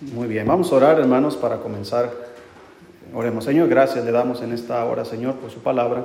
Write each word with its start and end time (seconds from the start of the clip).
Muy 0.00 0.28
bien, 0.28 0.46
vamos 0.46 0.70
a 0.70 0.76
orar 0.76 1.00
hermanos 1.00 1.36
para 1.36 1.56
comenzar. 1.56 2.12
Oremos, 3.14 3.44
Señor, 3.44 3.68
gracias 3.68 4.04
le 4.04 4.12
damos 4.12 4.42
en 4.42 4.52
esta 4.52 4.84
hora, 4.84 5.06
Señor, 5.06 5.36
por 5.36 5.50
su 5.50 5.60
palabra. 5.60 6.04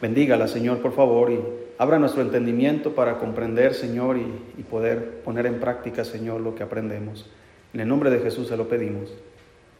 Bendígala, 0.00 0.46
Señor, 0.46 0.78
por 0.78 0.92
favor, 0.92 1.32
y 1.32 1.40
abra 1.76 1.98
nuestro 1.98 2.22
entendimiento 2.22 2.94
para 2.94 3.18
comprender, 3.18 3.74
Señor, 3.74 4.18
y, 4.18 4.26
y 4.56 4.62
poder 4.62 5.22
poner 5.22 5.46
en 5.46 5.58
práctica, 5.58 6.04
Señor, 6.04 6.42
lo 6.42 6.54
que 6.54 6.62
aprendemos. 6.62 7.28
En 7.72 7.80
el 7.80 7.88
nombre 7.88 8.08
de 8.08 8.20
Jesús 8.20 8.46
se 8.46 8.56
lo 8.56 8.68
pedimos. 8.68 9.12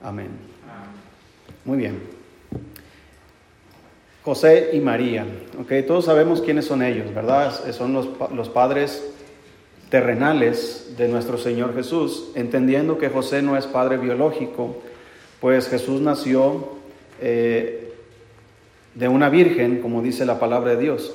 Amén. 0.03 0.31
Muy 1.65 1.79
bien. 1.79 2.03
José 4.25 4.71
y 4.73 4.81
María. 4.81 5.27
Okay, 5.61 5.85
todos 5.85 6.07
sabemos 6.07 6.41
quiénes 6.41 6.65
son 6.65 6.83
ellos, 6.83 7.15
¿verdad? 7.15 7.53
Son 7.73 7.93
los, 7.93 8.09
los 8.35 8.49
padres 8.49 9.14
terrenales 9.95 10.95
de 10.99 11.07
nuestro 11.07 11.39
Señor 11.39 11.73
Jesús, 11.73 12.33
entendiendo 12.35 12.99
que 12.99 13.11
José 13.11 13.43
no 13.43 13.57
es 13.57 13.69
padre 13.69 13.97
biológico, 13.97 14.83
pues 15.41 15.69
Jesús 15.69 16.01
nació 16.01 16.71
eh, 17.21 17.93
de 18.97 19.07
una 19.07 19.29
virgen, 19.29 19.81
como 19.81 20.03
dice 20.03 20.27
la 20.27 20.41
palabra 20.41 20.73
de 20.75 20.83
Dios. 20.83 21.15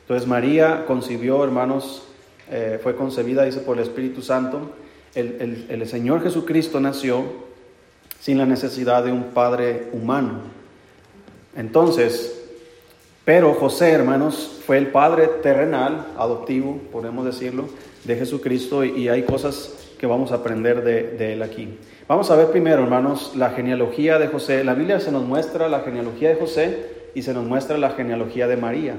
Entonces 0.00 0.26
María 0.26 0.86
concibió, 0.88 1.44
hermanos, 1.44 2.02
eh, 2.50 2.80
fue 2.82 2.96
concebida, 2.96 3.44
dice, 3.44 3.60
por 3.60 3.76
el 3.76 3.84
Espíritu 3.84 4.22
Santo. 4.22 4.72
El, 5.14 5.36
el, 5.70 5.80
el 5.80 5.86
Señor 5.86 6.20
Jesucristo 6.20 6.80
nació 6.80 7.22
sin 8.18 8.38
la 8.38 8.44
necesidad 8.44 9.04
de 9.04 9.12
un 9.12 9.26
padre 9.26 9.86
humano. 9.92 10.40
Entonces, 11.54 12.35
pero 13.26 13.54
José, 13.54 13.90
hermanos, 13.90 14.62
fue 14.64 14.78
el 14.78 14.86
padre 14.86 15.26
terrenal, 15.42 16.06
adoptivo, 16.16 16.78
podemos 16.92 17.24
decirlo, 17.24 17.64
de 18.04 18.14
Jesucristo 18.14 18.84
y 18.84 19.08
hay 19.08 19.24
cosas 19.24 19.86
que 19.98 20.06
vamos 20.06 20.30
a 20.30 20.36
aprender 20.36 20.84
de, 20.84 21.32
él 21.32 21.42
aquí. 21.42 21.76
Vamos 22.06 22.30
a 22.30 22.36
ver 22.36 22.52
primero, 22.52 22.84
hermanos, 22.84 23.32
la 23.34 23.50
genealogía 23.50 24.20
de 24.20 24.28
José. 24.28 24.62
La 24.62 24.74
Biblia 24.74 25.00
se 25.00 25.10
nos 25.10 25.24
muestra 25.24 25.68
la 25.68 25.80
genealogía 25.80 26.28
de 26.28 26.36
José 26.36 27.10
y 27.16 27.22
se 27.22 27.34
nos 27.34 27.44
muestra 27.44 27.78
la 27.78 27.90
genealogía 27.90 28.46
de 28.46 28.56
María. 28.56 28.94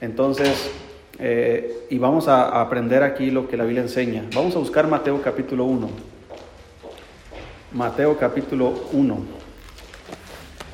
Entonces, 0.00 0.70
eh, 1.18 1.84
y 1.90 1.98
vamos 1.98 2.26
a, 2.26 2.62
aprender 2.62 3.02
aquí 3.02 3.30
lo 3.30 3.48
que 3.48 3.58
la 3.58 3.64
Biblia 3.64 3.82
enseña. 3.82 4.24
Vamos 4.34 4.56
a 4.56 4.60
buscar 4.60 4.86
Mateo 4.86 5.20
capítulo 5.20 5.64
1. 5.64 5.90
Mateo 7.72 8.16
capítulo 8.16 8.72
1. 8.92 9.18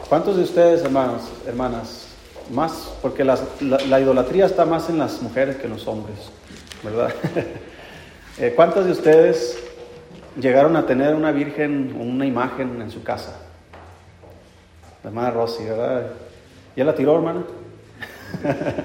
¿Cuántos 0.09 0.37
de 0.37 0.45
ustedes, 0.45 0.85
hermanos, 0.85 1.33
hermanas, 1.45 2.04
más, 2.51 2.95
porque 3.01 3.25
la, 3.25 4.01
idolatría 4.01 4.47
está 4.47 4.65
más 4.65 4.89
en 4.91 4.99
las 4.99 5.23
mujeres 5.23 5.57
que 5.57 5.65
en 5.65 5.73
los 5.73 5.87
hombres, 5.87 6.17
¿verdad? 6.83 7.11
Eh, 8.37 8.53
¿Cuántos 8.57 8.85
de 8.85 8.91
ustedes 8.91 9.57
llegaron 10.37 10.75
a 10.75 10.87
tener 10.87 11.15
una 11.15 11.31
virgen 11.31 11.95
o 11.97 12.03
una 12.03 12.27
imagen 12.27 12.83
en 12.83 12.91
su 12.91 13.05
casa? 13.05 13.39
La 15.05 15.11
hermana 15.11 15.31
Rosy, 15.31 15.63
¿verdad? 15.63 16.07
¿Ya 16.75 16.85
la 16.85 16.97
tiró, 16.97 17.15
hermana? 17.15 17.45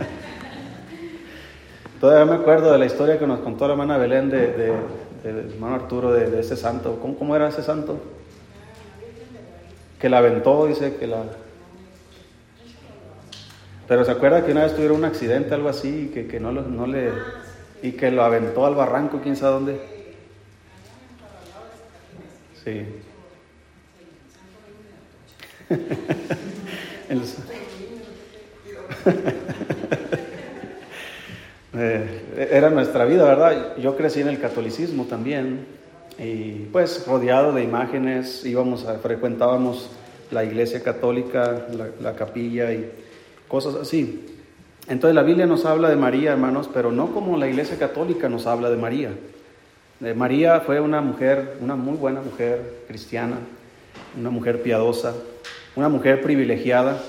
Todavía 2.00 2.32
me 2.32 2.40
acuerdo 2.40 2.72
de 2.72 2.78
la 2.78 2.86
historia 2.86 3.18
que 3.18 3.26
nos 3.26 3.40
contó 3.40 3.66
la 3.66 3.73
hermana 3.73 3.98
Belén 3.98 4.30
de, 4.30 4.72
hermano 5.23 5.73
Arturo 5.73 6.14
de, 6.14 6.40
ese 6.40 6.56
santo. 6.56 7.00
¿Cómo, 7.02 7.18
¿Cómo, 7.18 7.36
era 7.36 7.50
ese 7.50 7.64
santo? 7.64 7.98
Que 10.00 10.10
la 10.10 10.20
aventó, 10.20 10.68
dice 10.68 10.96
que 10.98 11.08
la, 11.08 11.23
pero 13.90 14.06
se 14.06 14.12
acuerda 14.12 14.45
que 14.45 14.52
una 14.52 14.66
vez 14.66 14.76
tuvieron 14.76 14.98
un 14.98 15.06
accidente, 15.06 15.56
algo 15.56 15.68
así, 15.68 16.12
que, 16.14 16.28
que 16.28 16.40
no, 16.40 16.52
no 16.52 16.86
le. 16.86 17.09
y 17.82 17.94
que 17.94 18.12
lo 18.12 18.23
aventó 18.23 18.68
al 18.68 18.76
barranco, 18.76 19.20
quién 19.22 19.36
sabe 19.36 19.54
dónde. 19.54 19.80
Sí. 22.64 22.86
Eh, 31.71 32.50
era 32.52 32.71
nuestra 32.71 33.06
vida, 33.06 33.23
¿verdad? 33.26 33.77
Yo 33.77 33.95
crecí 33.95 34.21
en 34.21 34.27
el 34.27 34.42
catolicismo 34.42 35.06
también 35.06 35.67
y 36.17 36.66
pues 36.71 37.06
rodeado 37.06 37.54
de 37.54 37.64
imágenes, 37.64 38.44
íbamos 38.44 38.88
frecuentábamos 39.04 39.92
la 40.32 40.44
iglesia 40.44 40.82
católica, 40.82 41.67
la 42.02 42.16
capilla 42.16 42.73
y 42.73 42.92
cosas 43.49 43.76
así. 43.76 44.26
Entonces 44.87 45.14
la 45.14 45.23
Biblia 45.23 45.45
nos 45.45 45.65
habla 45.65 45.89
de 45.89 45.98
María, 45.98 46.32
hermanos, 46.32 46.70
pero 46.73 46.92
no 46.92 47.11
como 47.11 47.37
la 47.37 47.49
Iglesia 47.49 47.77
Católica 47.77 48.30
nos 48.30 48.48
habla 48.48 48.70
de 48.70 48.77
María. 48.77 49.11
Eh, 50.02 50.14
María 50.14 50.61
fue 50.61 50.80
una 50.80 51.02
mujer, 51.02 51.58
una 51.59 51.76
muy 51.76 51.98
buena 51.98 52.21
mujer 52.21 52.83
cristiana, 52.88 53.36
una 54.17 54.30
mujer 54.30 54.61
piadosa, 54.61 55.14
una 55.76 55.89
mujer 55.89 56.21
privilegiada. 56.21 57.02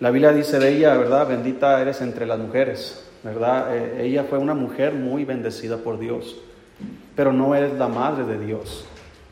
La 0.00 0.10
Biblia 0.10 0.32
dice 0.32 0.58
de 0.58 0.76
ella, 0.76 0.96
¿verdad? 0.96 1.28
Bendita 1.28 1.80
eres 1.80 2.00
entre 2.00 2.24
las 2.24 2.38
mujeres, 2.38 3.04
¿verdad? 3.22 3.76
Eh, 3.76 4.06
ella 4.06 4.24
fue 4.24 4.38
una 4.38 4.54
mujer 4.54 4.94
muy 4.94 5.24
bendecida 5.24 5.76
por 5.76 5.98
Dios, 5.98 6.36
pero 7.14 7.32
no 7.32 7.54
es 7.54 7.72
la 7.74 7.88
madre 7.88 8.24
de 8.24 8.44
Dios. 8.44 8.86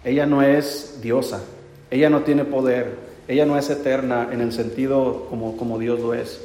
Ella 0.05 0.27
no 0.27 0.43
es 0.43 1.01
diosa, 1.01 1.43
ella 1.91 2.11
no 2.11 2.21
tiene 2.21 2.45
poder, 2.45 2.97
ella 3.29 3.47
no 3.47 3.57
es 3.57 3.71
eterna 3.71 4.29
en 4.33 4.41
el 4.41 4.53
sentido 4.53 5.27
como, 5.31 5.57
como 5.57 5.79
Dios 5.79 6.01
lo 6.01 6.15
es. 6.15 6.43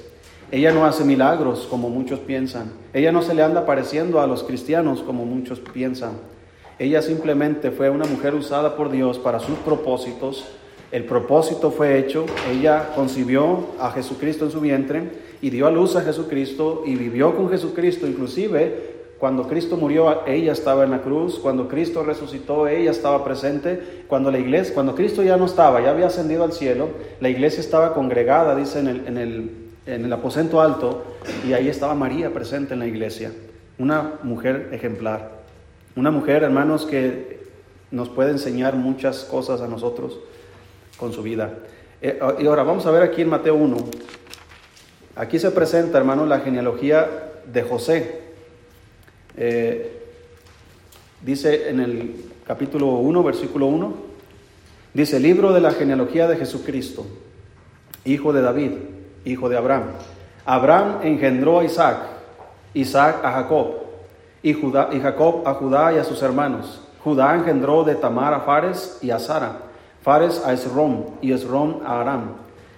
Ella 0.52 0.72
no 0.72 0.86
hace 0.86 1.04
milagros 1.04 1.68
como 1.70 1.90
muchos 1.90 2.20
piensan. 2.20 2.72
Ella 2.94 3.12
no 3.12 3.22
se 3.22 3.34
le 3.34 3.44
anda 3.44 3.66
pareciendo 3.66 4.22
a 4.22 4.28
los 4.28 4.44
cristianos 4.44 5.02
como 5.02 5.26
muchos 5.26 5.60
piensan. 5.60 6.14
Ella 6.80 7.02
simplemente 7.02 7.72
fue 7.72 7.90
una 7.90 8.06
mujer 8.06 8.36
usada 8.36 8.78
por 8.78 8.92
Dios 8.92 9.18
para 9.18 9.40
sus 9.40 9.58
propósitos. 9.60 10.46
El 10.92 11.04
propósito 11.04 11.72
fue 11.72 12.00
hecho. 12.00 12.26
Ella 12.50 12.92
concibió 12.96 13.66
a 13.80 13.92
Jesucristo 13.92 14.46
en 14.46 14.52
su 14.52 14.62
vientre 14.62 15.10
y 15.42 15.50
dio 15.50 15.68
a 15.68 15.72
luz 15.72 15.96
a 15.96 16.02
Jesucristo 16.02 16.84
y 16.86 16.96
vivió 16.96 17.36
con 17.36 17.50
Jesucristo. 17.50 18.08
Inclusive 18.08 18.97
cuando 19.20 19.48
Cristo 19.48 19.78
murió, 19.78 20.26
ella 20.28 20.52
estaba 20.52 20.84
en 20.84 20.92
la 20.92 21.02
cruz. 21.02 21.40
Cuando 21.40 21.68
Cristo 21.68 22.04
resucitó, 22.04 22.68
ella 22.68 22.92
estaba 22.92 23.24
presente. 23.24 24.04
Cuando 24.08 24.30
la 24.30 24.38
iglesia, 24.38 24.74
cuando 24.74 24.94
Cristo 24.94 25.24
ya 25.24 25.38
no 25.38 25.46
estaba, 25.46 25.82
ya 25.82 25.90
había 25.90 26.08
ascendido 26.08 26.44
al 26.44 26.54
cielo, 26.54 26.90
la 27.20 27.30
iglesia 27.30 27.60
estaba 27.60 27.94
congregada, 27.94 28.56
dice 28.56 28.80
en 28.80 28.88
el, 28.88 29.08
en 29.08 29.18
el, 29.18 29.52
en 29.88 30.06
el 30.06 30.14
aposento 30.14 30.62
alto, 30.62 31.04
y 31.48 31.54
ahí 31.54 31.68
estaba 31.68 31.96
María 31.96 32.32
presente 32.32 32.74
en 32.76 32.80
la 32.80 32.88
iglesia. 32.88 33.32
Una 33.80 34.20
mujer 34.22 34.70
ejemplar. 34.72 35.32
Una 35.96 36.12
mujer, 36.12 36.44
hermanos, 36.44 36.86
que 36.86 37.40
nos 37.90 38.10
puede 38.10 38.32
enseñar 38.32 38.76
muchas 38.76 39.24
cosas 39.24 39.62
a 39.62 39.68
nosotros 39.68 40.20
con 40.98 41.12
su 41.12 41.24
vida. 41.24 41.54
Eh, 42.04 42.20
y 42.40 42.46
ahora 42.46 42.62
vamos 42.62 42.86
a 42.86 42.92
ver 42.92 43.02
aquí 43.02 43.24
en 43.24 43.30
Mateo 43.30 43.56
1. 43.56 43.78
Aquí 45.16 45.40
se 45.40 45.50
presenta, 45.50 45.98
hermanos, 45.98 46.28
la 46.28 46.42
genealogía 46.42 47.32
de 47.52 47.64
José. 47.64 48.27
Eh, 49.40 50.03
dice 51.22 51.70
en 51.70 51.80
el 51.80 52.25
capítulo 52.46 52.88
1, 52.88 53.24
versículo 53.24 53.68
1, 53.68 53.94
dice, 54.94 55.20
libro 55.20 55.53
de 55.53 55.62
la 55.62 55.72
genealogía 55.72 56.28
de 56.28 56.38
Jesucristo, 56.38 57.06
hijo 58.03 58.34
de 58.34 58.42
David, 58.42 58.72
hijo 59.25 59.48
de 59.48 59.58
Abraham. 59.58 59.84
Abraham 60.44 61.00
engendró 61.03 61.59
a 61.59 61.64
Isaac, 61.64 61.98
Isaac 62.74 63.24
a 63.24 63.31
Jacob, 63.34 63.75
y, 64.42 64.53
Judá, 64.53 64.90
y 64.92 65.00
Jacob 65.00 65.48
a 65.48 65.54
Judá 65.54 65.94
y 65.94 65.98
a 65.98 66.04
sus 66.04 66.22
hermanos. 66.24 66.81
Judá 67.04 67.36
engendró 67.36 67.84
de 67.84 67.96
Tamar 67.96 68.34
a 68.34 68.40
Fares 68.40 68.98
y 69.02 69.12
a 69.12 69.19
Sara, 69.19 69.59
Fares 70.02 70.42
a 70.46 70.54
Esrom 70.54 71.04
y 71.22 71.31
Esrom 71.31 71.81
a 71.86 72.02
Aram. 72.02 72.31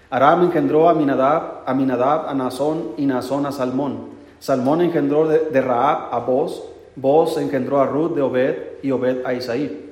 Aram 0.09 0.43
engendró 0.43 0.89
a 0.89 0.93
Minadab, 0.93 1.63
a 1.65 1.73
Minadab 1.73 2.27
a 2.27 2.33
Nazón 2.33 2.91
y 2.97 3.05
Nazón 3.05 3.45
a 3.45 3.51
Salmón. 3.51 4.18
Salmón 4.39 4.81
engendró 4.81 5.27
de, 5.27 5.61
Raab 5.61 6.13
a 6.13 6.19
Boz, 6.19 6.63
Boz 6.95 7.37
engendró 7.37 7.79
a 7.79 7.85
Ruth 7.85 8.15
de 8.15 8.21
Obed 8.21 8.55
y 8.81 8.91
Obed 8.91 9.25
a 9.25 9.33
Isaí. 9.33 9.85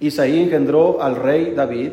Isaí 0.00 0.42
engendró 0.42 1.00
al 1.02 1.16
rey 1.16 1.54
David 1.54 1.92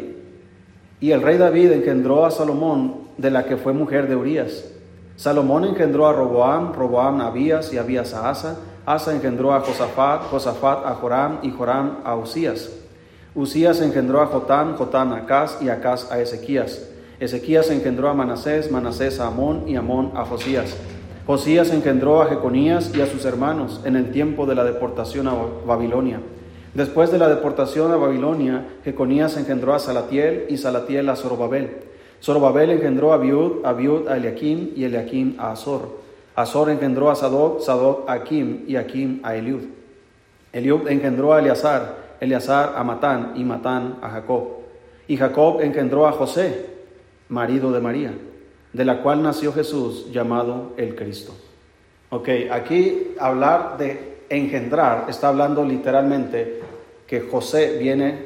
y 0.99 1.11
el 1.11 1.21
rey 1.21 1.37
David 1.37 1.71
engendró 1.71 2.25
a 2.25 2.31
Salomón 2.31 3.05
de 3.17 3.31
la 3.31 3.45
que 3.45 3.57
fue 3.57 3.73
mujer 3.73 4.07
de 4.07 4.15
Urias. 4.15 4.71
Salomón 5.15 5.63
engendró 5.63 6.07
a 6.07 6.13
Roboam, 6.13 6.73
Roboam 6.73 7.21
a 7.21 7.27
Abías 7.27 7.71
y 7.73 7.77
Abías 7.77 8.13
a 8.13 8.29
Asa. 8.29 8.59
Asa 8.85 9.15
engendró 9.15 9.53
a 9.53 9.61
Josafat, 9.61 10.23
Josafat 10.23 10.85
a 10.85 10.95
Joram 10.95 11.39
y 11.41 11.51
Joram 11.51 11.99
a 12.03 12.15
Usías. 12.15 12.71
Usías 13.33 13.81
engendró 13.81 14.21
a 14.21 14.27
Jotán, 14.27 14.75
Jotán 14.75 15.11
a 15.13 15.17
Acaz 15.17 15.61
y 15.61 15.69
Acaz 15.69 16.11
a 16.11 16.19
Ezequías. 16.19 16.89
Ezequías 17.19 17.69
engendró 17.69 18.09
a 18.09 18.13
Manasés, 18.13 18.71
Manasés 18.71 19.19
a 19.19 19.27
Amón 19.27 19.63
y 19.67 19.75
Amón 19.75 20.11
a 20.15 20.25
Josías. 20.25 20.75
Josías 21.25 21.71
engendró 21.71 22.21
a 22.21 22.27
Jeconías 22.27 22.95
y 22.95 23.01
a 23.01 23.07
sus 23.07 23.25
hermanos 23.25 23.81
en 23.83 23.95
el 23.95 24.11
tiempo 24.11 24.45
de 24.45 24.53
la 24.53 24.63
deportación 24.63 25.27
a 25.27 25.33
Babilonia. 25.65 26.19
Después 26.75 27.11
de 27.11 27.17
la 27.17 27.27
deportación 27.27 27.91
a 27.91 27.95
Babilonia, 27.95 28.67
Jeconías 28.83 29.35
engendró 29.35 29.73
a 29.73 29.79
Salatiel 29.79 30.45
y 30.49 30.57
Salatiel 30.57 31.09
a 31.09 31.15
Zorobabel. 31.15 31.77
Zorobabel 32.21 32.69
engendró 32.69 33.11
a 33.11 33.15
Abiud, 33.15 33.65
Abiud 33.65 34.07
a 34.07 34.17
Eliakim 34.17 34.73
y 34.75 34.83
Eliakim 34.83 35.35
a 35.39 35.51
Azor. 35.51 35.97
Azor 36.35 36.69
engendró 36.69 37.09
a 37.09 37.15
Sadoc, 37.15 37.61
Sadoc 37.61 38.07
a 38.07 38.13
Akim 38.13 38.65
y 38.67 38.75
Akim 38.75 39.21
a 39.23 39.35
Eliud. 39.35 39.63
Eliud 40.53 40.87
engendró 40.87 41.33
a 41.33 41.39
Eleazar, 41.39 42.17
Eleazar 42.19 42.73
a 42.77 42.83
Matán 42.83 43.33
y 43.35 43.43
Matán 43.43 43.97
a 44.01 44.09
Jacob. 44.09 44.43
Y 45.07 45.17
Jacob 45.17 45.61
engendró 45.61 46.07
a 46.07 46.11
José, 46.11 46.67
marido 47.29 47.71
de 47.71 47.79
María, 47.81 48.13
de 48.75 48.83
la 48.83 49.01
cual 49.01 49.23
nació 49.23 49.53
Jesús 49.53 50.11
llamado 50.11 50.73
el 50.75 50.95
Cristo. 50.95 51.33
Ok, 52.09 52.27
aquí 52.51 53.15
hablar 53.17 53.77
de 53.77 54.17
engendrar 54.27 55.05
está 55.07 55.29
hablando 55.29 55.63
literalmente 55.63 56.59
que 57.07 57.21
José 57.21 57.77
viene 57.79 58.17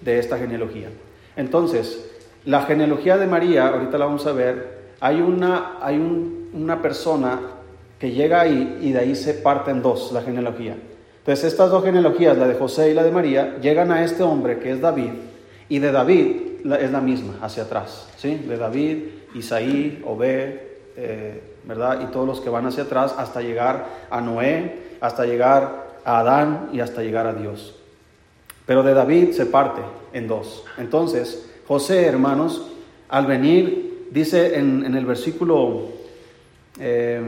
de 0.00 0.20
esta 0.20 0.38
genealogía. 0.38 0.90
Entonces, 1.34 2.08
la 2.44 2.62
genealogía 2.62 3.18
de 3.18 3.26
María, 3.26 3.66
ahorita 3.66 3.98
la 3.98 4.04
vamos 4.04 4.24
a 4.28 4.32
ver, 4.32 4.76
hay 5.00 5.20
una, 5.20 5.78
hay 5.80 5.98
una 6.52 6.80
persona 6.80 7.40
que 7.98 8.12
llega 8.12 8.42
ahí 8.42 8.78
y 8.82 8.92
de 8.92 9.00
ahí 9.00 9.16
se 9.16 9.34
parten 9.34 9.82
dos 9.82 10.12
la 10.12 10.22
genealogía. 10.22 10.76
Entonces 11.18 11.52
estas 11.52 11.70
dos 11.70 11.82
genealogías, 11.82 12.38
la 12.38 12.46
de 12.46 12.54
José 12.54 12.92
y 12.92 12.94
la 12.94 13.02
de 13.02 13.10
María, 13.10 13.58
llegan 13.60 13.90
a 13.90 14.04
este 14.04 14.22
hombre 14.22 14.60
que 14.60 14.70
es 14.70 14.80
David 14.80 15.10
y 15.68 15.80
de 15.80 15.90
David 15.90 16.45
es 16.74 16.90
la 16.90 17.00
misma 17.00 17.34
hacia 17.40 17.64
atrás, 17.64 18.08
¿sí? 18.16 18.34
De 18.34 18.56
David, 18.56 19.04
Isaí, 19.34 20.02
Obed, 20.04 20.54
eh, 20.96 21.42
¿verdad? 21.64 22.00
Y 22.02 22.06
todos 22.12 22.26
los 22.26 22.40
que 22.40 22.50
van 22.50 22.66
hacia 22.66 22.84
atrás 22.84 23.14
hasta 23.16 23.42
llegar 23.42 23.86
a 24.10 24.20
Noé, 24.20 24.96
hasta 25.00 25.24
llegar 25.24 26.00
a 26.04 26.18
Adán 26.20 26.70
y 26.72 26.80
hasta 26.80 27.02
llegar 27.02 27.26
a 27.26 27.34
Dios. 27.34 27.76
Pero 28.64 28.82
de 28.82 28.94
David 28.94 29.32
se 29.32 29.46
parte 29.46 29.82
en 30.12 30.26
dos. 30.26 30.64
Entonces, 30.78 31.50
José, 31.68 32.06
hermanos, 32.06 32.66
al 33.08 33.26
venir, 33.26 34.08
dice 34.10 34.58
en, 34.58 34.94
el 34.94 35.06
versículo, 35.06 35.88
eh, 36.80 37.22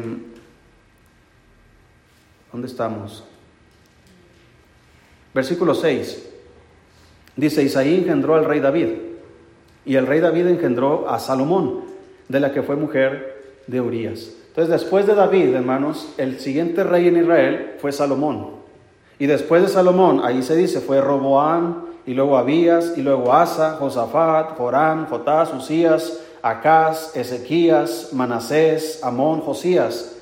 ¿dónde 2.50 2.66
estamos? 2.66 3.24
Versículo 5.34 5.74
6. 5.74 6.30
Dice, 7.36 7.62
Isaí 7.62 7.98
engendró 7.98 8.34
al 8.34 8.44
rey 8.44 8.58
David, 8.58 8.88
y 9.88 9.96
el 9.96 10.06
rey 10.06 10.20
David 10.20 10.48
engendró 10.48 11.08
a 11.08 11.18
Salomón, 11.18 11.80
de 12.28 12.40
la 12.40 12.52
que 12.52 12.62
fue 12.62 12.76
mujer 12.76 13.62
de 13.66 13.80
Urías. 13.80 14.34
Entonces, 14.48 14.68
después 14.68 15.06
de 15.06 15.14
David, 15.14 15.54
hermanos, 15.54 16.12
el 16.18 16.40
siguiente 16.40 16.84
rey 16.84 17.08
en 17.08 17.16
Israel 17.16 17.76
fue 17.80 17.90
Salomón. 17.90 18.50
Y 19.18 19.24
después 19.24 19.62
de 19.62 19.68
Salomón, 19.68 20.20
ahí 20.22 20.42
se 20.42 20.54
dice, 20.56 20.80
fue 20.80 21.00
Roboán, 21.00 21.84
y 22.04 22.12
luego 22.12 22.36
Abías, 22.36 22.98
y 22.98 23.00
luego 23.00 23.32
Asa, 23.32 23.76
Josafat, 23.80 24.58
Joram, 24.58 25.06
Jotás, 25.06 25.54
Usías, 25.54 26.20
Acaz, 26.42 27.16
Ezequías, 27.16 28.10
Manasés, 28.12 29.02
Amón, 29.02 29.40
Josías. 29.40 30.18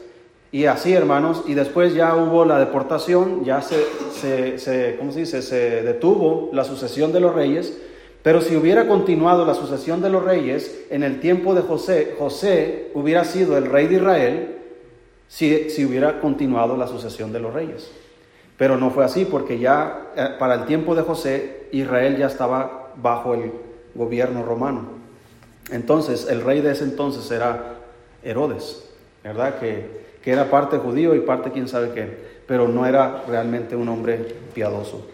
Y 0.53 0.67
así, 0.67 0.93
hermanos, 0.93 1.43
y 1.49 1.55
después 1.55 1.93
ya 1.93 2.15
hubo 2.15 2.45
la 2.45 2.61
deportación, 2.61 3.45
ya 3.45 3.63
se, 3.63 4.59
se, 4.59 4.95
¿cómo 4.97 5.11
se 5.11 5.19
dice? 5.19 5.43
Se 5.43 5.83
detuvo 5.83 6.51
la 6.53 6.63
sucesión 6.63 7.13
de 7.13 7.19
los 7.19 7.35
reyes, 7.35 7.77
pero 8.27 8.41
si 8.41 8.57
hubiera 8.57 8.89
continuado 8.89 9.45
la 9.45 9.55
sucesión 9.55 10.03
de 10.03 10.11
los 10.11 10.25
reyes 10.25 10.85
en 10.91 11.05
el 11.05 11.21
tiempo 11.21 11.55
de 11.55 11.63
José, 11.63 12.17
José 12.19 12.91
hubiera 12.93 13.23
sido 13.23 13.57
el 13.57 13.67
rey 13.67 13.87
de 13.87 13.95
Israel 13.95 14.59
si, 15.29 15.71
si 15.71 15.85
hubiera 15.85 16.19
continuado 16.21 16.77
la 16.77 16.89
sucesión 16.89 17.33
de 17.33 17.39
los 17.39 17.55
reyes. 17.55 17.89
Pero 18.57 18.79
no 18.79 18.91
fue 18.91 19.05
así 19.05 19.27
porque 19.27 19.61
ya 19.61 20.09
eh, 20.17 20.31
para 20.41 20.55
el 20.55 20.65
tiempo 20.65 20.97
de 20.97 21.03
José 21.03 21.69
Israel 21.71 22.17
ya 22.17 22.27
estaba 22.27 22.95
bajo 22.97 23.33
el 23.35 23.53
gobierno 23.95 24.43
romano. 24.43 24.89
Entonces 25.71 26.27
el 26.29 26.41
rey 26.41 26.63
de 26.63 26.73
ese 26.73 26.83
entonces 26.83 27.31
era 27.31 27.77
Herodes, 28.25 28.91
¿verdad? 29.23 29.61
Que 29.61 30.05
que 30.21 30.33
era 30.33 30.51
parte 30.51 30.79
judío 30.79 31.15
y 31.15 31.21
parte 31.21 31.53
quién 31.53 31.69
sabe 31.69 31.93
qué, 31.93 32.41
pero 32.49 32.67
no 32.67 32.85
era 32.85 33.23
realmente 33.29 33.77
un 33.77 33.89
hombre 33.89 34.17
piadoso. 34.53 35.07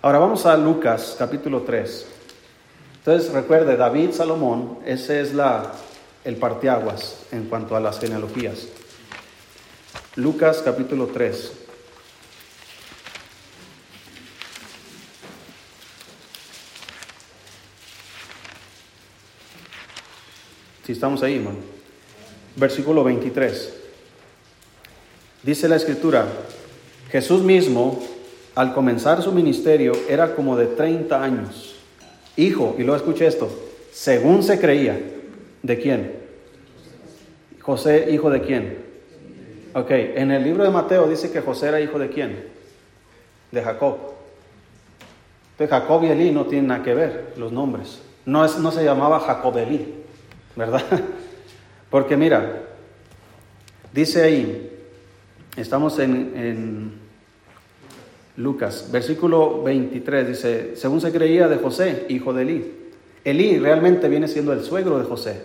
Ahora 0.00 0.20
vamos 0.20 0.46
a 0.46 0.56
Lucas 0.56 1.16
capítulo 1.18 1.62
3. 1.62 2.12
Entonces 3.06 3.32
recuerde, 3.32 3.76
David 3.76 4.10
Salomón, 4.10 4.80
ese 4.84 5.20
es 5.20 5.32
la, 5.32 5.70
el 6.24 6.34
parteaguas 6.38 7.20
en 7.30 7.44
cuanto 7.44 7.76
a 7.76 7.80
las 7.80 8.00
genealogías. 8.00 8.66
Lucas 10.16 10.60
capítulo 10.64 11.06
3. 11.06 11.52
Si 20.84 20.90
estamos 20.90 21.22
ahí, 21.22 21.36
hermano. 21.36 21.58
Versículo 22.56 23.04
23. 23.04 23.72
Dice 25.44 25.68
la 25.68 25.76
escritura, 25.76 26.26
Jesús 27.12 27.42
mismo, 27.42 28.02
al 28.56 28.74
comenzar 28.74 29.22
su 29.22 29.30
ministerio, 29.30 29.92
era 30.08 30.34
como 30.34 30.56
de 30.56 30.66
30 30.66 31.22
años. 31.22 31.75
Hijo, 32.36 32.74
y 32.78 32.82
luego 32.82 32.96
escuche 32.96 33.26
esto, 33.26 33.48
según 33.92 34.42
se 34.42 34.60
creía, 34.60 34.98
¿de 35.62 35.78
quién? 35.80 36.12
José, 37.60 38.08
hijo 38.10 38.30
de 38.30 38.40
quién? 38.42 38.78
Ok, 39.74 39.90
en 39.90 40.30
el 40.30 40.44
libro 40.44 40.64
de 40.64 40.70
Mateo 40.70 41.08
dice 41.08 41.30
que 41.30 41.40
José 41.40 41.68
era 41.68 41.80
hijo 41.80 41.98
de 41.98 42.08
quién? 42.08 42.46
De 43.50 43.62
Jacob. 43.62 43.96
Entonces 45.52 45.70
Jacob 45.70 46.04
y 46.04 46.08
Elí 46.08 46.30
no 46.30 46.46
tienen 46.46 46.68
nada 46.68 46.82
que 46.82 46.94
ver 46.94 47.32
los 47.36 47.52
nombres. 47.52 48.02
No, 48.24 48.44
es, 48.44 48.58
no 48.58 48.70
se 48.70 48.84
llamaba 48.84 49.20
Jacob 49.20 49.56
Elí, 49.56 49.94
¿verdad? 50.54 50.82
Porque 51.90 52.16
mira, 52.16 52.62
dice 53.92 54.22
ahí, 54.22 54.76
Estamos 55.56 55.98
en, 55.98 56.92
Lucas, 58.36 58.90
versículo 58.92 59.62
23, 59.62 60.28
dice, 60.28 60.76
según 60.76 61.00
se 61.00 61.12
creía 61.12 61.48
de 61.48 61.56
José, 61.56 62.06
hijo 62.08 62.32
de 62.32 62.42
Elí. 62.42 62.72
Elí 63.24 63.58
realmente 63.58 64.08
viene 64.08 64.28
siendo 64.28 64.52
el 64.52 64.62
suegro 64.62 64.98
de 64.98 65.04
José. 65.04 65.42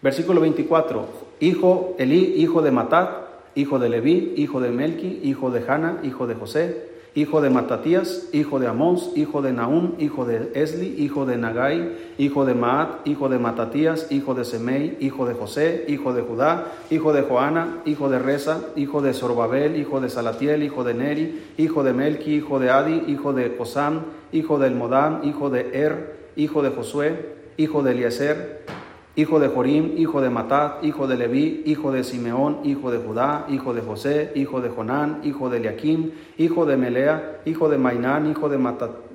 Versículo 0.00 0.40
24, 0.40 1.06
hijo, 1.40 1.96
Elí, 1.98 2.34
hijo 2.36 2.62
de 2.62 2.70
Matat, 2.70 3.10
hijo 3.54 3.78
de 3.78 3.88
Leví, 3.88 4.34
hijo 4.36 4.60
de 4.60 4.70
Melqui, 4.70 5.20
hijo 5.22 5.50
de 5.50 5.64
Hanna, 5.66 5.98
hijo 6.04 6.26
de 6.26 6.34
José, 6.34 6.91
hijo 7.14 7.42
de 7.42 7.50
Matatías, 7.50 8.28
hijo 8.32 8.58
de 8.58 8.66
Amós, 8.66 9.10
hijo 9.14 9.42
de 9.42 9.52
Naum, 9.52 9.94
hijo 9.98 10.24
de 10.24 10.50
Esli, 10.54 10.94
hijo 10.98 11.26
de 11.26 11.36
Nagai, 11.36 11.92
hijo 12.16 12.46
de 12.46 12.54
Maat, 12.54 13.06
hijo 13.06 13.28
de 13.28 13.38
Matatías, 13.38 14.10
hijo 14.10 14.34
de 14.34 14.44
Semei, 14.44 14.96
hijo 15.00 15.26
de 15.26 15.34
José, 15.34 15.84
hijo 15.88 16.14
de 16.14 16.22
Judá, 16.22 16.72
hijo 16.90 17.12
de 17.12 17.22
Joana, 17.22 17.82
hijo 17.84 18.08
de 18.08 18.18
Reza, 18.18 18.60
hijo 18.76 19.02
de 19.02 19.12
Sorbabel, 19.12 19.76
hijo 19.76 20.00
de 20.00 20.08
Salatiel, 20.08 20.62
hijo 20.62 20.84
de 20.84 20.94
Neri, 20.94 21.42
hijo 21.58 21.84
de 21.84 21.92
Melki, 21.92 22.34
hijo 22.36 22.58
de 22.58 22.70
Adi, 22.70 23.04
hijo 23.06 23.32
de 23.34 23.56
Cosam, 23.56 24.02
hijo 24.32 24.58
del 24.58 24.74
Modam, 24.74 25.20
hijo 25.24 25.50
de 25.50 25.70
Er, 25.74 26.16
hijo 26.36 26.62
de 26.62 26.70
Josué, 26.70 27.34
hijo 27.58 27.82
de 27.82 27.92
Eliezer, 27.92 28.62
hijo 29.14 29.38
de 29.38 29.48
Jorim, 29.48 29.98
hijo 29.98 30.20
de 30.20 30.30
Matat, 30.30 30.82
hijo 30.84 31.06
de 31.06 31.16
Leví, 31.16 31.62
hijo 31.66 31.92
de 31.92 32.04
Simeón, 32.04 32.60
hijo 32.64 32.90
de 32.90 32.98
Judá, 32.98 33.46
hijo 33.48 33.74
de 33.74 33.82
José, 33.82 34.32
hijo 34.34 34.60
de 34.60 34.70
Jonán, 34.70 35.20
hijo 35.24 35.50
de 35.50 35.58
Eliakim, 35.58 36.12
hijo 36.38 36.64
de 36.64 36.76
Melea, 36.76 37.40
hijo 37.44 37.68
de 37.68 37.78
Mainán, 37.78 38.30
hijo 38.30 38.48
de, 38.48 38.58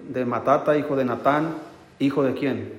de 0.10 0.26
Matata, 0.26 0.78
hijo 0.78 0.96
de 0.96 1.06
Natán, 1.06 1.56
hijo 2.00 2.24
de 2.24 2.34
quién? 2.34 2.74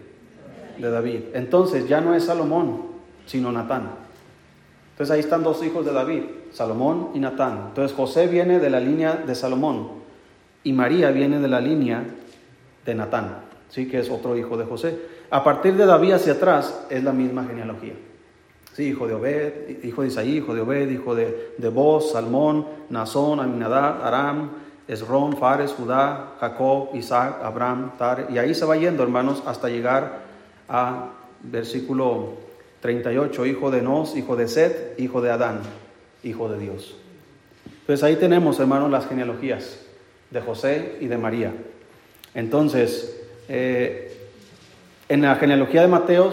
De 0.79 0.91
David. 0.91 1.21
Entonces 1.35 1.89
ya 1.89 2.01
no 2.01 2.15
es 2.15 2.25
Salomón, 2.25 2.83
sino 3.27 3.51
Natán. 3.51 3.91
Entonces 4.93 5.15
ahí 5.15 5.21
están 5.21 5.43
dos 5.43 5.63
hijos 5.65 5.85
de 5.85 5.93
David, 5.93 6.23
Salomón 6.53 7.11
y 7.15 7.19
Natán. 7.19 7.67
Entonces 7.69 7.97
José 7.97 8.29
viene 8.29 8.59
de 8.59 8.71
la 8.71 8.81
línea 8.81 9.15
de 9.15 9.35
Salomón 9.35 9.91
y 10.63 10.73
María 10.73 11.11
viene 11.11 11.41
de 11.41 11.49
la 11.49 11.61
línea 11.61 12.05
de 12.85 12.95
Natán, 12.95 13.39
sí 13.69 13.89
que 13.89 13.99
es 14.01 14.11
otro 14.11 14.37
hijo 14.37 14.57
de 14.57 14.65
José. 14.65 14.99
A 15.31 15.45
partir 15.45 15.75
de 15.75 15.87
David 15.87 16.13
hacia 16.13 16.35
atrás 16.35 16.87
es 16.89 17.05
la 17.05 17.13
misma 17.13 17.45
genealogía. 17.45 17.95
Sí, 18.73 18.85
hijo 18.85 19.09
de 19.09 19.15
Obed, 19.15 19.85
hijo 19.85 20.03
de 20.03 20.09
Isaí, 20.09 20.37
hijo 20.37 20.55
de 20.55 20.61
Obed, 20.61 20.89
hijo 20.91 21.15
de, 21.15 21.55
de 21.59 21.69
Boz, 21.69 22.13
Salmón, 22.13 22.67
Nazón, 22.91 23.41
Aminadab, 23.41 24.05
Aram, 24.05 24.51
Esrón, 24.87 25.37
Fares, 25.37 25.73
Judá, 25.73 26.37
Jacob, 26.41 26.91
Isaac, 26.95 27.41
Abraham, 27.43 27.93
Tare. 27.99 28.27
Y 28.31 28.39
ahí 28.39 28.55
se 28.55 28.65
va 28.65 28.77
yendo, 28.77 29.03
hermanos, 29.03 29.43
hasta 29.47 29.69
llegar 29.69 30.21
a 30.69 31.11
versículo 31.43 32.35
38, 32.81 33.47
hijo 33.47 33.71
de 33.71 33.83
Nos, 33.83 34.17
hijo 34.17 34.37
de 34.37 34.49
Set, 34.49 34.95
hijo 34.99 35.21
de 35.21 35.31
Adán, 35.31 35.61
hijo 36.23 36.49
de 36.49 36.59
Dios. 36.59 36.97
Entonces 37.81 38.03
ahí 38.05 38.17
tenemos, 38.17 38.61
hermanos, 38.61 38.91
las 38.91 39.09
genealogías 39.09 39.81
de 40.31 40.41
José 40.41 40.97
y 41.01 41.07
de 41.07 41.19
María. 41.19 41.53
Entonces, 42.35 43.21
eh, 43.49 44.08
en 45.09 45.23
la 45.23 45.37
genealogía 45.37 45.83
de 45.83 45.89
Mateo 45.89 46.33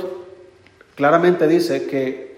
claramente 0.96 1.48
dice 1.48 1.88
que 1.88 2.36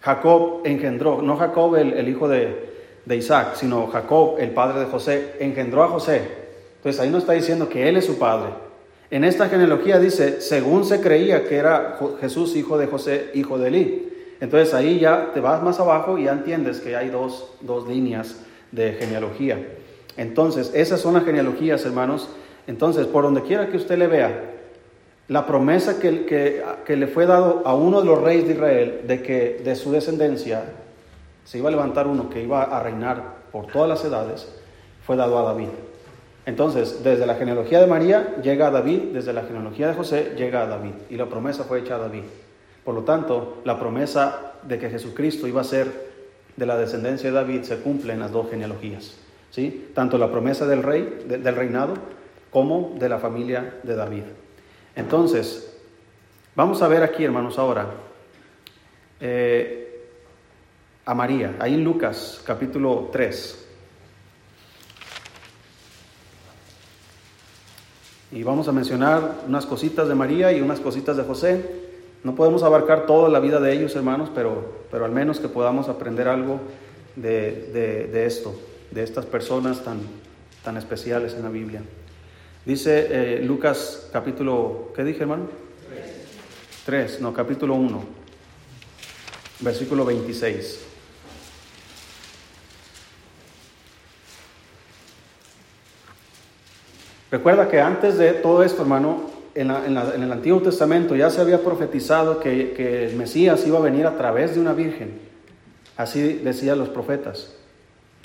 Jacob 0.00 0.62
engendró, 0.64 1.22
no 1.22 1.36
Jacob 1.36 1.76
el, 1.76 2.08
hijo 2.08 2.28
de, 2.28 2.68
Isaac, 3.10 3.54
sino 3.54 3.86
Jacob, 3.86 4.36
el 4.38 4.50
padre 4.50 4.80
de 4.80 4.86
José, 4.86 5.34
engendró 5.40 5.82
a 5.82 5.88
José. 5.88 6.22
Entonces 6.76 7.00
ahí 7.00 7.10
no 7.10 7.18
está 7.18 7.32
diciendo 7.32 7.68
que 7.68 7.88
él 7.88 7.96
es 7.96 8.04
su 8.04 8.18
padre. 8.18 8.50
En 9.10 9.24
esta 9.24 9.48
genealogía 9.48 9.98
dice, 9.98 10.40
según 10.40 10.84
se 10.84 11.00
creía 11.00 11.48
que 11.48 11.56
era 11.56 11.98
Jesús 12.20 12.54
hijo 12.54 12.76
de 12.76 12.86
José, 12.86 13.30
hijo 13.34 13.58
de 13.58 13.68
Eli. 13.68 14.12
Entonces 14.40 14.74
ahí 14.74 15.00
ya 15.00 15.30
te 15.32 15.40
vas 15.40 15.62
más 15.62 15.80
abajo 15.80 16.18
y 16.18 16.24
ya 16.24 16.32
entiendes 16.32 16.80
que 16.80 16.94
hay 16.94 17.08
dos, 17.08 17.52
dos 17.62 17.88
líneas 17.88 18.36
de 18.70 18.92
genealogía. 18.92 19.58
Entonces, 20.16 20.72
esas 20.74 21.00
son 21.00 21.14
las 21.14 21.24
genealogías, 21.24 21.84
hermanos. 21.84 22.28
Entonces, 22.66 23.06
por 23.06 23.24
donde 23.24 23.42
quiera 23.42 23.68
que 23.68 23.76
usted 23.76 23.96
le 23.96 24.08
vea, 24.08 24.47
la 25.28 25.46
promesa 25.46 26.00
que, 26.00 26.24
que, 26.84 26.96
le 26.96 27.06
fue 27.06 27.26
dado 27.26 27.62
a 27.66 27.74
uno 27.74 28.00
de 28.00 28.06
los 28.06 28.22
reyes 28.22 28.46
de 28.46 28.54
Israel 28.54 29.00
de 29.06 29.22
que 29.22 29.60
de 29.62 29.76
su 29.76 29.92
descendencia 29.92 30.64
se 31.44 31.58
iba 31.58 31.68
a 31.68 31.70
levantar 31.70 32.06
uno 32.06 32.30
que 32.30 32.42
iba 32.42 32.62
a 32.62 32.82
reinar 32.82 33.36
por 33.52 33.66
todas 33.66 33.88
las 33.88 34.04
edades, 34.04 34.48
fue 35.06 35.16
dado 35.16 35.38
a 35.38 35.42
David. 35.42 35.68
Entonces, 36.46 37.02
desde 37.04 37.26
la 37.26 37.34
genealogía 37.34 37.80
de 37.80 37.86
María 37.86 38.36
llega 38.42 38.68
a 38.68 38.70
David, 38.70 39.12
desde 39.12 39.34
la 39.34 39.42
genealogía 39.42 39.88
de 39.88 39.94
José 39.94 40.32
llega 40.36 40.62
a 40.62 40.66
David, 40.66 40.92
y 41.10 41.16
la 41.16 41.26
promesa 41.26 41.64
fue 41.64 41.80
hecha 41.80 41.96
a 41.96 41.98
David. 41.98 42.24
Por 42.84 42.94
lo 42.94 43.02
tanto, 43.02 43.58
la 43.64 43.78
promesa 43.78 44.54
de 44.62 44.78
que 44.78 44.88
Jesucristo 44.88 45.46
iba 45.46 45.60
a 45.60 45.64
ser 45.64 46.08
de 46.56 46.66
la 46.66 46.78
descendencia 46.78 47.28
de 47.28 47.36
David 47.36 47.62
se 47.62 47.76
cumple 47.80 48.14
en 48.14 48.20
las 48.20 48.32
dos 48.32 48.48
genealogías. 48.50 49.14
¿sí? 49.50 49.90
Tanto 49.94 50.16
la 50.16 50.30
promesa 50.30 50.66
del 50.66 50.82
rey, 50.82 51.24
del 51.26 51.54
reinado, 51.54 51.94
como 52.50 52.94
de 52.98 53.10
la 53.10 53.18
familia 53.18 53.74
de 53.82 53.94
David. 53.94 54.24
Entonces, 54.98 55.72
vamos 56.56 56.82
a 56.82 56.88
ver 56.88 57.04
aquí, 57.04 57.22
hermanos, 57.22 57.56
ahora 57.56 57.86
eh, 59.20 60.10
a 61.06 61.14
María, 61.14 61.54
ahí 61.60 61.74
en 61.74 61.84
Lucas 61.84 62.42
capítulo 62.44 63.08
3. 63.12 63.66
Y 68.32 68.42
vamos 68.42 68.66
a 68.66 68.72
mencionar 68.72 69.42
unas 69.46 69.66
cositas 69.66 70.08
de 70.08 70.16
María 70.16 70.52
y 70.52 70.60
unas 70.60 70.80
cositas 70.80 71.16
de 71.16 71.22
José. 71.22 71.64
No 72.24 72.34
podemos 72.34 72.64
abarcar 72.64 73.06
toda 73.06 73.28
la 73.28 73.38
vida 73.38 73.60
de 73.60 73.72
ellos, 73.72 73.94
hermanos, 73.94 74.32
pero, 74.34 74.82
pero 74.90 75.04
al 75.04 75.12
menos 75.12 75.38
que 75.38 75.48
podamos 75.48 75.88
aprender 75.88 76.26
algo 76.26 76.58
de, 77.14 78.26
esto, 78.26 78.52
de 78.90 79.04
estas 79.04 79.26
personas 79.26 79.84
tan, 79.84 80.00
tan 80.64 80.76
especiales 80.76 81.34
en 81.34 81.44
la 81.44 81.50
Biblia. 81.50 81.82
Dice 82.68 83.06
eh, 83.10 83.42
Lucas 83.42 84.10
capítulo, 84.12 84.92
¿qué 84.94 85.02
dije, 85.02 85.22
hermano? 85.22 85.48
3, 86.84 87.22
no, 87.22 87.32
capítulo 87.32 87.74
1, 87.74 88.04
versículo 89.60 90.04
26. 90.04 90.80
Recuerda 97.30 97.70
que 97.70 97.80
antes 97.80 98.18
de 98.18 98.34
todo 98.34 98.62
esto, 98.62 98.82
hermano, 98.82 99.30
en, 99.54 99.70
el 99.70 100.30
Antiguo 100.30 100.60
Testamento 100.60 101.16
ya 101.16 101.30
se 101.30 101.40
había 101.40 101.64
profetizado 101.64 102.38
que, 102.38 103.06
el 103.06 103.16
Mesías 103.16 103.66
iba 103.66 103.78
a 103.78 103.80
venir 103.80 104.04
a 104.04 104.18
través 104.18 104.54
de 104.54 104.60
una 104.60 104.74
virgen. 104.74 105.18
Así 105.96 106.34
decían 106.34 106.78
los 106.78 106.90
profetas. 106.90 107.54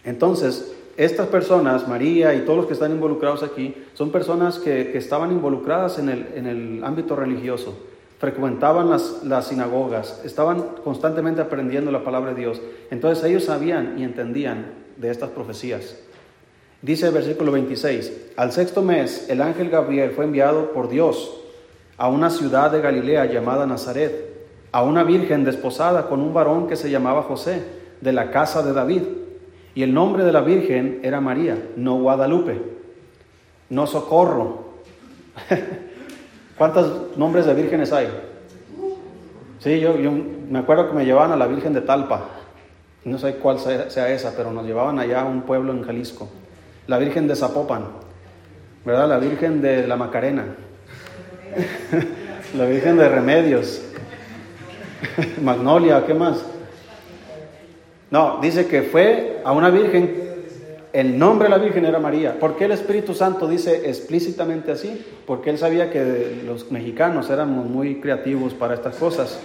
Entonces, 0.04 0.74
estas 0.96 1.28
personas, 1.28 1.88
María 1.88 2.34
y 2.34 2.42
todos 2.42 2.58
los 2.58 2.68
que 2.68 2.74
están 2.74 2.92
involucrados 2.92 3.44
aquí, 3.44 3.76
son 3.94 4.12
personas 4.12 4.60
que, 4.60 4.98
estaban 4.98 5.32
involucradas 5.32 6.00
en 6.00 6.10
el, 6.10 6.84
ámbito 6.84 7.16
religioso, 7.16 7.78
frecuentaban 8.20 8.90
las, 8.90 9.24
las, 9.24 9.48
sinagogas, 9.48 10.22
estaban 10.24 10.62
constantemente 10.84 11.42
aprendiendo 11.42 11.92
la 11.92 12.04
palabra 12.04 12.34
de 12.34 12.42
Dios. 12.42 12.62
Entonces 12.92 13.24
ellos 13.24 13.46
sabían 13.46 13.96
y 13.98 14.04
entendían 14.04 14.84
de 14.98 15.10
estas 15.10 15.30
profecías. 15.30 15.98
Dice 16.82 17.08
el 17.08 17.14
versículo 17.14 17.52
26, 17.54 18.34
al 18.36 18.52
sexto 18.52 18.82
mes 18.82 19.30
el 19.30 19.42
ángel 19.42 19.70
Gabriel 19.70 20.12
fue 20.12 20.26
enviado 20.26 20.74
por 20.74 20.90
Dios 20.90 21.40
a 21.98 22.10
una 22.10 22.30
ciudad 22.30 22.72
de 22.72 22.82
Galilea 22.82 23.26
llamada 23.26 23.66
Nazaret, 23.66 24.34
a 24.72 24.84
una 24.84 25.04
virgen 25.04 25.44
desposada 25.44 26.08
con 26.08 26.20
un 26.20 26.34
varón 26.34 26.68
que 26.68 26.76
se 26.76 26.90
llamaba 26.90 27.24
José, 27.24 27.64
de 28.02 28.12
la 28.12 28.32
casa 28.32 28.64
de 28.64 28.74
David. 28.74 29.04
Y 29.76 29.84
el 29.84 29.94
nombre 29.94 30.24
de 30.24 30.32
la 30.32 30.42
virgen 30.42 31.00
era 31.04 31.20
María, 31.20 31.58
no 31.76 31.96
Guadalupe, 31.96 32.62
no 33.70 33.88
Socorro. 33.88 34.74
¿Cuántos 36.58 37.18
nombres 37.18 37.46
de 37.46 37.56
vírgenes 37.56 37.92
hay? 37.92 38.08
Sí, 39.60 39.80
yo, 39.80 39.94
me 40.50 40.60
acuerdo 40.60 40.90
que 40.90 40.94
me 40.94 41.06
llevaban 41.06 41.32
a 41.32 41.36
la 41.36 41.48
Virgen 41.48 41.74
de 41.74 41.82
Talpa. 41.82 42.26
No 43.06 43.18
sé 43.18 43.36
cuál 43.36 43.58
sea 43.60 44.10
esa, 44.10 44.34
pero 44.36 44.52
nos 44.52 44.66
llevaban 44.66 45.00
allá 45.00 45.22
a 45.22 45.26
un 45.26 45.42
pueblo 45.42 45.72
en 45.72 45.84
Jalisco 45.84 46.30
la 46.88 46.98
Virgen 46.98 47.28
de 47.28 47.36
Zapopan, 47.36 47.86
¿verdad? 48.86 49.08
La 49.08 49.18
Virgen 49.18 49.62
de 49.62 49.88
la 49.88 49.96
Macarena, 49.96 50.46
la 52.58 52.66
Virgen 52.66 52.98
de 52.98 53.10
Remedios, 53.10 53.82
Magnolia, 55.42 56.06
¿qué 56.06 56.14
más? 56.14 56.46
No, 58.14 58.38
dice 58.40 58.68
que 58.68 58.84
fue 58.84 59.42
a 59.44 59.54
una 59.54 59.72
virgen, 59.72 60.14
el 60.94 61.18
nombre 61.18 61.50
de 61.50 61.50
la 61.50 61.58
virgen 61.58 61.84
era 61.84 61.98
María. 61.98 62.40
¿Por 62.40 62.56
qué 62.56 62.66
el 62.66 62.72
Espíritu 62.74 63.16
Santo 63.16 63.48
dice 63.48 63.90
explícitamente 63.90 64.72
así? 64.72 65.04
Porque 65.26 65.50
él 65.50 65.58
sabía 65.58 65.90
que 65.90 66.44
los 66.46 66.72
mexicanos 66.72 67.32
éramos 67.32 67.66
muy 67.66 67.96
creativos 67.96 68.54
para 68.54 68.76
estas 68.76 68.98
cosas 68.98 69.40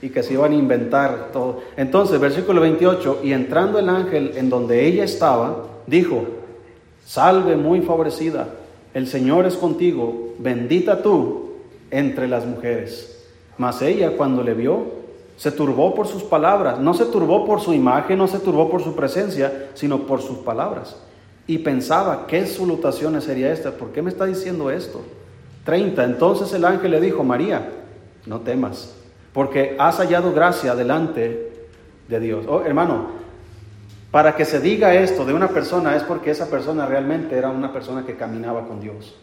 y 0.00 0.10
que 0.10 0.22
se 0.22 0.34
iban 0.34 0.52
a 0.52 0.54
inventar 0.54 1.32
todo. 1.32 1.62
Entonces, 1.76 2.20
versículo 2.20 2.60
28, 2.60 3.22
y 3.24 3.32
entrando 3.32 3.80
el 3.80 3.88
ángel 3.88 4.34
en 4.36 4.50
donde 4.50 4.86
ella 4.86 5.02
estaba, 5.02 5.64
dijo, 5.88 6.26
salve 7.04 7.56
muy 7.56 7.80
favorecida, 7.80 8.50
el 8.94 9.08
Señor 9.08 9.46
es 9.46 9.56
contigo, 9.56 10.34
bendita 10.38 11.02
tú 11.02 11.54
entre 11.90 12.28
las 12.28 12.46
mujeres. 12.46 13.26
Mas 13.56 13.82
ella 13.82 14.12
cuando 14.16 14.44
le 14.44 14.54
vio, 14.54 14.97
se 15.38 15.52
turbó 15.52 15.94
por 15.94 16.06
sus 16.06 16.24
palabras, 16.24 16.78
no 16.80 16.92
se 16.92 17.06
turbó 17.06 17.46
por 17.46 17.60
su 17.60 17.72
imagen, 17.72 18.18
no 18.18 18.26
se 18.26 18.40
turbó 18.40 18.68
por 18.68 18.82
su 18.82 18.94
presencia, 18.94 19.70
sino 19.74 20.00
por 20.00 20.20
sus 20.20 20.38
palabras. 20.38 20.96
Y 21.46 21.58
pensaba, 21.58 22.26
¿qué 22.26 22.44
salutaciones 22.44 23.24
sería 23.24 23.52
esta? 23.52 23.70
¿Por 23.70 23.92
qué 23.92 24.02
me 24.02 24.10
está 24.10 24.26
diciendo 24.26 24.70
esto? 24.70 25.00
30. 25.64 26.04
Entonces 26.04 26.52
el 26.52 26.64
ángel 26.64 26.90
le 26.90 27.00
dijo, 27.00 27.22
María, 27.22 27.70
no 28.26 28.40
temas, 28.40 28.94
porque 29.32 29.76
has 29.78 29.98
hallado 29.98 30.32
gracia 30.32 30.74
delante 30.74 31.52
de 32.08 32.20
Dios. 32.20 32.44
Oh, 32.48 32.62
hermano, 32.62 33.06
para 34.10 34.34
que 34.34 34.44
se 34.44 34.58
diga 34.58 34.92
esto 34.94 35.24
de 35.24 35.34
una 35.34 35.48
persona 35.48 35.94
es 35.94 36.02
porque 36.02 36.32
esa 36.32 36.50
persona 36.50 36.84
realmente 36.84 37.36
era 37.38 37.48
una 37.48 37.72
persona 37.72 38.04
que 38.04 38.16
caminaba 38.16 38.66
con 38.66 38.80
Dios. 38.80 39.14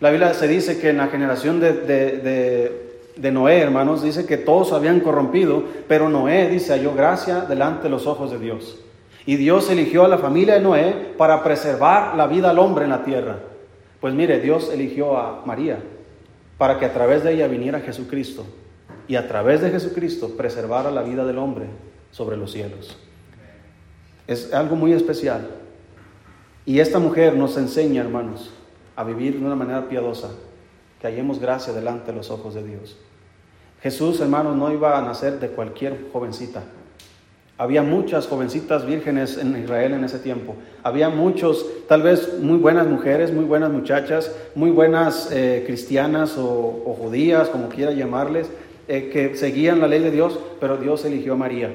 La 0.00 0.10
Biblia 0.10 0.34
se 0.34 0.48
dice 0.48 0.80
que 0.80 0.90
en 0.90 0.96
la 0.96 1.06
generación 1.06 1.60
de, 1.60 2.83
Noé, 3.16 3.58
hermanos, 3.58 4.02
dice 4.02 4.26
que 4.26 4.36
todos 4.36 4.72
habían 4.72 5.00
corrompido, 5.00 5.64
pero 5.88 6.08
Noé 6.08 6.48
dice 6.48 6.72
halló 6.72 6.94
gracia 6.94 7.42
delante 7.42 7.84
de 7.84 7.90
los 7.90 8.06
ojos 8.06 8.30
de 8.30 8.38
Dios. 8.38 8.80
Y 9.26 9.36
Dios 9.36 9.70
eligió 9.70 10.04
a 10.04 10.08
la 10.08 10.18
familia 10.18 10.54
de 10.54 10.60
Noé 10.60 11.14
para 11.16 11.42
preservar 11.42 12.16
la 12.16 12.26
vida 12.26 12.50
al 12.50 12.58
hombre 12.58 12.84
en 12.84 12.90
la 12.90 13.04
tierra. 13.04 13.38
Pues 14.00 14.12
mire, 14.12 14.40
Dios 14.40 14.70
eligió 14.72 15.16
a 15.16 15.42
María 15.46 15.78
para 16.58 16.78
que 16.78 16.84
a 16.84 16.92
través 16.92 17.24
de 17.24 17.32
ella 17.32 17.46
viniera 17.46 17.80
Jesucristo 17.80 18.44
y 19.08 19.16
a 19.16 19.26
través 19.28 19.62
de 19.62 19.70
Jesucristo 19.70 20.36
preservara 20.36 20.90
la 20.90 21.02
vida 21.02 21.24
del 21.24 21.38
hombre 21.38 21.66
sobre 22.10 22.36
los 22.36 22.52
cielos. 22.52 22.98
Es 24.26 24.52
algo 24.52 24.76
muy 24.76 24.92
especial. 24.92 25.48
Y 26.66 26.80
esta 26.80 26.98
mujer 26.98 27.36
nos 27.36 27.56
enseña, 27.56 28.02
hermanos, 28.02 28.50
a 28.96 29.04
vivir 29.04 29.38
de 29.38 29.44
una 29.44 29.54
manera 29.54 29.88
piadosa, 29.88 30.30
que 31.04 31.08
hallemos 31.08 31.38
gracia 31.38 31.74
delante 31.74 32.12
de 32.12 32.16
los 32.16 32.30
ojos 32.30 32.54
de 32.54 32.64
Dios. 32.64 32.96
Jesús, 33.82 34.20
hermanos, 34.20 34.56
no 34.56 34.72
iba 34.72 34.96
a 34.96 35.02
nacer 35.02 35.38
de 35.38 35.48
cualquier 35.48 36.06
jovencita. 36.10 36.62
Había 37.58 37.82
muchas 37.82 38.26
jovencitas 38.26 38.86
vírgenes 38.86 39.36
en 39.36 39.54
Israel 39.62 39.92
en 39.92 40.04
ese 40.04 40.18
tiempo. 40.18 40.54
Había 40.82 41.10
muchos, 41.10 41.66
tal 41.88 42.00
vez 42.00 42.40
muy 42.40 42.56
buenas 42.56 42.86
mujeres, 42.86 43.34
muy 43.34 43.44
buenas 43.44 43.70
muchachas, 43.70 44.34
muy 44.54 44.70
buenas 44.70 45.30
eh, 45.30 45.62
cristianas 45.66 46.38
o, 46.38 46.96
judías, 46.98 47.50
como 47.50 47.68
quiera 47.68 47.92
llamarles, 47.92 48.48
eh, 48.88 49.10
que 49.12 49.36
seguían 49.36 49.80
la 49.80 49.88
ley 49.88 50.00
de 50.00 50.10
Dios, 50.10 50.40
pero 50.58 50.78
Dios 50.78 51.04
eligió 51.04 51.34
a 51.34 51.36
María 51.36 51.70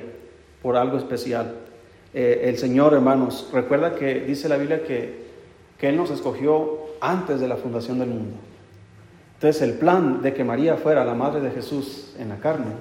por 0.63 0.75
algo 0.75 0.97
especial. 0.97 1.53
Eh, 2.15 2.45
el 2.45 2.57
Señor, 2.57 2.95
hermanos, 2.95 3.47
recuerda 3.53 3.93
que 3.93 4.21
dice 4.21 4.49
la 4.49 4.57
Biblia 4.57 4.81
que, 4.83 5.19
que 5.77 5.89
Él 5.89 5.97
nos 5.97 6.09
escogió 6.09 6.79
antes 6.99 7.39
de 7.39 7.47
la 7.47 7.57
fundación 7.57 7.99
del 7.99 8.09
mundo. 8.09 8.48
Entonces 9.39 9.61
el 9.61 9.75
plan 9.75 10.21
de 10.21 10.33
que 10.33 10.43
María 10.43 10.75
fuera 10.75 11.05
la 11.05 11.13
madre 11.13 11.39
de 11.39 11.51
Jesús 11.51 12.13
en 12.19 12.27
la 12.27 12.39
carne 12.39 12.73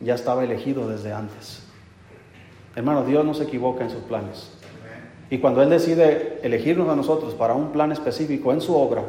ya 0.00 0.14
estaba 0.14 0.42
elegido 0.42 0.88
desde 0.88 1.12
antes. 1.12 1.62
Hermano, 2.74 3.04
Dios 3.04 3.22
no 3.22 3.34
se 3.34 3.44
equivoca 3.44 3.84
en 3.84 3.90
sus 3.90 4.00
planes. 4.04 4.50
Y 5.28 5.40
cuando 5.40 5.60
Él 5.60 5.68
decide 5.68 6.40
elegirnos 6.42 6.88
a 6.88 6.96
nosotros 6.96 7.34
para 7.34 7.52
un 7.52 7.70
plan 7.72 7.92
específico 7.92 8.50
en 8.50 8.62
su 8.62 8.74
obra, 8.74 9.02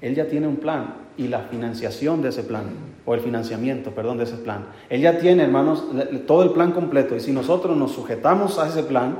Él 0.00 0.16
ya 0.16 0.26
tiene 0.26 0.48
un 0.48 0.56
plan 0.56 0.92
y 1.16 1.28
la 1.28 1.42
financiación 1.42 2.20
de 2.20 2.30
ese 2.30 2.42
plan 2.42 2.64
o 3.06 3.14
el 3.14 3.20
financiamiento, 3.20 3.92
perdón, 3.92 4.18
de 4.18 4.24
ese 4.24 4.38
plan. 4.38 4.66
Él 4.88 5.00
ya 5.02 5.20
tiene, 5.20 5.44
hermanos, 5.44 5.84
todo 6.26 6.42
el 6.42 6.50
plan 6.50 6.72
completo 6.72 7.14
y 7.14 7.20
si 7.20 7.30
nosotros 7.30 7.76
nos 7.76 7.92
sujetamos 7.92 8.58
a 8.58 8.66
ese 8.66 8.82
plan, 8.82 9.18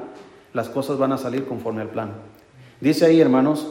las 0.53 0.69
cosas 0.69 0.99
van 0.99 1.13
a 1.13 1.17
salir 1.17 1.45
conforme 1.45 1.81
al 1.81 1.91
plan. 1.91 2.11
Dice 2.81 3.07
ahí, 3.07 3.21
hermanos, 3.21 3.69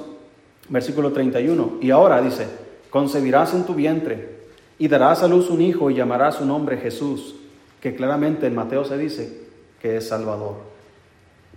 versículo 0.70 1.12
31, 1.12 1.80
y 1.82 1.92
ahora 1.92 2.22
dice, 2.22 2.67
concebirás 2.90 3.54
en 3.54 3.66
tu 3.66 3.74
vientre 3.74 4.38
y 4.80 4.88
darás 4.88 5.24
a 5.24 5.28
luz 5.28 5.50
un 5.50 5.62
hijo 5.62 5.90
y 5.90 5.96
llamarás 5.96 6.36
su 6.36 6.46
nombre 6.46 6.78
Jesús, 6.78 7.36
que 7.82 7.96
claramente 7.96 8.48
en 8.48 8.56
Mateo 8.56 8.86
se 8.86 8.98
dice 8.98 9.48
que 9.82 9.98
es 9.98 10.08
Salvador. 10.08 10.56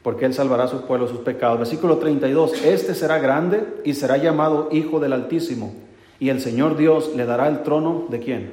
porque 0.03 0.25
él 0.25 0.35
salvará 0.35 0.65
a 0.65 0.69
su 0.69 0.83
pueblo 0.87 1.07
sus 1.09 1.21
pecados. 1.21 1.59
Versículo 1.59 1.99
32, 1.99 2.65
este 2.65 2.95
será 2.95 3.19
grande 3.19 3.67
y 3.85 3.95
será 3.95 4.17
llamado 4.17 4.69
Hijo 4.73 4.99
del 5.01 5.13
Altísimo, 5.13 5.75
y 6.19 6.31
el 6.31 6.41
Señor 6.41 6.77
Dios 6.77 7.13
le 7.17 7.27
dará 7.27 7.49
el 7.49 7.63
trono 7.63 8.07
de 8.09 8.19
quién? 8.21 8.53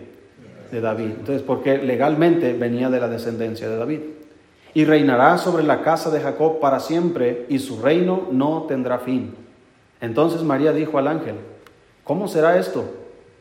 De 0.71 0.81
David. 0.81 1.11
Entonces, 1.19 1.41
porque 1.41 1.77
legalmente 1.77 2.53
venía 2.53 2.89
de 2.89 2.99
la 2.99 3.07
descendencia 3.07 3.69
de 3.69 3.77
David. 3.77 3.99
Y 4.73 4.85
reinará 4.85 5.37
sobre 5.37 5.63
la 5.63 5.81
casa 5.81 6.11
de 6.11 6.19
Jacob 6.19 6.59
para 6.59 6.79
siempre, 6.79 7.45
y 7.49 7.59
su 7.59 7.81
reino 7.81 8.27
no 8.31 8.65
tendrá 8.67 8.99
fin. 8.99 9.33
Entonces 10.01 10.43
María 10.43 10.71
dijo 10.71 10.97
al 10.97 11.07
ángel, 11.07 11.35
¿cómo 12.07 12.27
será 12.27 12.57
esto? 12.57 12.85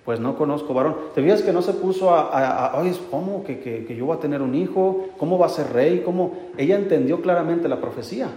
Pues 0.04 0.20
no 0.20 0.37
conozco 0.37 0.75
varón. 0.75 0.96
¿Te 1.14 1.23
fijas 1.23 1.42
que 1.42 1.52
no 1.52 1.62
se 1.62 1.73
puso 1.73 2.11
a, 2.14 2.66
a, 2.66 2.82
¿cómo 3.11 3.42
que, 3.44 3.58
que, 3.61 3.96
yo 3.96 4.06
voy 4.06 4.16
a 4.16 4.20
tener 4.20 4.42
un 4.42 4.54
hijo? 4.54 5.08
¿Cómo 5.18 5.38
va 5.38 5.46
a 5.46 5.50
ser 5.50 5.73
rey? 5.73 6.02
¿Cómo? 6.04 6.37
Ella 6.56 6.76
entendió 6.76 7.23
claramente 7.23 7.68
la 7.68 7.80
profecía. 7.80 8.28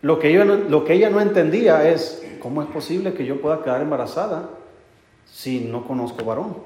Lo 0.00 0.18
que, 0.18 0.30
ella 0.30 0.44
no, 0.44 0.54
lo 0.54 0.84
que 0.84 0.94
ella 0.94 1.10
no 1.10 1.20
entendía 1.20 1.88
es, 1.88 2.24
¿cómo 2.40 2.62
es 2.62 2.68
posible 2.68 3.12
que 3.14 3.26
yo 3.26 3.40
pueda 3.40 3.62
quedar 3.62 3.82
embarazada 3.82 4.48
si 5.26 5.60
no 5.60 5.86
conozco 5.86 6.24
varón? 6.24 6.56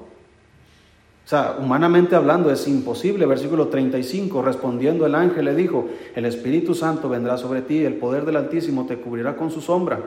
O 1.25 1.27
sea, 1.27 1.57
humanamente 1.59 2.15
hablando 2.15 2.51
es 2.51 2.67
imposible. 2.67 3.25
Versículo 3.25 3.67
35, 3.67 4.41
respondiendo 4.41 5.05
el 5.05 5.15
ángel 5.15 5.45
le 5.45 5.55
dijo, 5.55 5.87
el 6.15 6.25
Espíritu 6.25 6.75
Santo 6.75 7.09
vendrá 7.09 7.37
sobre 7.37 7.61
ti, 7.61 7.83
el 7.83 7.95
poder 7.95 8.25
del 8.25 8.35
Altísimo 8.35 8.85
te 8.85 8.97
cubrirá 8.97 9.35
con 9.35 9.49
su 9.49 9.61
sombra, 9.61 9.99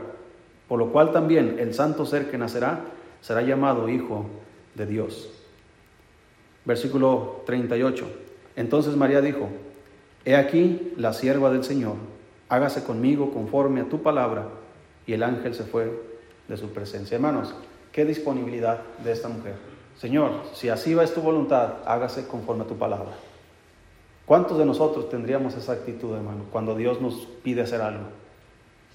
por 0.68 0.78
lo 0.78 0.90
cual 0.92 1.12
también 1.12 1.56
el 1.58 1.74
santo 1.74 2.06
ser 2.06 2.30
que 2.30 2.38
nacerá 2.38 2.80
será 3.20 3.42
llamado 3.42 3.88
Hijo 3.88 4.26
de 4.74 4.86
Dios. 4.86 5.30
Versículo 6.64 7.42
38. 7.46 8.06
Entonces 8.56 8.96
María 8.96 9.20
dijo, 9.20 9.48
He 10.24 10.34
aquí 10.34 10.92
la 10.96 11.12
sierva 11.12 11.50
del 11.50 11.62
Señor, 11.62 11.94
hágase 12.48 12.82
conmigo 12.82 13.32
conforme 13.32 13.82
a 13.82 13.88
tu 13.88 14.02
palabra. 14.02 14.48
Y 15.06 15.12
el 15.12 15.22
ángel 15.22 15.54
se 15.54 15.62
fue 15.62 16.02
de 16.48 16.56
su 16.56 16.70
presencia. 16.70 17.14
Hermanos, 17.14 17.54
qué 17.92 18.04
disponibilidad 18.04 18.80
de 19.04 19.12
esta 19.12 19.28
mujer. 19.28 19.54
Señor, 19.96 20.42
si 20.52 20.68
así 20.68 20.94
va 20.94 21.04
es 21.04 21.14
tu 21.14 21.20
voluntad, 21.20 21.74
hágase 21.86 22.26
conforme 22.26 22.64
a 22.64 22.66
tu 22.66 22.76
palabra. 22.76 23.12
¿Cuántos 24.26 24.58
de 24.58 24.66
nosotros 24.66 25.08
tendríamos 25.08 25.54
esa 25.54 25.72
actitud, 25.72 26.14
hermano, 26.14 26.46
cuando 26.50 26.74
Dios 26.74 27.00
nos 27.00 27.26
pide 27.44 27.62
hacer 27.62 27.80
algo? 27.80 28.06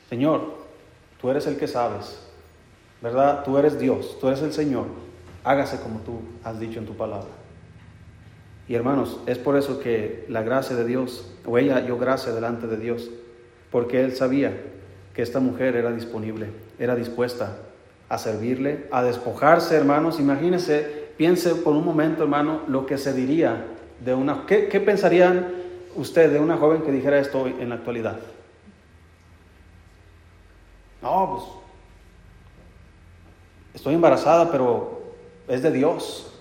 Señor, 0.10 0.61
tú 1.22 1.30
eres 1.30 1.46
el 1.48 1.58
que 1.58 1.68
sabes, 1.68 2.20
¿verdad? 3.02 3.44
Tú 3.44 3.58
eres 3.58 3.80
Dios, 3.80 4.18
tú 4.20 4.28
eres 4.28 4.42
el 4.42 4.52
Señor. 4.52 4.86
Hágase 5.44 5.80
como 5.80 6.00
tú 6.00 6.20
has 6.44 6.60
dicho 6.60 6.80
en 6.80 6.86
tu 6.86 6.96
palabra. 6.96 7.30
Y 8.68 8.76
hermanos, 8.76 9.20
es 9.26 9.38
por 9.38 9.58
eso 9.58 9.80
que 9.80 10.26
la 10.30 10.44
gracia 10.44 10.76
de 10.76 10.86
Dios, 10.86 11.32
o 11.46 11.58
ella 11.58 11.82
dio 11.82 11.98
gracia 11.98 12.32
delante 12.32 12.68
de 12.68 12.78
Dios, 12.78 13.10
porque 13.72 14.04
él 14.04 14.16
sabía 14.16 14.54
que 15.14 15.22
esta 15.22 15.40
mujer 15.40 15.76
era 15.76 15.92
disponible, 15.92 16.48
era 16.80 16.96
dispuesta 16.96 17.58
a 18.08 18.18
servirle, 18.18 18.88
a 18.92 19.04
despojarse, 19.04 19.76
hermanos. 19.76 20.20
Imagínense, 20.20 21.10
piense 21.18 21.56
por 21.56 21.76
un 21.76 21.86
momento, 21.86 22.24
hermano, 22.24 22.62
lo 22.68 22.86
que 22.86 22.98
se 22.98 23.14
diría 23.14 23.66
de 24.04 24.14
una... 24.14 24.46
¿Qué, 24.46 24.68
qué 24.68 24.80
pensarían 24.80 25.48
usted 25.96 26.32
de 26.32 26.40
una 26.40 26.58
joven 26.58 26.82
que 26.82 26.92
dijera 26.92 27.20
esto 27.20 27.48
en 27.48 27.70
la 27.70 27.76
actualidad? 27.76 28.20
No, 31.02 31.32
pues 31.32 31.62
estoy 33.74 33.96
embarazada, 33.96 34.52
pero 34.52 35.02
es 35.48 35.62
de 35.62 35.72
Dios. 35.72 36.32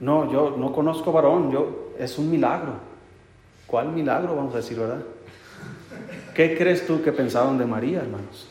No, 0.00 0.30
yo 0.32 0.56
no 0.56 0.72
conozco 0.72 1.12
varón, 1.12 1.52
yo 1.52 1.92
es 1.98 2.18
un 2.18 2.30
milagro. 2.30 2.74
¿Cuál 3.66 3.88
milagro 3.88 4.34
vamos 4.34 4.54
a 4.54 4.58
decir, 4.58 4.78
verdad? 4.78 5.02
¿Qué 6.34 6.56
crees 6.56 6.86
tú 6.86 7.02
que 7.02 7.12
pensaban 7.12 7.58
de 7.58 7.66
María, 7.66 8.00
hermanos? 8.00 8.48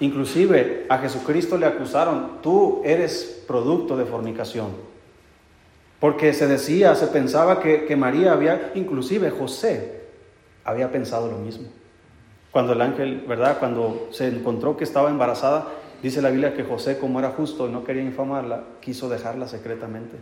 Inclusive 0.00 0.86
a 0.88 0.98
Jesucristo 0.98 1.58
le 1.58 1.66
acusaron, 1.66 2.40
tú 2.40 2.80
eres 2.84 3.44
producto 3.46 3.96
de 3.96 4.06
fornicación. 4.06 4.68
Porque 6.00 6.32
se 6.32 6.46
decía, 6.46 6.94
se 6.94 7.08
pensaba 7.08 7.60
que, 7.60 7.84
que 7.84 7.96
María 7.96 8.32
había, 8.32 8.72
inclusive 8.74 9.30
José, 9.30 10.02
había 10.64 10.90
pensado 10.92 11.28
lo 11.28 11.38
mismo. 11.38 11.68
Cuando 12.50 12.72
el 12.72 12.80
ángel, 12.80 13.24
¿verdad? 13.28 13.58
Cuando 13.58 14.08
se 14.10 14.28
encontró 14.28 14.76
que 14.76 14.84
estaba 14.84 15.10
embarazada, 15.10 15.68
Dice 16.02 16.22
la 16.22 16.30
Biblia 16.30 16.54
que 16.54 16.62
José, 16.62 16.98
como 16.98 17.18
era 17.18 17.30
justo 17.30 17.68
y 17.68 17.72
no 17.72 17.82
quería 17.82 18.02
infamarla, 18.02 18.64
quiso 18.80 19.08
dejarla 19.08 19.48
secretamente. 19.48 20.16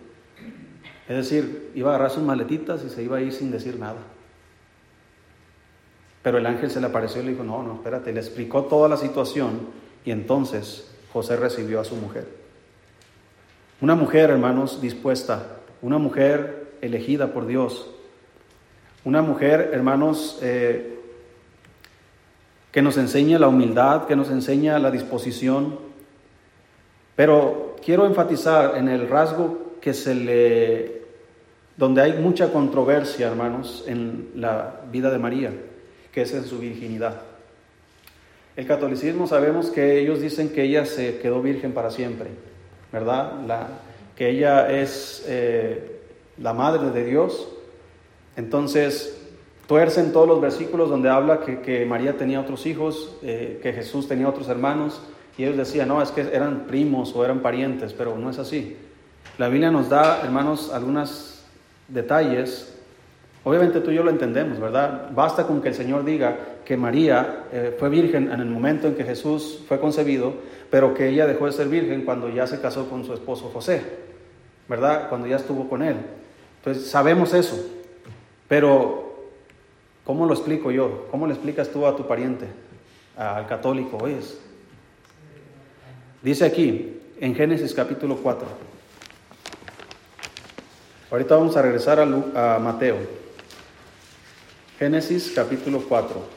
Es 1.08 1.16
decir, 1.16 1.70
iba 1.74 1.90
a 1.90 1.94
agarrar 1.94 2.10
sus 2.10 2.22
maletitas 2.22 2.82
y 2.84 2.88
se 2.88 3.02
iba 3.02 3.18
a 3.18 3.20
ir 3.20 3.32
sin 3.32 3.50
decir 3.50 3.78
nada. 3.78 3.98
Pero 6.22 6.38
el 6.38 6.46
ángel 6.46 6.70
se 6.70 6.80
le 6.80 6.86
apareció 6.86 7.20
y 7.20 7.26
le 7.26 7.30
dijo, 7.32 7.44
no, 7.44 7.62
no, 7.62 7.74
espérate, 7.74 8.12
le 8.12 8.20
explicó 8.20 8.64
toda 8.64 8.88
la 8.88 8.96
situación 8.96 9.68
y 10.04 10.10
entonces 10.10 10.90
José 11.12 11.36
recibió 11.36 11.80
a 11.80 11.84
su 11.84 11.94
mujer. 11.94 12.26
Una 13.80 13.94
mujer, 13.94 14.30
hermanos, 14.30 14.80
dispuesta, 14.80 15.58
una 15.82 15.98
mujer 15.98 16.72
elegida 16.80 17.32
por 17.32 17.46
Dios, 17.46 17.90
una 19.04 19.22
mujer, 19.22 19.70
hermanos, 19.72 20.38
eh, 20.42 20.95
que 22.76 22.82
nos 22.82 22.98
enseña 22.98 23.38
la 23.38 23.48
humildad, 23.48 24.04
que 24.04 24.14
nos 24.14 24.28
enseña 24.28 24.78
la 24.78 24.90
disposición. 24.90 25.78
Pero 27.14 27.74
quiero 27.82 28.04
enfatizar 28.04 28.76
en 28.76 28.88
el 28.88 29.08
rasgo 29.08 29.76
que 29.80 29.94
se 29.94 30.14
le, 30.14 31.00
donde 31.78 32.02
hay 32.02 32.12
mucha 32.20 32.52
controversia, 32.52 33.28
hermanos, 33.28 33.82
en 33.86 34.28
la 34.34 34.82
vida 34.92 35.10
de 35.10 35.18
María, 35.18 35.52
que 36.12 36.20
es 36.20 36.34
en 36.34 36.44
su 36.44 36.58
virginidad. 36.58 37.22
El 38.56 38.66
catolicismo 38.66 39.26
sabemos 39.26 39.70
que 39.70 39.98
ellos 39.98 40.20
dicen 40.20 40.50
que 40.50 40.64
ella 40.64 40.84
se 40.84 41.16
quedó 41.16 41.40
virgen 41.40 41.72
para 41.72 41.90
siempre, 41.90 42.28
¿verdad? 42.92 43.68
Que 44.14 44.28
ella 44.28 44.70
es 44.70 45.24
eh, 45.26 46.02
la 46.36 46.52
madre 46.52 46.90
de 46.90 47.06
Dios. 47.06 47.48
Entonces, 48.36 49.15
tuercen 49.66 50.12
todos 50.12 50.28
los 50.28 50.40
versículos 50.40 50.90
donde 50.90 51.08
habla 51.08 51.40
que, 51.40 51.84
María 51.86 52.16
tenía 52.16 52.40
otros 52.40 52.66
hijos, 52.66 53.16
eh, 53.22 53.60
que 53.62 53.72
Jesús 53.72 54.08
tenía 54.08 54.28
otros 54.28 54.48
hermanos, 54.48 55.00
y 55.36 55.44
ellos 55.44 55.56
decían, 55.56 55.88
no, 55.88 56.00
es 56.00 56.10
que 56.10 56.22
eran 56.22 56.66
primos 56.66 57.14
o 57.14 57.24
eran 57.24 57.40
parientes, 57.40 57.92
pero 57.92 58.16
no 58.16 58.30
es 58.30 58.38
así. 58.38 58.76
La 59.38 59.48
Biblia 59.48 59.70
nos 59.70 59.90
da, 59.90 60.22
hermanos, 60.22 60.72
algunos 60.72 61.44
detalles. 61.88 62.74
Obviamente 63.44 63.80
tú 63.80 63.90
y 63.90 63.96
yo 63.96 64.02
lo 64.02 64.10
entendemos, 64.10 64.58
¿verdad? 64.58 65.10
Basta 65.14 65.46
con 65.46 65.60
que 65.60 65.68
el 65.68 65.74
Señor 65.74 66.04
diga 66.04 66.36
que 66.64 66.76
María 66.76 67.44
eh, 67.52 67.76
fue 67.78 67.90
virgen 67.90 68.32
en 68.32 68.40
el 68.40 68.46
momento 68.46 68.88
en 68.88 68.94
que 68.94 69.04
Jesús 69.04 69.62
fue 69.68 69.78
concebido, 69.78 70.34
pero 70.70 70.94
que 70.94 71.08
ella 71.08 71.26
dejó 71.26 71.46
de 71.46 71.52
ser 71.52 71.68
virgen 71.68 72.04
cuando 72.04 72.30
ya 72.30 72.46
se 72.46 72.60
casó 72.60 72.88
con 72.88 73.04
su 73.04 73.12
esposo 73.12 73.50
José, 73.52 73.82
¿verdad? 74.68 75.08
Cuando 75.08 75.26
ya 75.26 75.36
estuvo 75.36 75.68
con 75.68 75.82
él. 75.82 75.96
Entonces 76.58 76.88
sabemos 76.90 77.34
eso, 77.34 77.56
pero 78.48 79.05
¿Cómo 80.06 80.24
lo 80.24 80.34
explico 80.34 80.70
yo? 80.70 81.08
¿Cómo 81.10 81.26
le 81.26 81.32
explicas 81.32 81.68
tú 81.68 81.84
a 81.84 81.96
tu 81.96 82.06
pariente, 82.06 82.46
al 83.16 83.48
católico? 83.48 83.96
Oyes. 83.96 84.38
Dice 86.22 86.44
aquí, 86.44 87.00
en 87.20 87.34
Génesis 87.34 87.74
capítulo 87.74 88.16
4. 88.16 88.46
Ahorita 91.10 91.34
vamos 91.36 91.56
a 91.56 91.62
regresar 91.62 91.98
a, 91.98 92.06
Mateo. 92.60 92.98
Génesis 94.78 95.32
capítulo 95.34 95.82
4. 95.88 96.36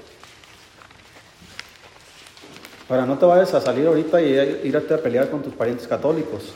Ahora, 2.90 3.06
no 3.06 3.20
te 3.20 3.26
vayas 3.26 3.54
a 3.54 3.62
salir 3.62 3.86
ahorita 3.86 4.20
y 4.20 4.62
irte 4.64 4.96
a 4.96 4.98
pelear 4.98 5.30
con 5.30 5.44
tus 5.44 5.54
parientes 5.54 5.88
católicos. 5.88 6.56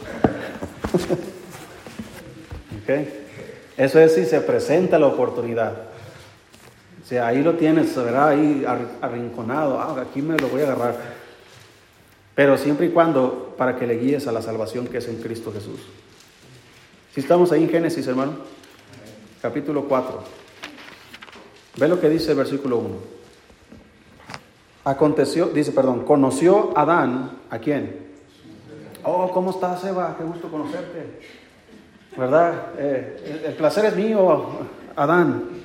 Eso 3.78 4.00
es 4.00 4.16
si 4.16 4.26
se 4.26 4.42
presenta 4.42 4.98
la 4.98 5.08
oportunidad. 5.08 5.93
O 7.04 7.06
sea, 7.06 7.28
ahí 7.28 7.44
lo 7.44 7.56
tienes, 7.56 7.94
¿verdad? 7.96 8.30
Ahí 8.30 8.66
arrinconado, 9.02 9.78
ah, 9.78 10.02
aquí 10.02 10.22
me 10.22 10.38
lo 10.38 10.48
voy 10.48 10.62
a 10.62 10.72
agarrar. 10.72 10.96
Pero 12.34 12.58
siempre 12.58 12.86
y 12.86 12.90
cuando 12.90 13.54
para 13.58 13.76
que 13.76 13.86
le 13.86 13.98
guíes 13.98 14.26
a 14.28 14.32
la 14.32 14.42
salvación 14.42 14.88
que 14.88 15.00
es 15.00 15.08
en 15.10 15.22
Cristo 15.22 15.52
Jesús. 15.52 15.82
Si 17.14 17.20
estamos 17.20 17.52
ahí 17.52 17.64
en 17.64 17.70
Génesis, 17.70 18.08
hermano, 18.08 18.34
capítulo 19.42 19.84
4. 19.88 20.24
Ve 21.78 21.88
lo 21.90 22.00
que 22.00 22.10
dice 22.10 22.32
el 22.32 22.38
versículo 22.38 22.78
1. 22.78 22.90
Aconteció, 24.86 25.48
dice, 25.48 25.74
perdón, 25.74 26.06
conoció 26.06 26.72
Adán, 26.78 27.40
¿a 27.50 27.60
quién? 27.60 28.08
Oh, 29.04 29.30
¿cómo 29.32 29.52
estás, 29.52 29.84
Eva? 29.84 30.16
Qué 30.18 30.24
gusto 30.24 30.50
conocerte. 30.50 31.20
¿Verdad? 32.16 32.68
Eh, 32.78 33.44
el 33.48 33.54
placer 33.56 33.86
es 33.86 33.96
mío, 33.96 34.46
Adán. 34.96 35.63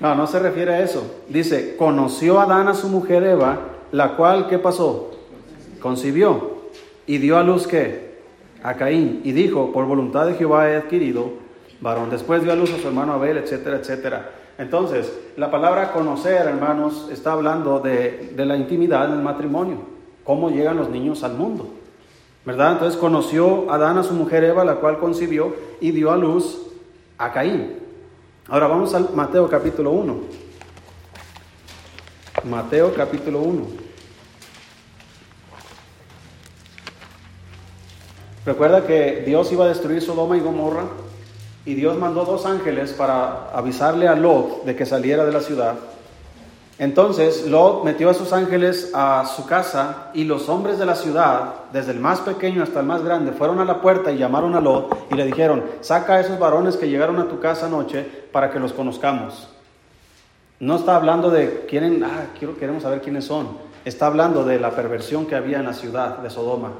No, 0.00 0.14
no 0.14 0.26
se 0.26 0.38
refiere 0.38 0.74
a 0.74 0.82
eso. 0.82 1.02
Dice, 1.28 1.76
conoció 1.76 2.40
Adán 2.40 2.68
a 2.68 2.74
su 2.74 2.88
mujer 2.88 3.22
Eva, 3.24 3.58
la 3.92 4.16
cual, 4.16 4.46
¿qué 4.48 4.58
pasó? 4.58 5.12
Concibió 5.80 6.56
y 7.06 7.18
dio 7.18 7.38
a 7.38 7.42
luz 7.42 7.66
qué? 7.66 8.16
A 8.62 8.74
Caín. 8.74 9.20
Y 9.24 9.32
dijo, 9.32 9.72
por 9.72 9.86
voluntad 9.86 10.26
de 10.26 10.34
Jehová 10.34 10.70
he 10.70 10.76
adquirido 10.76 11.30
varón. 11.80 12.10
Después 12.10 12.42
dio 12.42 12.52
a 12.52 12.56
luz 12.56 12.72
a 12.72 12.78
su 12.78 12.88
hermano 12.88 13.14
Abel, 13.14 13.38
etcétera, 13.38 13.78
etcétera. 13.78 14.30
Entonces, 14.58 15.12
la 15.36 15.50
palabra 15.50 15.92
conocer, 15.92 16.46
hermanos, 16.46 17.08
está 17.12 17.32
hablando 17.32 17.80
de, 17.80 18.32
de 18.34 18.46
la 18.46 18.56
intimidad 18.56 19.06
en 19.06 19.12
el 19.12 19.22
matrimonio, 19.22 19.78
cómo 20.24 20.50
llegan 20.50 20.76
los 20.76 20.88
niños 20.88 21.22
al 21.24 21.34
mundo. 21.34 21.68
¿Verdad? 22.44 22.72
Entonces 22.72 22.98
conoció 22.98 23.70
Adán 23.72 23.98
a 23.98 24.04
su 24.04 24.14
mujer 24.14 24.44
Eva, 24.44 24.64
la 24.64 24.76
cual 24.76 24.98
concibió 24.98 25.54
y 25.80 25.90
dio 25.90 26.12
a 26.12 26.16
luz 26.16 26.62
a 27.18 27.32
Caín. 27.32 27.75
Ahora 28.48 28.68
vamos 28.68 28.94
al 28.94 29.10
Mateo 29.12 29.48
capítulo 29.48 29.90
1. 29.90 30.20
Mateo 32.44 32.94
capítulo 32.94 33.40
1. 33.40 33.66
Recuerda 38.44 38.86
que 38.86 39.24
Dios 39.26 39.50
iba 39.50 39.64
a 39.64 39.68
destruir 39.68 40.00
Sodoma 40.00 40.36
y 40.36 40.40
Gomorra 40.40 40.84
y 41.64 41.74
Dios 41.74 41.98
mandó 41.98 42.24
dos 42.24 42.46
ángeles 42.46 42.92
para 42.92 43.50
avisarle 43.50 44.06
a 44.06 44.14
Lot 44.14 44.64
de 44.64 44.76
que 44.76 44.86
saliera 44.86 45.24
de 45.24 45.32
la 45.32 45.40
ciudad. 45.40 45.74
Entonces 46.78 47.46
Lot 47.46 47.84
metió 47.84 48.10
a 48.10 48.14
sus 48.14 48.34
ángeles 48.34 48.90
a 48.92 49.24
su 49.24 49.46
casa 49.46 50.10
y 50.12 50.24
los 50.24 50.50
hombres 50.50 50.78
de 50.78 50.84
la 50.84 50.94
ciudad, 50.94 51.54
desde 51.72 51.92
el 51.92 52.00
más 52.00 52.20
pequeño 52.20 52.62
hasta 52.62 52.80
el 52.80 52.86
más 52.86 53.02
grande, 53.02 53.32
fueron 53.32 53.60
a 53.60 53.64
la 53.64 53.80
puerta 53.80 54.12
y 54.12 54.18
llamaron 54.18 54.54
a 54.54 54.60
Lot 54.60 55.06
y 55.10 55.14
le 55.14 55.24
dijeron, 55.24 55.64
saca 55.80 56.14
a 56.14 56.20
esos 56.20 56.38
varones 56.38 56.76
que 56.76 56.88
llegaron 56.90 57.18
a 57.18 57.28
tu 57.28 57.40
casa 57.40 57.66
anoche 57.66 58.04
para 58.30 58.50
que 58.50 58.60
los 58.60 58.74
conozcamos. 58.74 59.48
No 60.60 60.76
está 60.76 60.96
hablando 60.96 61.30
de 61.30 61.64
quieren, 61.66 62.04
ah, 62.04 62.26
quiero, 62.38 62.58
queremos 62.58 62.82
saber 62.82 63.00
quiénes 63.00 63.24
son. 63.24 63.48
Está 63.86 64.06
hablando 64.06 64.44
de 64.44 64.60
la 64.60 64.72
perversión 64.72 65.26
que 65.26 65.34
había 65.34 65.58
en 65.58 65.66
la 65.66 65.72
ciudad 65.72 66.18
de 66.18 66.28
Sodoma. 66.28 66.72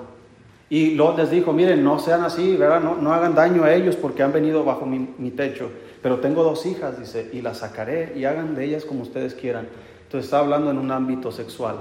Y 0.69 0.95
Lot 0.95 1.17
les 1.17 1.31
dijo, 1.31 1.53
miren, 1.53 1.85
no 1.85 1.99
sean 1.99 2.23
así, 2.23 2.57
¿verdad? 2.57 2.81
No, 2.81 2.97
no 2.97 3.15
hagan 3.15 3.35
daño 3.35 3.65
a 3.65 3.73
ellos 3.73 3.97
porque 3.97 4.23
han 4.23 4.33
venido 4.33 4.65
bajo 4.65 4.85
mi, 4.85 5.15
mi 5.17 5.31
techo. 5.31 5.71
Pero 6.07 6.21
tengo 6.21 6.45
dos 6.45 6.64
hijas, 6.66 7.01
dice, 7.01 7.31
y 7.33 7.42
las 7.42 7.59
sacaré 7.59 8.12
y 8.14 8.27
hagan 8.27 8.55
de 8.55 8.64
ellas 8.64 8.85
como 8.85 9.03
ustedes 9.03 9.35
quieran. 9.35 9.66
Entonces 10.05 10.27
está 10.27 10.38
hablando 10.38 10.71
en 10.71 10.79
un 10.79 10.92
ámbito 10.92 11.33
sexual. 11.33 11.79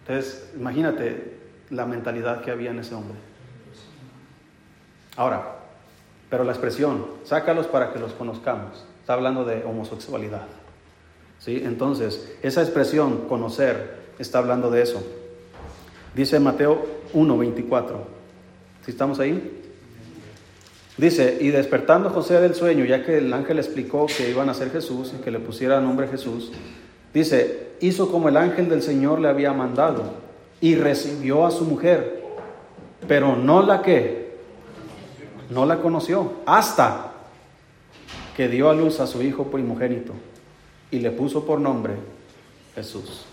Entonces, 0.00 0.50
imagínate 0.56 1.36
la 1.68 1.84
mentalidad 1.84 2.40
que 2.40 2.50
había 2.50 2.70
en 2.70 2.78
ese 2.78 2.94
hombre. 2.94 3.18
Ahora, 5.14 5.56
pero 6.30 6.42
la 6.42 6.52
expresión, 6.52 7.04
sácalos 7.24 7.66
para 7.66 7.92
que 7.92 7.98
los 7.98 8.14
conozcamos, 8.14 8.86
está 9.00 9.12
hablando 9.12 9.44
de 9.44 9.62
homosexualidad. 9.62 10.46
¿Sí? 11.38 11.60
Entonces, 11.62 12.34
esa 12.40 12.62
expresión, 12.62 13.28
conocer, 13.28 14.04
está 14.18 14.38
hablando 14.38 14.70
de 14.70 14.80
eso. 14.80 15.02
Dice 16.14 16.40
Mateo 16.40 16.82
1, 17.12 17.36
24. 17.36 18.06
¿Sí 18.86 18.90
estamos 18.90 19.20
ahí? 19.20 19.67
Dice, 20.98 21.38
y 21.40 21.48
despertando 21.48 22.10
José 22.10 22.40
del 22.40 22.54
sueño, 22.54 22.84
ya 22.84 23.04
que 23.04 23.18
el 23.18 23.32
ángel 23.32 23.58
explicó 23.58 24.06
que 24.06 24.28
iban 24.28 24.48
a 24.50 24.54
ser 24.54 24.70
Jesús 24.70 25.14
y 25.16 25.22
que 25.22 25.30
le 25.30 25.38
pusiera 25.38 25.80
nombre 25.80 26.08
Jesús, 26.08 26.52
Dice, 27.12 27.70
hizo 27.80 28.10
como 28.10 28.28
el 28.28 28.36
ángel 28.36 28.68
del 28.68 28.82
Señor 28.82 29.20
le 29.20 29.28
había 29.28 29.52
mandado 29.52 30.04
y 30.60 30.74
recibió 30.74 31.46
a 31.46 31.50
su 31.50 31.64
mujer, 31.64 32.22
pero 33.06 33.36
no 33.36 33.62
la 33.62 33.82
que, 33.82 34.36
no 35.50 35.64
la 35.64 35.80
conoció, 35.80 36.34
hasta 36.44 37.12
que 38.36 38.48
dio 38.48 38.68
a 38.68 38.74
luz 38.74 39.00
a 39.00 39.06
su 39.06 39.22
hijo 39.22 39.44
primogénito 39.44 40.12
y 40.90 40.98
le 41.00 41.10
puso 41.10 41.44
por 41.44 41.60
nombre 41.60 41.94
Jesús. 42.74 43.24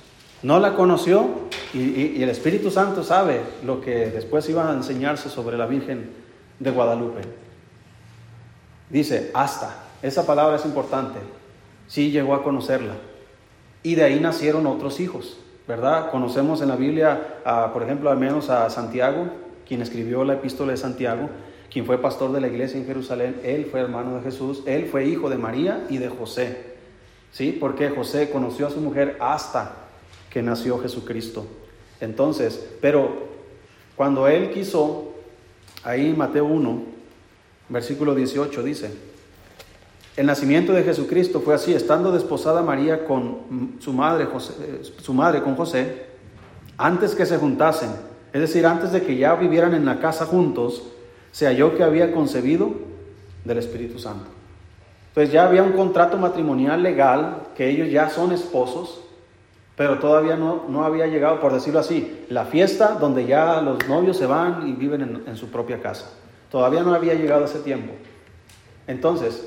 No 0.42 0.60
la 0.60 0.76
conoció 0.76 1.28
y, 1.74 2.22
el 2.22 2.30
Espíritu 2.30 2.72
Santo 2.72 3.04
sabe 3.04 3.42
lo 3.66 3.82
que 3.82 4.10
después 4.10 4.48
iba 4.50 4.70
a 4.70 4.74
enseñarse 4.74 5.30
sobre 5.30 5.58
la 5.58 5.66
Virgen 5.66 6.10
de 6.60 6.72
Guadalupe. 6.72 7.22
Dice, 8.90 9.32
hasta, 9.34 9.84
esa 10.02 10.26
palabra 10.26 10.58
es 10.58 10.66
importante, 10.66 11.20
sí 11.88 12.12
llegó 12.12 12.36
a 12.36 12.44
conocerla 12.44 12.94
y 13.82 13.96
de 13.96 14.04
ahí 14.04 14.20
nacieron 14.20 14.68
otros 14.68 15.00
hijos, 15.00 15.38
¿verdad? 15.68 16.12
Conocemos 16.12 16.62
en 16.62 16.70
la 16.70 16.76
Biblia, 16.76 17.40
por 17.74 17.84
ejemplo, 17.84 18.10
al 18.10 18.18
menos 18.18 18.50
a 18.50 18.70
Santiago, 18.70 19.28
quien 19.68 19.82
escribió 19.82 20.24
la 20.24 20.34
epístola 20.34 20.72
de 20.72 20.78
Santiago, 20.78 21.30
quien 21.72 21.86
fue 21.86 21.98
pastor 22.00 22.32
de 22.32 22.42
la 22.42 22.48
iglesia 22.48 22.80
en 22.80 22.86
Jerusalén, 22.86 23.42
él 23.44 23.66
fue 23.66 23.82
hermano 23.82 24.16
de 24.18 24.24
Jesús, 24.24 24.64
él 24.66 24.86
fue 24.86 25.06
hijo 25.06 25.30
de 25.30 25.38
María 25.38 25.86
y 25.90 25.98
de 25.98 26.10
José, 26.10 26.76
¿sí? 27.32 27.56
Porque 27.60 27.90
José 27.90 28.30
conoció 28.30 28.68
a 28.68 28.72
su 28.72 28.80
mujer 28.80 29.18
hasta 29.20 29.74
que 30.30 30.42
nació 30.42 30.80
Jesucristo. 30.80 31.46
Entonces, 32.00 32.66
pero 32.82 33.10
cuando 33.96 34.28
él 34.28 34.52
quiso, 34.52 35.14
ahí 35.84 36.14
Mateo 36.16 36.46
1, 36.46 36.95
versículo 37.70 38.16
18 38.16 38.64
dice, 38.64 38.92
el 40.18 40.28
nacimiento 40.28 40.72
de 40.72 40.84
Jesucristo 40.84 41.42
fue 41.42 41.56
así, 41.56 41.74
estando 41.74 42.12
desposada 42.12 42.62
María 42.62 43.06
con 43.06 43.78
su 43.80 43.92
madre, 43.92 44.28
su 44.82 45.14
madre 45.14 45.42
con 45.42 45.56
José, 45.56 46.06
antes 46.78 47.16
que 47.16 47.26
se 47.26 47.38
juntasen, 47.38 47.92
es 48.32 48.42
decir, 48.42 48.66
antes 48.66 48.92
de 48.92 49.02
que 49.02 49.18
ya 49.18 49.36
vivieran 49.36 49.74
en 49.74 49.86
la 49.86 50.00
casa 50.00 50.26
juntos, 50.26 50.84
se 51.32 51.48
halló 51.48 51.76
que 51.76 51.84
había 51.84 52.14
concebido 52.14 52.74
del 53.44 53.58
Espíritu 53.58 54.00
Santo. 54.00 54.26
Entonces 55.10 55.34
ya 55.34 55.48
había 55.48 55.64
un 55.64 55.74
contrato 55.74 56.18
matrimonial 56.18 56.82
legal, 56.82 57.48
que 57.56 57.70
ellos 57.70 57.90
ya 57.92 58.10
son 58.10 58.32
esposos, 58.32 59.02
pero 59.76 60.00
todavía 60.00 60.38
no, 60.38 60.64
no 60.70 60.86
había 60.86 61.08
llegado, 61.08 61.42
por 61.42 61.54
decirlo 61.54 61.80
así, 61.82 62.26
la 62.30 62.46
fiesta 62.46 62.98
donde 63.00 63.26
ya 63.26 63.62
los 63.62 63.86
novios 63.90 64.18
se 64.18 64.26
van 64.26 64.68
y 64.68 64.74
viven 64.74 65.02
en, 65.02 65.24
en 65.28 65.36
su 65.36 65.50
propia 65.50 65.82
casa. 65.82 66.10
Todavía 66.52 66.84
no 66.84 66.94
había 66.94 67.14
llegado 67.14 67.46
ese 67.46 67.60
tiempo. 67.60 67.94
Entonces, 68.88 69.46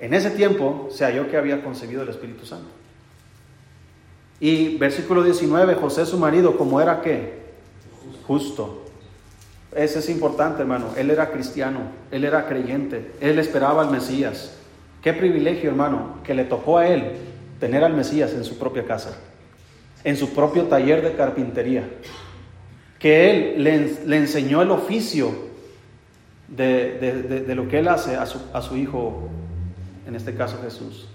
en 0.00 0.14
ese 0.14 0.30
tiempo 0.30 0.88
se 0.90 1.04
halló 1.04 1.30
que 1.30 1.36
había 1.36 1.62
concebido 1.62 2.02
el 2.02 2.08
Espíritu 2.08 2.46
Santo. 2.46 2.68
Y 4.40 4.76
versículo 4.78 5.22
19, 5.22 5.74
José 5.74 6.06
su 6.06 6.18
marido, 6.18 6.56
como 6.56 6.80
era 6.80 7.00
qué? 7.00 7.38
Justo. 8.26 8.84
Ese 9.74 9.98
es 9.98 10.08
importante, 10.08 10.62
hermano. 10.62 10.92
Él 10.96 11.10
era 11.10 11.30
cristiano, 11.30 11.80
él 12.10 12.24
era 12.24 12.46
creyente, 12.46 13.12
él 13.20 13.38
esperaba 13.38 13.82
al 13.82 13.90
Mesías. 13.90 14.56
Qué 15.02 15.12
privilegio, 15.12 15.70
hermano, 15.70 16.18
que 16.24 16.34
le 16.34 16.44
tocó 16.44 16.78
a 16.78 16.86
él 16.86 17.12
tener 17.60 17.82
al 17.84 17.94
Mesías 17.94 18.32
en 18.32 18.44
su 18.44 18.58
propia 18.58 18.84
casa, 18.84 19.18
en 20.04 20.16
su 20.16 20.32
propio 20.34 20.64
taller 20.64 21.02
de 21.02 21.14
carpintería. 21.14 21.88
Que 22.98 23.30
él 23.30 23.64
le, 24.06 24.16
enseñó 24.16 24.62
el 24.62 24.70
oficio 24.70 25.47
de, 26.48 27.44
lo 27.54 27.68
que 27.68 27.78
él 27.78 27.88
hace 27.88 28.16
a 28.16 28.26
su, 28.26 28.40
a 28.52 28.62
su 28.62 28.76
hijo 28.76 29.28
en 30.06 30.14
este 30.14 30.34
caso 30.34 30.58
Jesús. 30.62 31.06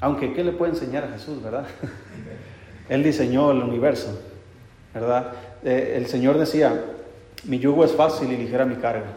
Aunque, 0.00 0.32
¿qué 0.32 0.44
le 0.44 0.52
puede 0.52 0.72
enseñar 0.72 1.04
a 1.04 1.08
Jesús, 1.08 1.42
verdad? 1.42 1.66
Él 2.88 3.02
diseñó 3.02 3.50
el 3.50 3.58
universo, 3.58 4.18
¿verdad? 4.94 5.32
Eh, 5.64 5.94
el 5.96 6.06
Señor 6.06 6.38
decía, 6.38 6.84
mi 7.44 7.58
yugo 7.58 7.84
es 7.84 7.92
fácil 7.92 8.30
y 8.32 8.36
ligera 8.36 8.64
mi 8.64 8.76
carga. 8.76 9.12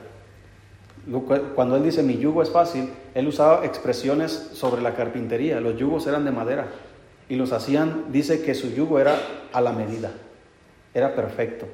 Cuando 1.56 1.78
Él 1.78 1.84
dice 1.84 2.04
mi 2.04 2.18
yugo 2.18 2.44
es 2.44 2.50
fácil, 2.52 2.90
Él 3.16 3.28
usaba 3.28 3.66
expresiones 3.66 4.52
sobre 4.54 4.82
la 4.82 4.94
carpintería. 4.94 5.60
Los 5.60 5.78
yugos 5.78 6.06
eran 6.08 6.26
de 6.26 6.32
madera 6.32 6.68
y 7.28 7.36
los 7.36 7.54
hacían, 7.54 8.12
dice 8.12 8.42
que 8.42 8.54
su 8.54 8.72
yugo 8.72 9.00
era 9.00 9.18
a 9.54 9.62
la 9.62 9.72
medida, 9.72 10.12
era 10.94 11.16
perfecto. 11.16 11.66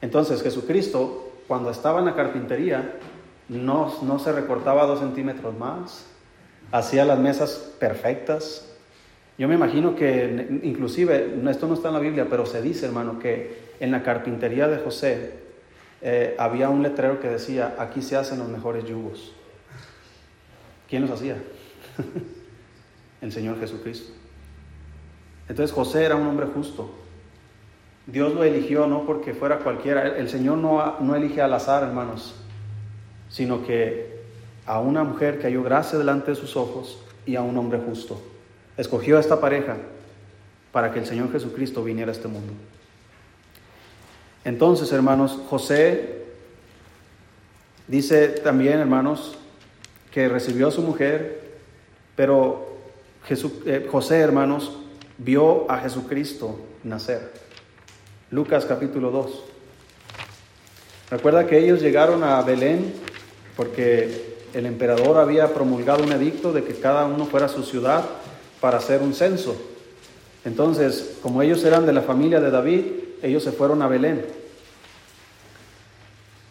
Entonces 0.00 0.42
Jesucristo, 0.42 1.32
cuando 1.46 1.70
estaba 1.70 2.00
en 2.00 2.06
la 2.06 2.14
carpintería, 2.14 2.92
no, 3.48 3.92
no 4.02 4.18
se 4.18 4.32
recortaba 4.32 4.86
dos 4.86 5.00
centímetros 5.00 5.56
más, 5.56 6.06
hacía 6.72 7.04
las 7.04 7.18
mesas 7.18 7.72
perfectas. 7.78 8.68
Yo 9.38 9.48
me 9.48 9.54
imagino 9.54 9.94
que 9.94 10.60
inclusive, 10.62 11.38
esto 11.50 11.66
no 11.66 11.74
está 11.74 11.88
en 11.88 11.94
la 11.94 12.00
Biblia, 12.00 12.26
pero 12.28 12.46
se 12.46 12.62
dice, 12.62 12.86
hermano, 12.86 13.18
que 13.18 13.66
en 13.80 13.90
la 13.90 14.02
carpintería 14.02 14.68
de 14.68 14.78
José 14.78 15.34
eh, 16.02 16.34
había 16.38 16.70
un 16.70 16.82
letrero 16.82 17.20
que 17.20 17.28
decía, 17.28 17.74
aquí 17.78 18.02
se 18.02 18.16
hacen 18.16 18.38
los 18.38 18.48
mejores 18.48 18.84
yugos. 18.84 19.32
¿Quién 20.88 21.02
los 21.02 21.10
hacía? 21.10 21.36
El 23.20 23.32
Señor 23.32 23.58
Jesucristo. 23.58 24.12
Entonces 25.48 25.74
José 25.74 26.04
era 26.04 26.16
un 26.16 26.26
hombre 26.26 26.46
justo. 26.46 26.90
Dios 28.06 28.34
lo 28.34 28.44
eligió 28.44 28.86
no 28.86 29.04
porque 29.04 29.34
fuera 29.34 29.58
cualquiera. 29.58 30.16
El 30.16 30.28
Señor 30.28 30.58
no, 30.58 31.00
no 31.00 31.14
elige 31.14 31.42
al 31.42 31.52
azar, 31.54 31.82
hermanos, 31.82 32.36
sino 33.36 33.66
que 33.66 34.16
a 34.64 34.80
una 34.80 35.04
mujer 35.04 35.38
que 35.38 35.44
halló 35.44 35.62
gracia 35.62 35.98
delante 35.98 36.30
de 36.30 36.36
sus 36.38 36.56
ojos 36.56 36.98
y 37.26 37.36
a 37.36 37.42
un 37.42 37.54
hombre 37.58 37.78
justo. 37.78 38.18
Escogió 38.78 39.18
a 39.18 39.20
esta 39.20 39.42
pareja 39.42 39.76
para 40.72 40.90
que 40.90 41.00
el 41.00 41.06
Señor 41.06 41.30
Jesucristo 41.30 41.84
viniera 41.84 42.10
a 42.10 42.14
este 42.14 42.28
mundo. 42.28 42.54
Entonces, 44.42 44.90
hermanos, 44.90 45.38
José 45.50 46.24
dice 47.86 48.28
también, 48.28 48.78
hermanos, 48.78 49.36
que 50.10 50.30
recibió 50.30 50.68
a 50.68 50.70
su 50.70 50.80
mujer, 50.80 51.58
pero 52.16 52.78
eh, 53.28 53.86
José, 53.92 54.20
hermanos, 54.20 54.78
vio 55.18 55.70
a 55.70 55.80
Jesucristo 55.80 56.58
nacer. 56.84 57.34
Lucas 58.30 58.64
capítulo 58.64 59.10
2. 59.10 59.42
Recuerda 61.10 61.46
que 61.46 61.58
ellos 61.58 61.82
llegaron 61.82 62.24
a 62.24 62.40
Belén 62.40 63.05
porque 63.56 64.36
el 64.54 64.66
emperador 64.66 65.18
había 65.18 65.52
promulgado 65.52 66.04
un 66.04 66.12
edicto 66.12 66.52
de 66.52 66.62
que 66.62 66.74
cada 66.74 67.06
uno 67.06 67.26
fuera 67.26 67.46
a 67.46 67.48
su 67.48 67.62
ciudad 67.62 68.04
para 68.60 68.78
hacer 68.78 69.02
un 69.02 69.14
censo. 69.14 69.56
Entonces, 70.44 71.18
como 71.22 71.42
ellos 71.42 71.64
eran 71.64 71.86
de 71.86 71.92
la 71.92 72.02
familia 72.02 72.40
de 72.40 72.50
David, 72.50 72.82
ellos 73.22 73.42
se 73.42 73.52
fueron 73.52 73.82
a 73.82 73.88
Belén. 73.88 74.24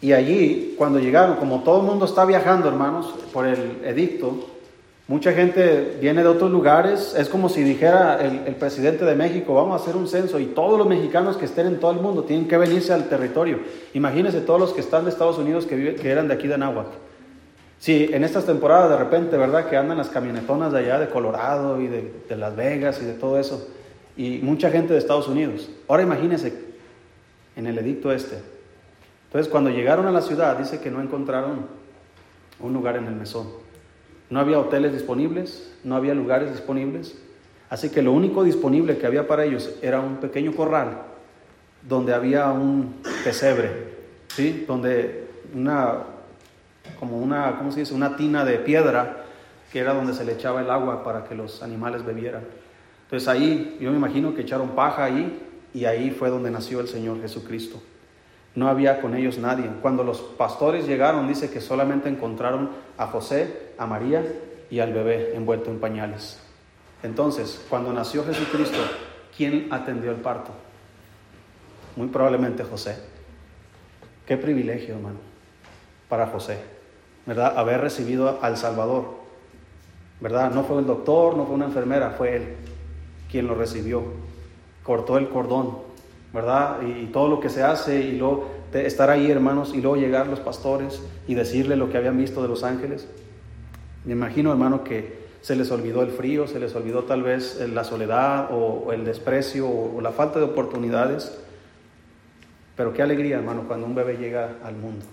Y 0.00 0.12
allí, 0.12 0.74
cuando 0.76 0.98
llegaron, 0.98 1.36
como 1.36 1.62
todo 1.62 1.80
el 1.80 1.86
mundo 1.86 2.04
está 2.04 2.24
viajando, 2.24 2.68
hermanos, 2.68 3.14
por 3.32 3.46
el 3.46 3.80
edicto, 3.84 4.55
mucha 5.08 5.32
gente 5.32 5.98
viene 6.00 6.22
de 6.22 6.28
otros 6.28 6.50
lugares. 6.50 7.14
Es 7.16 7.28
como 7.28 7.48
si 7.48 7.62
dijera 7.62 8.18
el, 8.20 8.54
presidente 8.56 9.04
de 9.04 9.14
México, 9.14 9.54
vamos 9.54 9.80
a 9.80 9.82
hacer 9.82 9.96
un 9.96 10.08
censo 10.08 10.38
y 10.38 10.46
todos 10.46 10.78
los 10.78 10.86
mexicanos 10.86 11.36
que 11.36 11.44
estén 11.44 11.66
en 11.66 11.80
todo 11.80 11.92
el 11.92 12.00
mundo 12.00 12.24
tienen 12.24 12.48
que 12.48 12.56
venirse 12.56 12.92
al 12.92 13.08
territorio. 13.08 13.60
Imagínense 13.94 14.40
todos 14.40 14.60
los 14.60 14.72
que 14.72 14.80
están 14.80 15.04
de 15.04 15.10
Estados 15.10 15.38
Unidos 15.38 15.66
que, 15.66 15.94
que 15.94 16.10
eran 16.10 16.28
de 16.28 16.34
aquí 16.34 16.48
de 16.48 16.54
Anáhuac. 16.54 16.88
Sí, 17.78 18.08
en 18.12 18.24
estas 18.24 18.46
temporadas 18.46 18.90
de 18.90 18.96
repente, 18.96 19.36
¿verdad? 19.36 19.68
Que 19.68 19.76
andan 19.76 19.98
las 19.98 20.08
camionetonas 20.08 20.72
de 20.72 20.78
allá 20.78 20.98
de 20.98 21.08
Colorado 21.08 21.80
y 21.80 21.88
de, 21.88 22.12
de 22.28 22.36
Las 22.36 22.56
Vegas 22.56 23.00
y 23.02 23.04
de 23.04 23.12
todo 23.12 23.38
eso. 23.38 23.68
Y 24.16 24.38
mucha 24.38 24.70
gente 24.70 24.92
de 24.92 24.98
Estados 24.98 25.28
Unidos. 25.28 25.68
Ahora 25.88 26.02
imagínense 26.02 26.54
en 27.54 27.66
el 27.66 27.78
edicto 27.78 28.12
este, 28.12 28.36
entonces, 29.26 29.50
cuando 29.50 29.70
llegaron 29.70 30.06
a 30.06 30.12
la 30.12 30.22
ciudad, 30.22 30.56
dice 30.56 30.80
que 30.80 30.90
no 30.90 31.02
encontraron 31.02 31.66
un 32.60 32.72
lugar 32.72 32.96
en 32.96 33.06
el 33.06 33.14
mesón. 33.14 33.48
No 34.30 34.40
había 34.40 34.58
hoteles 34.58 34.92
disponibles, 34.92 35.72
no 35.84 35.96
había 35.96 36.14
lugares 36.14 36.50
disponibles. 36.50 37.16
Así 37.70 37.90
que 37.90 38.02
lo 38.02 38.12
único 38.12 38.44
disponible 38.44 38.98
que 38.98 39.06
había 39.06 39.26
para 39.26 39.44
ellos 39.44 39.74
era 39.82 40.00
un 40.00 40.16
pequeño 40.16 40.54
corral 40.54 41.02
donde 41.82 42.14
había 42.14 42.50
un 42.50 42.96
pesebre, 43.24 43.70
¿sí? 44.28 44.64
Donde 44.66 45.28
una, 45.54 45.98
como 46.98 47.18
una, 47.18 47.56
¿cómo 47.58 47.70
se 47.70 47.80
dice? 47.80 47.94
Una 47.94 48.16
tina 48.16 48.44
de 48.44 48.58
piedra 48.58 49.24
que 49.72 49.80
era 49.80 49.94
donde 49.94 50.14
se 50.14 50.24
le 50.24 50.32
echaba 50.32 50.60
el 50.60 50.70
agua 50.70 51.04
para 51.04 51.24
que 51.24 51.34
los 51.34 51.62
animales 51.62 52.04
bebieran. 52.04 52.42
Entonces 53.04 53.28
ahí, 53.28 53.76
yo 53.80 53.90
me 53.90 53.96
imagino 53.96 54.34
que 54.34 54.42
echaron 54.42 54.70
paja 54.70 55.04
ahí 55.04 55.40
y 55.74 55.84
ahí 55.84 56.10
fue 56.10 56.30
donde 56.30 56.50
nació 56.50 56.80
el 56.80 56.88
Señor 56.88 57.20
Jesucristo 57.20 57.80
no 58.56 58.68
había 58.68 59.00
con 59.00 59.14
ellos 59.14 59.38
nadie. 59.38 59.70
Cuando 59.80 60.02
los 60.02 60.20
pastores 60.20 60.86
llegaron, 60.86 61.28
dice 61.28 61.50
que 61.50 61.60
solamente 61.60 62.08
encontraron 62.08 62.70
a 62.98 63.06
José, 63.06 63.72
a 63.78 63.86
María 63.86 64.24
y 64.70 64.80
al 64.80 64.92
bebé 64.92 65.36
envuelto 65.36 65.70
en 65.70 65.78
pañales. 65.78 66.40
Entonces, 67.02 67.64
cuando 67.68 67.92
nació 67.92 68.24
Jesucristo, 68.24 68.78
¿quién 69.36 69.68
atendió 69.70 70.10
el 70.10 70.16
parto? 70.16 70.50
Muy 71.94 72.08
probablemente 72.08 72.64
José. 72.64 72.98
Qué 74.26 74.36
privilegio, 74.36 74.96
hermano, 74.96 75.18
para 76.08 76.26
José, 76.26 76.58
¿verdad? 77.26 77.56
Haber 77.56 77.80
recibido 77.80 78.38
al 78.42 78.56
Salvador, 78.56 79.04
¿verdad? 80.20 80.50
No 80.50 80.64
fue 80.64 80.80
el 80.80 80.86
doctor, 80.86 81.36
no 81.36 81.44
fue 81.44 81.54
una 81.54 81.66
enfermera, 81.66 82.10
fue 82.10 82.36
él 82.36 82.56
quien 83.30 83.46
lo 83.46 83.54
recibió. 83.54 84.02
Cortó 84.82 85.18
el 85.18 85.28
cordón, 85.28 85.85
¿verdad? 86.36 86.82
Y, 86.82 87.06
todo 87.06 87.28
lo 87.28 87.40
que 87.40 87.48
se 87.48 87.62
hace 87.62 88.00
y 88.02 88.18
luego 88.18 88.48
estar 88.72 89.08
ahí, 89.08 89.30
hermanos, 89.30 89.72
y 89.74 89.80
luego 89.80 89.96
llegar 89.96 90.26
los 90.26 90.38
pastores 90.38 91.00
y 91.26 91.34
decirle 91.34 91.76
lo 91.76 91.88
que 91.90 91.96
habían 91.96 92.18
visto 92.18 92.42
de 92.42 92.48
los 92.48 92.62
ángeles. 92.62 93.08
Me 94.04 94.12
imagino, 94.12 94.52
hermano, 94.52 94.84
que 94.84 95.26
se 95.40 95.56
les 95.56 95.70
olvidó 95.70 96.02
el 96.02 96.10
frío, 96.10 96.46
se 96.46 96.60
les 96.60 96.74
olvidó 96.74 97.04
tal 97.04 97.22
vez 97.22 97.58
la 97.72 97.84
soledad 97.84 98.48
o, 98.52 98.92
el 98.92 99.06
desprecio 99.06 99.66
o, 99.66 100.00
la 100.02 100.12
falta 100.12 100.38
de 100.38 100.44
oportunidades. 100.44 101.38
Pero 102.76 102.92
qué 102.92 103.00
alegría, 103.00 103.36
hermano, 103.36 103.64
cuando 103.66 103.86
un 103.86 103.94
bebé 103.94 104.18
llega 104.18 104.56
al 104.62 104.76
mundo, 104.76 105.06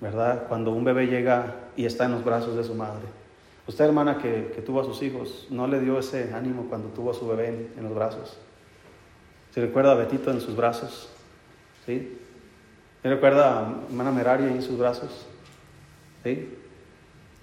¿verdad? 0.00 0.44
Cuando 0.48 0.70
un 0.70 0.84
bebé 0.84 1.08
llega 1.08 1.56
y 1.76 1.84
está 1.84 2.04
en 2.04 2.12
los 2.12 2.24
brazos 2.24 2.56
de 2.56 2.62
su 2.62 2.76
madre. 2.76 3.08
Usted, 3.66 3.86
hermana, 3.86 4.18
que, 4.18 4.62
tuvo 4.64 4.82
a 4.82 4.84
sus 4.84 5.02
hijos, 5.02 5.48
¿no 5.50 5.66
le 5.66 5.80
dio 5.80 5.98
ese 5.98 6.32
ánimo 6.32 6.66
cuando 6.68 6.90
tuvo 6.90 7.10
a 7.10 7.14
su 7.14 7.26
bebé 7.26 7.70
en 7.76 7.82
los 7.82 7.92
brazos? 7.92 8.38
¿Se 9.54 9.60
recuerda 9.60 9.92
a 9.92 9.94
Betito 9.94 10.30
en 10.30 10.40
sus 10.40 10.54
brazos? 10.54 11.08
¿Sí? 11.84 12.18
¿Se 13.02 13.08
recuerda 13.08 13.58
a 13.58 13.74
hermana 13.88 14.12
Meraria 14.12 14.46
en 14.48 14.62
sus 14.62 14.78
brazos? 14.78 15.26
¿Sí? 16.22 16.56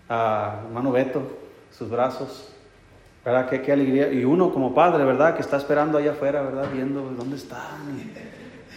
A 0.07 0.61
hermano 0.67 0.91
Beto, 0.91 1.21
sus 1.77 1.89
brazos. 1.89 2.49
¿Verdad? 3.25 3.49
Qué, 3.49 3.61
qué, 3.61 3.73
alegría. 3.73 4.11
Y 4.13 4.23
uno 4.23 4.53
como 4.53 4.73
padre, 4.73 5.03
¿verdad? 5.03 5.35
Que 5.35 5.41
está 5.41 5.57
esperando 5.57 5.97
allá 5.97 6.11
afuera, 6.11 6.41
¿verdad? 6.41 6.69
Viendo 6.73 7.01
dónde 7.17 7.35
están. 7.35 7.99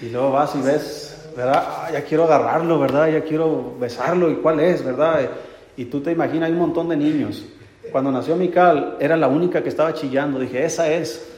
Y, 0.03 0.09
luego 0.09 0.33
vas 0.33 0.57
y 0.57 0.61
ves, 0.61 1.31
¿verdad? 1.37 1.65
Ah, 1.69 1.91
ya 1.93 2.03
quiero 2.03 2.25
agarrarlo, 2.25 2.81
¿verdad? 2.81 3.09
Ya 3.09 3.23
quiero 3.23 3.77
besarlo. 3.79 4.29
¿Y 4.29 4.37
cuál 4.37 4.59
es, 4.59 4.85
verdad? 4.85 5.31
Y 5.77 5.85
tú 5.85 6.01
te 6.01 6.11
imaginas, 6.11 6.49
hay 6.49 6.53
un 6.53 6.59
montón 6.59 6.89
de 6.89 6.97
niños. 6.97 7.45
Cuando 7.93 8.11
nació 8.11 8.35
Mical, 8.35 8.97
era 8.99 9.17
la 9.17 9.29
única 9.29 9.63
que 9.63 9.69
estaba 9.69 9.95
chillando. 9.95 10.41
Dije, 10.41 10.65
esa 10.65 10.91
es. 10.91 11.31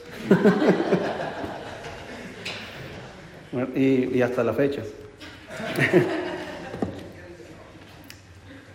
Y, 3.75 4.21
hasta 4.23 4.43
la 4.45 4.53
fecha. 4.53 4.83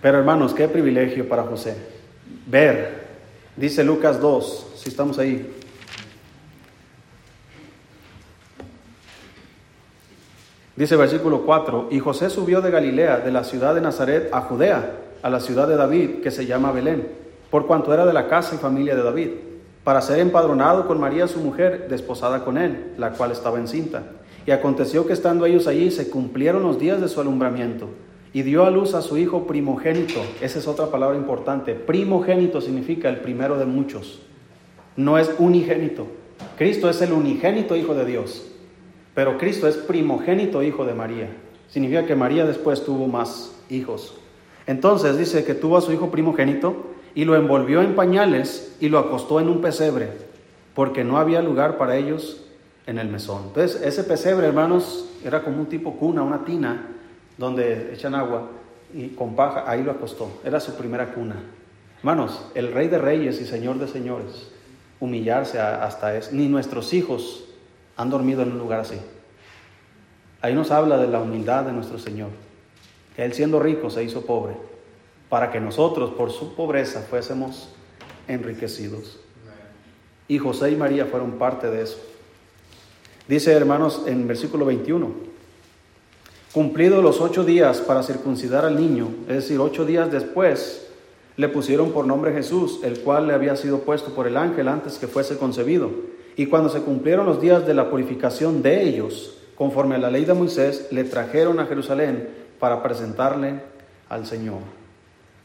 Pero 0.02 0.20
hermanos, 0.20 0.54
qué 0.54 0.68
privilegio 0.68 1.28
para 1.28 1.44
José 1.44 1.98
ver, 2.48 3.08
dice 3.56 3.84
Lucas 3.84 4.20
2, 4.20 4.74
si 4.76 4.90
estamos 4.90 5.20
ahí. 5.20 5.54
Dice 10.76 10.96
versículo 10.96 11.42
4, 11.42 11.88
y 11.92 12.00
José 12.00 12.30
subió 12.30 12.62
de 12.62 12.70
Galilea, 12.70 13.20
de 13.20 13.32
la 13.32 13.44
ciudad 13.44 13.74
de 13.74 13.82
Nazaret, 13.82 14.30
a 14.32 14.42
Judea, 14.42 14.92
a 15.24 15.30
la 15.30 15.40
ciudad 15.40 15.68
de 15.68 15.76
David, 15.76 16.22
que 16.22 16.30
se 16.30 16.46
llama 16.46 16.72
Belén, 16.72 17.08
por 17.50 17.66
cuanto 17.66 17.94
era 17.94 18.06
de 18.06 18.14
la 18.14 18.28
casa 18.28 18.54
y 18.54 18.60
familia 18.60 18.96
de 18.96 19.02
David, 19.02 19.30
para 19.84 20.02
ser 20.02 20.20
empadronado 20.20 20.86
con 20.86 21.00
María 21.00 21.28
su 21.28 21.40
mujer, 21.40 21.88
desposada 21.90 22.46
con 22.46 22.60
él, 22.60 22.94
la 22.98 23.12
cual 23.12 23.32
estaba 23.32 23.58
encinta. 23.58 24.04
Y 24.48 24.52
aconteció 24.52 25.06
que 25.06 25.12
estando 25.12 25.46
ellos 25.46 25.68
allí 25.68 25.92
se 25.92 26.10
cumplieron 26.10 26.64
los 26.64 26.80
días 26.80 27.02
de 27.02 27.10
su 27.10 27.20
alumbramiento 27.20 27.90
y 28.32 28.44
dio 28.44 28.64
a 28.64 28.72
luz 28.72 28.94
a 28.94 29.02
su 29.02 29.18
hijo 29.18 29.46
primogénito. 29.46 30.22
Esa 30.40 30.60
es 30.60 30.68
otra 30.70 30.88
palabra 30.88 31.18
importante. 31.18 31.76
Primogénito 31.76 32.62
significa 32.62 33.10
el 33.10 33.20
primero 33.20 33.60
de 33.60 33.66
muchos. 33.66 34.22
No 34.96 35.18
es 35.18 35.30
unigénito. 35.38 36.08
Cristo 36.58 36.90
es 36.90 37.02
el 37.02 37.12
unigénito 37.12 37.76
hijo 37.76 37.94
de 37.94 38.06
Dios. 38.06 38.48
Pero 39.14 39.38
Cristo 39.38 39.68
es 39.68 39.76
primogénito 39.76 40.64
hijo 40.64 40.86
de 40.86 40.94
María. 40.94 41.28
Significa 41.68 42.06
que 42.06 42.16
María 42.16 42.46
después 42.46 42.86
tuvo 42.86 43.08
más 43.08 43.54
hijos. 43.70 44.16
Entonces 44.66 45.18
dice 45.18 45.44
que 45.44 45.56
tuvo 45.56 45.76
a 45.76 45.82
su 45.82 45.92
hijo 45.92 46.10
primogénito 46.10 46.86
y 47.14 47.26
lo 47.26 47.36
envolvió 47.36 47.82
en 47.82 47.96
pañales 47.96 48.78
y 48.80 48.88
lo 48.88 49.00
acostó 49.00 49.42
en 49.42 49.50
un 49.50 49.60
pesebre, 49.60 50.10
porque 50.74 51.04
no 51.04 51.18
había 51.18 51.42
lugar 51.42 51.78
para 51.78 51.98
ellos 51.98 52.47
en 52.88 52.98
el 52.98 53.10
mesón. 53.10 53.44
Entonces, 53.48 53.82
ese 53.84 54.04
pesebre, 54.04 54.48
hermanos, 54.48 55.08
era 55.24 55.44
como 55.44 55.60
un 55.60 55.68
tipo 55.68 55.96
cuna, 55.98 56.24
una 56.24 56.44
tina, 56.44 56.88
donde 57.38 57.94
echan 57.94 58.16
agua 58.16 58.50
y 58.94 59.10
con 59.10 59.36
paja, 59.36 59.70
ahí 59.70 59.84
lo 59.84 59.92
acostó. 59.92 60.42
Era 60.44 60.60
su 60.60 60.76
primera 60.76 61.14
cuna. 61.14 61.36
Hermanos, 62.00 62.42
el 62.56 62.72
rey 62.72 62.88
de 62.88 62.98
reyes 62.98 63.40
y 63.42 63.46
señor 63.46 63.78
de 63.78 63.88
señores, 63.88 64.50
humillarse 65.00 65.60
hasta 65.60 66.16
eso. 66.16 66.32
Ni 66.32 66.48
nuestros 66.48 66.94
hijos 66.94 67.46
han 67.98 68.10
dormido 68.10 68.42
en 68.42 68.54
un 68.54 68.60
lugar 68.60 68.80
así. 68.80 68.98
Ahí 70.42 70.54
nos 70.54 70.72
habla 70.72 70.98
de 70.98 71.08
la 71.08 71.20
humildad 71.20 71.66
de 71.66 71.74
nuestro 71.74 71.98
Señor, 71.98 72.30
que 73.16 73.26
Él 73.26 73.34
siendo 73.34 73.60
rico 73.60 73.90
se 73.90 74.04
hizo 74.04 74.26
pobre, 74.26 74.56
para 75.30 75.52
que 75.52 75.60
nosotros 75.60 76.12
por 76.12 76.32
su 76.32 76.56
pobreza 76.56 77.02
fuésemos 77.02 77.70
enriquecidos. 78.28 79.20
Y 80.28 80.38
José 80.38 80.72
y 80.72 80.76
María 80.76 81.06
fueron 81.08 81.34
parte 81.34 81.70
de 81.72 81.82
eso. 81.82 81.98
Dice, 83.28 83.52
hermanos, 83.52 84.04
en 84.06 84.28
versículo 84.28 84.66
21, 84.66 85.12
cumplidos 86.54 87.04
los 87.04 87.20
ocho 87.20 87.44
días 87.44 87.80
para 87.80 88.04
circuncidar 88.04 88.64
al 88.64 88.80
niño, 88.80 89.10
es 89.28 89.36
decir, 89.36 89.60
ocho 89.60 89.86
días 89.86 90.12
después, 90.12 90.88
le 91.36 91.50
pusieron 91.50 91.92
por 91.92 92.08
nombre 92.08 92.34
Jesús, 92.34 92.80
el 92.84 93.00
cual 93.02 93.28
le 93.28 93.34
había 93.34 93.56
sido 93.56 93.80
puesto 93.80 94.16
por 94.16 94.28
el 94.28 94.38
ángel 94.38 94.68
antes 94.68 94.98
que 94.98 95.08
fuese 95.08 95.38
concebido. 95.38 95.92
Y 96.36 96.48
cuando 96.48 96.70
se 96.70 96.82
cumplieron 96.82 97.26
los 97.26 97.42
días 97.42 97.68
de 97.68 97.74
la 97.74 97.90
purificación 97.90 98.64
de 98.64 98.84
ellos, 98.84 99.38
conforme 99.56 99.96
a 99.96 100.00
la 100.00 100.10
ley 100.10 100.26
de 100.26 100.34
Moisés, 100.34 100.88
le 100.92 101.04
trajeron 101.04 101.60
a 101.60 101.66
Jerusalén 101.66 102.30
para 102.60 102.82
presentarle 102.82 103.60
al 104.10 104.26
Señor. 104.26 104.60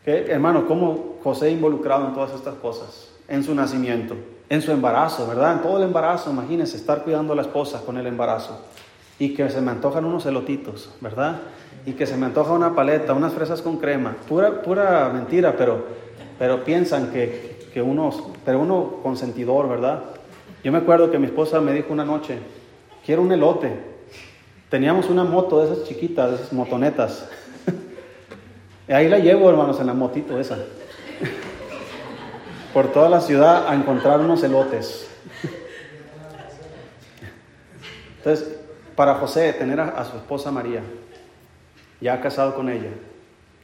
¿Qué, 0.05 0.27
hermano, 0.29 0.67
¿cómo 0.67 1.19
José 1.23 1.51
involucrado 1.51 2.07
en 2.07 2.15
todas 2.15 2.33
estas 2.33 2.55
cosas? 2.55 3.11
En 3.29 3.43
su 3.43 3.55
nacimiento, 3.55 4.17
en 4.53 4.61
su 4.61 4.71
embarazo, 4.71 5.27
¿verdad? 5.27 5.55
En 5.55 5.63
todo 5.63 5.79
el 5.79 5.85
embarazo, 5.85 6.31
imagínense, 6.31 6.77
estar 6.77 7.05
cuidando 7.05 7.33
a 7.33 7.37
la 7.37 7.41
esposa 7.41 7.81
con 7.87 7.97
el 7.97 8.07
embarazo. 8.07 8.61
Y 9.19 9.33
que 9.33 9.49
se 9.49 9.63
me 9.63 9.71
antojan 9.71 10.05
unos 10.05 10.27
elotitos, 10.27 10.91
¿verdad? 11.01 11.41
Y 11.87 11.93
que 11.93 12.05
se 12.05 12.19
me 12.19 12.27
antoja 12.27 12.53
una 12.53 12.75
paleta, 12.75 13.15
unas 13.15 13.33
fresas 13.33 13.63
con 13.63 13.79
crema. 13.79 14.15
Pura, 14.29 14.61
pura 14.61 15.09
mentira, 15.09 15.57
pero, 15.57 15.87
pero 16.39 16.65
piensan 16.65 17.11
que, 17.11 17.67
que 17.73 17.81
uno, 17.81 18.11
pero 18.45 18.61
uno 18.61 18.97
consentidor, 19.03 19.71
¿verdad? 19.71 20.03
Yo 20.63 20.71
me 20.71 20.77
acuerdo 20.77 21.11
que 21.11 21.19
mi 21.19 21.29
esposa 21.29 21.59
me 21.63 21.73
dijo 21.73 21.91
una 21.91 22.05
noche, 22.05 22.39
quiero 23.07 23.23
un 23.23 23.33
elote. 23.33 23.73
Teníamos 24.69 25.09
una 25.09 25.25
moto 25.25 25.61
de 25.61 25.73
esas 25.73 25.89
chiquitas, 25.89 26.29
de 26.29 26.37
esas 26.37 26.53
motonetas. 26.53 27.27
ahí 28.89 29.09
la 29.09 29.19
llevo, 29.19 29.49
hermanos, 29.49 29.81
en 29.81 29.87
la 29.87 29.95
motito 29.95 30.39
esa. 30.39 30.59
Por 32.73 32.93
toda 32.93 33.09
la 33.09 33.21
ciudad 33.21 33.69
a 33.69 33.75
encontrar 33.75 34.21
unos 34.21 34.43
elotes. 34.43 35.09
Entonces, 38.19 38.57
para 38.95 39.15
José, 39.17 39.53
tener 39.53 39.81
a, 39.81 40.05
su 40.05 40.17
esposa 40.17 40.51
María, 40.51 40.81
ya 42.01 42.21
casado 42.21 42.55
con 42.55 42.69
ella, 42.69 42.91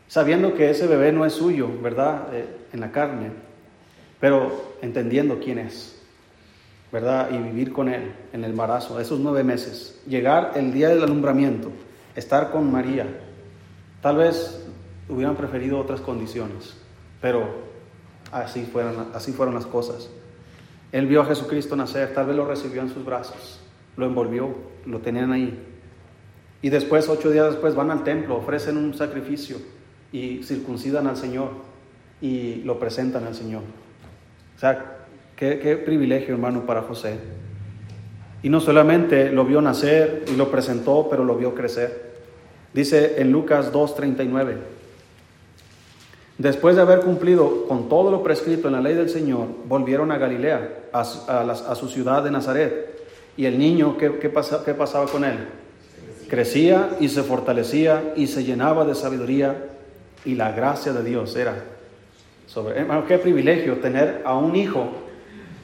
sabiendo 0.08 0.54
que 0.54 0.70
ese 0.70 0.86
bebé 0.86 1.12
no 1.12 1.24
es 1.24 1.34
suyo, 1.34 1.68
¿verdad? 1.80 2.26
Eh, 2.32 2.46
en 2.72 2.80
la 2.80 2.90
carne, 2.90 3.30
pero 4.20 4.74
entendiendo 4.82 5.38
quién 5.38 5.58
es, 5.58 5.96
¿verdad? 6.90 7.28
Y 7.30 7.38
vivir 7.38 7.72
con 7.72 7.88
él 7.88 8.12
en 8.32 8.44
el 8.44 8.50
embarazo, 8.50 8.98
esos 9.00 9.20
nueve 9.20 9.44
meses, 9.44 10.00
llegar 10.06 10.52
el 10.56 10.72
día 10.72 10.88
del 10.88 11.04
alumbramiento, 11.04 11.70
estar 12.16 12.50
con 12.50 12.72
María, 12.72 13.06
tal 14.02 14.16
vez 14.16 14.66
hubieran 15.08 15.36
preferido 15.36 15.78
otras 15.78 16.00
condiciones, 16.00 16.74
pero 17.20 17.67
así 18.32 18.62
fueron, 18.64 19.08
así 19.14 19.32
fueron 19.32 19.54
las 19.54 19.66
cosas. 19.66 20.10
Él 20.92 21.06
vio 21.06 21.22
a 21.22 21.26
Jesucristo 21.26 21.76
nacer, 21.76 22.14
tal 22.14 22.26
vez 22.26 22.36
lo 22.36 22.46
recibió 22.46 22.80
en 22.80 22.88
sus 22.88 23.04
brazos, 23.04 23.60
lo 23.96 24.06
envolvió, 24.06 24.54
lo 24.86 25.00
tenían 25.00 25.32
ahí. 25.32 25.58
Y 26.62 26.70
después, 26.70 27.08
ocho 27.08 27.30
días 27.30 27.46
después, 27.46 27.74
van 27.74 27.90
al 27.90 28.04
templo, 28.04 28.36
ofrecen 28.36 28.76
un 28.76 28.94
sacrificio 28.94 29.58
y 30.12 30.42
circuncidan 30.42 31.06
al 31.06 31.16
Señor 31.16 31.50
y 32.20 32.56
lo 32.64 32.78
presentan 32.78 33.26
al 33.26 33.34
Señor. 33.34 33.62
O 34.56 34.58
sea, 34.58 34.96
qué, 35.36 35.80
privilegio, 35.84 36.34
hermano, 36.34 36.66
para 36.66 36.82
José. 36.82 37.18
Y 38.42 38.48
no 38.48 38.60
solamente 38.60 39.30
lo 39.30 39.44
vio 39.44 39.60
nacer 39.60 40.24
y 40.32 40.36
lo 40.36 40.50
presentó, 40.50 41.08
pero 41.08 41.24
lo 41.24 41.36
vio 41.36 41.54
crecer. 41.54 42.08
Dice 42.72 43.20
en 43.20 43.30
Lucas 43.30 43.72
2.39, 43.72 44.56
después 46.38 46.76
de 46.76 46.82
haber 46.82 47.00
cumplido 47.00 47.66
con 47.66 47.88
todo 47.88 48.10
lo 48.10 48.22
prescrito 48.22 48.68
en 48.68 48.74
la 48.74 48.80
ley 48.80 48.94
del 48.94 49.10
Señor, 49.10 49.48
volvieron 49.66 50.10
a 50.12 50.18
Galilea, 50.18 50.88
a, 50.92 51.04
su 51.04 51.88
ciudad 51.88 52.22
de 52.22 52.30
Nazaret. 52.30 52.96
¿Y 53.36 53.46
el 53.46 53.58
niño 53.58 53.96
qué, 53.98 54.18
qué, 54.18 54.30
qué 54.64 54.74
pasaba 54.74 55.06
con 55.06 55.24
él? 55.24 55.36
Crecía 56.28 56.96
y 57.00 57.08
se 57.08 57.22
fortalecía 57.22 58.12
y 58.16 58.26
se 58.26 58.44
llenaba 58.44 58.84
de 58.84 58.94
sabiduría 58.94 59.56
y 60.24 60.34
la 60.34 60.52
gracia 60.52 60.92
de 60.92 61.02
Dios 61.02 61.36
era 61.36 61.54
sobre... 62.46 62.78
Hermano, 62.78 63.06
qué 63.06 63.18
privilegio 63.18 63.78
tener 63.78 64.22
a 64.24 64.36
un 64.36 64.56
hijo 64.56 64.90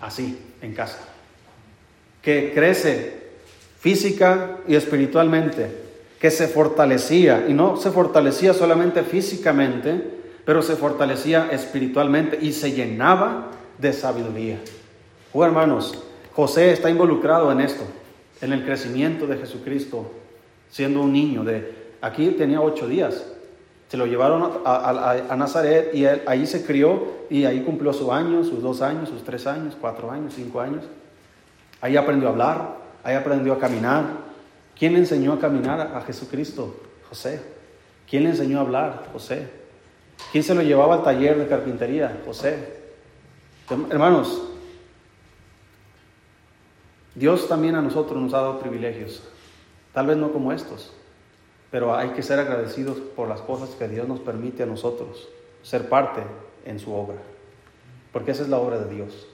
así 0.00 0.38
en 0.60 0.74
casa, 0.74 1.00
que 2.22 2.52
crece 2.54 3.24
física 3.80 4.58
y 4.66 4.76
espiritualmente, 4.76 5.70
que 6.18 6.30
se 6.30 6.48
fortalecía, 6.48 7.44
y 7.48 7.52
no 7.52 7.76
se 7.76 7.90
fortalecía 7.90 8.54
solamente 8.54 9.02
físicamente, 9.02 10.13
pero 10.44 10.62
se 10.62 10.76
fortalecía 10.76 11.48
espiritualmente 11.50 12.38
y 12.40 12.52
se 12.52 12.72
llenaba 12.72 13.50
de 13.78 13.92
sabiduría. 13.92 14.58
Oh, 15.32 15.44
hermanos, 15.44 16.02
José 16.32 16.72
está 16.72 16.90
involucrado 16.90 17.50
en 17.50 17.60
esto, 17.60 17.84
en 18.40 18.52
el 18.52 18.64
crecimiento 18.64 19.26
de 19.26 19.36
Jesucristo, 19.38 20.10
siendo 20.70 21.00
un 21.00 21.12
niño 21.12 21.44
de, 21.44 21.92
aquí 22.00 22.28
tenía 22.30 22.60
ocho 22.60 22.86
días, 22.86 23.24
se 23.88 23.96
lo 23.96 24.06
llevaron 24.06 24.60
a, 24.64 25.36
Nazaret 25.36 25.94
y 25.94 26.04
ahí 26.04 26.46
se 26.46 26.64
crió 26.64 27.24
y 27.30 27.44
ahí 27.44 27.60
cumplió 27.62 27.92
su 27.92 28.12
año, 28.12 28.42
sus 28.42 28.60
dos 28.60 28.82
años, 28.82 29.08
sus 29.08 29.22
tres 29.22 29.46
años, 29.46 29.76
cuatro 29.80 30.10
años, 30.10 30.34
cinco 30.34 30.60
años. 30.60 30.84
Ahí 31.80 31.96
aprendió 31.96 32.28
a 32.28 32.32
hablar, 32.32 32.76
ahí 33.04 33.14
aprendió 33.14 33.52
a 33.52 33.58
caminar. 33.58 34.04
¿Quién 34.76 34.94
le 34.94 34.98
enseñó 35.00 35.34
a 35.34 35.38
caminar 35.38 35.80
a 35.94 36.00
Jesucristo? 36.00 36.74
José. 37.08 37.40
¿Quién 38.08 38.24
le 38.24 38.30
enseñó 38.30 38.58
a 38.58 38.62
hablar? 38.62 39.08
José. 39.12 39.63
¿Quién 40.32 40.44
se 40.44 40.54
lo 40.54 40.62
llevaba 40.62 40.96
al 40.96 41.02
taller 41.02 41.38
de 41.38 41.46
carpintería? 41.46 42.20
José. 42.24 42.82
Hermanos, 43.90 44.42
Dios 47.14 47.48
también 47.48 47.76
a 47.76 47.82
nosotros 47.82 48.20
nos 48.20 48.34
ha 48.34 48.40
dado 48.40 48.58
privilegios, 48.58 49.22
tal 49.92 50.08
vez 50.08 50.16
no 50.16 50.32
como 50.32 50.52
estos, 50.52 50.92
pero 51.70 51.94
hay 51.94 52.10
que 52.10 52.22
ser 52.22 52.40
agradecidos 52.40 52.98
por 52.98 53.28
las 53.28 53.40
cosas 53.40 53.70
que 53.70 53.88
Dios 53.88 54.08
nos 54.08 54.18
permite 54.18 54.64
a 54.64 54.66
nosotros, 54.66 55.28
ser 55.62 55.88
parte 55.88 56.22
en 56.64 56.80
su 56.80 56.92
obra, 56.92 57.18
porque 58.12 58.32
esa 58.32 58.42
es 58.42 58.48
la 58.48 58.58
obra 58.58 58.80
de 58.80 58.92
Dios. 58.92 59.28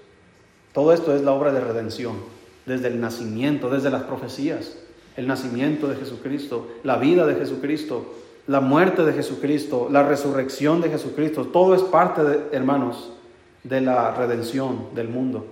Todo 0.75 0.93
esto 0.93 1.15
es 1.17 1.23
la 1.23 1.33
obra 1.33 1.53
de 1.53 1.61
redención, 1.61 2.17
desde 2.67 2.89
el 2.89 3.01
nacimiento, 3.01 3.71
desde 3.71 3.91
las 3.91 4.03
profecías, 4.03 4.77
el 5.17 5.27
nacimiento 5.27 5.89
de 5.89 5.97
Jesucristo, 5.97 6.69
la 6.85 6.99
vida 6.99 7.27
de 7.27 7.35
Jesucristo, 7.35 8.15
la 8.51 8.61
muerte 8.61 9.05
de 9.05 9.13
Jesucristo, 9.13 9.87
la 9.93 10.03
resurrección 10.03 10.81
de 10.81 10.89
Jesucristo, 10.89 11.45
todo 11.45 11.73
es 11.73 11.83
parte, 11.83 12.25
de, 12.25 12.41
hermanos, 12.51 13.13
de 13.63 13.81
la 13.81 14.13
redención 14.13 14.89
del 14.93 15.07
mundo. 15.07 15.47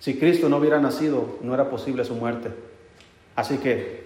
Si 0.00 0.18
Cristo 0.18 0.50
no 0.50 0.58
hubiera 0.58 0.78
nacido, 0.78 1.38
no 1.40 1.54
era 1.54 1.70
posible 1.70 2.04
su 2.04 2.14
muerte. 2.14 2.50
Así 3.36 3.56
que 3.56 4.04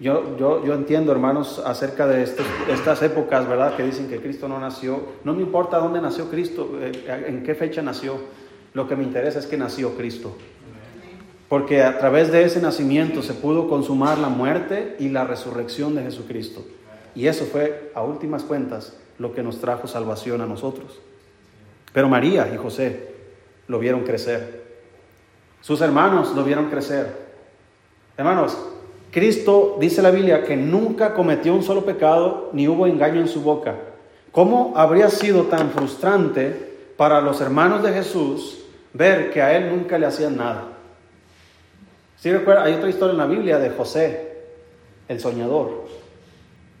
yo, 0.00 0.36
yo, 0.36 0.66
yo 0.66 0.74
entiendo, 0.74 1.12
hermanos, 1.12 1.62
acerca 1.64 2.08
de 2.08 2.24
estas 2.24 3.02
épocas, 3.02 3.48
¿verdad? 3.48 3.76
Que 3.76 3.84
dicen 3.84 4.08
que 4.08 4.18
Cristo 4.18 4.48
no 4.48 4.58
nació. 4.58 5.00
No 5.22 5.32
me 5.32 5.42
importa 5.42 5.78
dónde 5.78 6.00
nació 6.00 6.28
Cristo, 6.28 6.72
eh, 6.80 7.24
en 7.28 7.44
qué 7.44 7.54
fecha 7.54 7.80
nació. 7.80 8.16
Lo 8.74 8.88
que 8.88 8.96
me 8.96 9.04
interesa 9.04 9.38
es 9.38 9.46
que 9.46 9.56
nació 9.56 9.96
Cristo. 9.96 10.36
Porque 11.48 11.84
a 11.84 11.96
través 12.00 12.32
de 12.32 12.42
ese 12.42 12.60
nacimiento 12.60 13.22
se 13.22 13.34
pudo 13.34 13.68
consumar 13.68 14.18
la 14.18 14.30
muerte 14.30 14.96
y 14.98 15.10
la 15.10 15.22
resurrección 15.22 15.94
de 15.94 16.02
Jesucristo. 16.02 16.64
Y 17.16 17.26
eso 17.26 17.46
fue, 17.46 17.90
a 17.94 18.02
últimas 18.02 18.44
cuentas, 18.44 18.92
lo 19.18 19.34
que 19.34 19.42
nos 19.42 19.58
trajo 19.58 19.88
salvación 19.88 20.42
a 20.42 20.46
nosotros. 20.46 21.00
Pero 21.92 22.08
María 22.08 22.52
y 22.52 22.58
José 22.58 23.08
lo 23.68 23.78
vieron 23.78 24.02
crecer. 24.02 24.64
Sus 25.62 25.80
hermanos 25.80 26.34
lo 26.36 26.44
vieron 26.44 26.68
crecer. 26.68 27.26
Hermanos, 28.18 28.56
Cristo 29.10 29.78
dice 29.80 30.02
la 30.02 30.10
Biblia 30.10 30.44
que 30.44 30.56
nunca 30.56 31.14
cometió 31.14 31.54
un 31.54 31.62
solo 31.62 31.86
pecado 31.86 32.50
ni 32.52 32.68
hubo 32.68 32.86
engaño 32.86 33.22
en 33.22 33.28
su 33.28 33.40
boca. 33.40 33.74
¿Cómo 34.30 34.74
habría 34.76 35.08
sido 35.08 35.44
tan 35.44 35.70
frustrante 35.70 36.74
para 36.98 37.22
los 37.22 37.40
hermanos 37.40 37.82
de 37.82 37.94
Jesús 37.94 38.58
ver 38.92 39.30
que 39.30 39.40
a 39.40 39.56
él 39.56 39.70
nunca 39.70 39.98
le 39.98 40.04
hacían 40.04 40.36
nada? 40.36 40.64
¿Sí 42.18 42.30
recuerda? 42.30 42.64
Hay 42.64 42.74
otra 42.74 42.90
historia 42.90 43.12
en 43.12 43.18
la 43.18 43.26
Biblia 43.26 43.58
de 43.58 43.70
José, 43.70 44.36
el 45.08 45.18
soñador, 45.18 45.86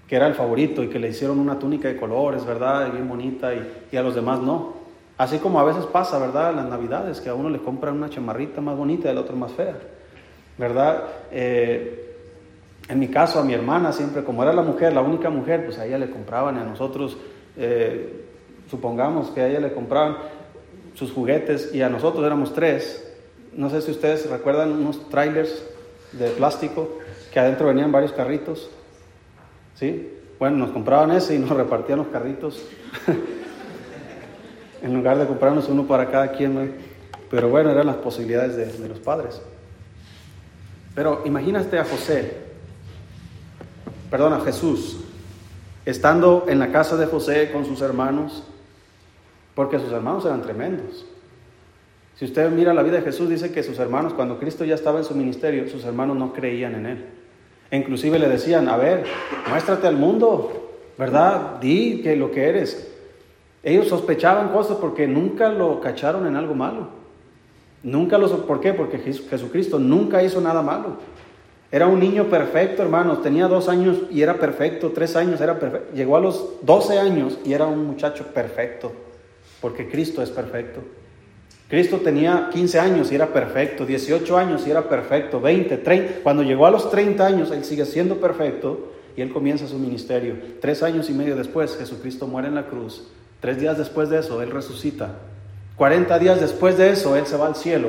que 0.06 0.16
era 0.16 0.26
el 0.26 0.34
favorito 0.34 0.82
y 0.82 0.88
que 0.88 0.98
le 0.98 1.08
hicieron 1.08 1.38
una 1.38 1.58
túnica 1.58 1.88
de 1.88 1.96
colores, 1.96 2.44
¿verdad? 2.44 2.92
Bien 2.92 3.08
bonita 3.08 3.54
y, 3.54 3.86
y 3.90 3.96
a 3.96 4.02
los 4.02 4.14
demás 4.14 4.40
no. 4.40 4.74
Así 5.18 5.38
como 5.38 5.58
a 5.58 5.64
veces 5.64 5.86
pasa, 5.86 6.18
¿verdad? 6.18 6.54
Las 6.54 6.66
navidades, 6.66 7.20
que 7.20 7.30
a 7.30 7.34
uno 7.34 7.48
le 7.48 7.58
compran 7.58 7.94
una 7.94 8.10
chamarrita 8.10 8.60
más 8.60 8.76
bonita 8.76 9.08
y 9.08 9.10
al 9.12 9.18
otro 9.18 9.34
más 9.34 9.52
fea, 9.52 9.76
¿verdad? 10.58 11.04
Eh, 11.30 12.06
en 12.88 12.98
mi 12.98 13.08
caso, 13.08 13.40
a 13.40 13.44
mi 13.44 13.54
hermana 13.54 13.92
siempre, 13.92 14.22
como 14.24 14.42
era 14.42 14.52
la 14.52 14.62
mujer, 14.62 14.92
la 14.92 15.00
única 15.00 15.30
mujer, 15.30 15.64
pues 15.64 15.78
a 15.78 15.86
ella 15.86 15.98
le 15.98 16.10
compraban 16.10 16.56
y 16.56 16.60
a 16.60 16.64
nosotros, 16.64 17.16
eh, 17.56 18.24
supongamos 18.70 19.30
que 19.30 19.40
a 19.40 19.48
ella 19.48 19.60
le 19.60 19.72
compraban 19.72 20.18
sus 20.94 21.12
juguetes 21.12 21.74
y 21.74 21.80
a 21.80 21.88
nosotros 21.88 22.24
éramos 22.24 22.52
tres. 22.52 23.02
No 23.54 23.70
sé 23.70 23.80
si 23.80 23.90
ustedes 23.90 24.28
recuerdan 24.28 24.72
unos 24.72 25.08
trailers 25.08 25.64
de 26.12 26.28
plástico 26.30 26.98
que 27.32 27.40
adentro 27.40 27.68
venían 27.68 27.90
varios 27.90 28.12
carritos. 28.12 28.70
¿Sí? 29.76 30.12
Bueno, 30.38 30.58
nos 30.58 30.70
compraban 30.70 31.12
ese 31.12 31.34
y 31.34 31.38
nos 31.38 31.50
repartían 31.50 31.98
los 31.98 32.08
carritos. 32.08 32.62
en 34.82 34.94
lugar 34.94 35.18
de 35.18 35.26
comprarnos 35.26 35.68
uno 35.68 35.86
para 35.86 36.10
cada 36.10 36.32
quien. 36.32 36.74
Pero 37.30 37.48
bueno, 37.48 37.70
eran 37.70 37.86
las 37.86 37.96
posibilidades 37.96 38.78
de, 38.78 38.88
los 38.88 39.00
padres. 39.00 39.40
Pero 40.94 41.22
imagínate 41.24 41.78
a 41.78 41.84
José, 41.84 42.36
perdón, 44.10 44.32
a 44.32 44.40
Jesús, 44.40 44.98
estando 45.84 46.46
en 46.48 46.58
la 46.58 46.70
casa 46.70 46.96
de 46.96 47.06
José 47.06 47.50
con 47.52 47.66
sus 47.66 47.80
hermanos, 47.82 48.44
porque 49.54 49.78
sus 49.78 49.92
hermanos 49.92 50.24
eran 50.24 50.42
tremendos. 50.42 51.04
Si 52.14 52.24
usted 52.24 52.50
mira 52.50 52.72
la 52.72 52.82
vida 52.82 52.96
de 52.96 53.02
Jesús, 53.02 53.28
dice 53.28 53.52
que 53.52 53.62
sus 53.62 53.78
hermanos, 53.78 54.14
cuando 54.14 54.38
Cristo 54.38 54.64
ya 54.64 54.74
estaba 54.74 55.00
en 55.00 55.04
su 55.04 55.14
ministerio, 55.14 55.68
sus 55.68 55.84
hermanos 55.84 56.16
no 56.16 56.32
creían 56.32 56.74
en 56.76 56.86
él. 56.86 57.04
E 57.70 57.76
inclusive 57.76 58.18
le 58.18 58.28
decían, 58.28 58.68
a 58.68 58.76
ver, 58.76 59.04
muéstrate 59.48 59.86
al 59.86 59.96
mundo, 59.96 60.72
¿verdad? 60.96 61.58
Di 61.60 62.00
que 62.02 62.16
lo 62.16 62.30
que 62.30 62.48
eres. 62.48 62.92
Ellos 63.62 63.88
sospechaban 63.88 64.50
cosas 64.50 64.76
porque 64.76 65.08
nunca 65.08 65.48
lo 65.48 65.80
cacharon 65.80 66.26
en 66.26 66.36
algo 66.36 66.54
malo. 66.54 66.88
Nunca 67.82 68.18
lo... 68.18 68.46
¿Por 68.46 68.60
qué? 68.60 68.72
Porque 68.72 68.98
Jesucristo 68.98 69.78
nunca 69.78 70.22
hizo 70.22 70.40
nada 70.40 70.62
malo. 70.62 70.98
Era 71.72 71.88
un 71.88 71.98
niño 71.98 72.24
perfecto, 72.24 72.82
hermanos. 72.82 73.22
Tenía 73.22 73.48
dos 73.48 73.68
años 73.68 73.98
y 74.10 74.22
era 74.22 74.34
perfecto. 74.34 74.92
Tres 74.92 75.16
años 75.16 75.40
era 75.40 75.58
perfecto. 75.58 75.94
Llegó 75.94 76.16
a 76.16 76.20
los 76.20 76.60
doce 76.62 76.98
años 76.98 77.38
y 77.44 77.52
era 77.52 77.66
un 77.66 77.86
muchacho 77.86 78.26
perfecto. 78.32 78.92
Porque 79.60 79.88
Cristo 79.88 80.22
es 80.22 80.30
perfecto. 80.30 80.80
Cristo 81.68 81.98
tenía 81.98 82.48
15 82.52 82.78
años 82.78 83.10
y 83.10 83.16
era 83.16 83.32
perfecto. 83.32 83.84
18 83.84 84.38
años 84.38 84.66
y 84.66 84.70
era 84.70 84.88
perfecto. 84.88 85.40
20, 85.40 85.78
30. 85.78 86.14
Cuando 86.22 86.42
llegó 86.42 86.66
a 86.66 86.70
los 86.70 86.90
30 86.90 87.26
años, 87.26 87.50
Él 87.50 87.64
sigue 87.64 87.84
siendo 87.84 88.20
perfecto. 88.20 88.92
y 89.16 89.22
él 89.22 89.32
comienza 89.32 89.66
su 89.66 89.78
ministerio. 89.78 90.36
Tres 90.60 90.82
años 90.82 91.08
y 91.08 91.14
medio 91.14 91.36
después, 91.36 91.74
Jesucristo 91.78 92.26
muere 92.26 92.48
en 92.48 92.54
la 92.54 92.66
cruz. 92.66 93.08
Tres 93.40 93.58
días 93.58 93.78
después 93.78 94.10
de 94.10 94.18
eso, 94.18 94.42
él 94.42 94.50
resucita. 94.50 95.16
Cuarenta 95.74 96.18
días 96.18 96.38
después 96.38 96.76
de 96.76 96.90
eso, 96.90 97.16
él 97.16 97.26
se 97.26 97.38
va 97.38 97.46
al 97.46 97.56
cielo 97.56 97.88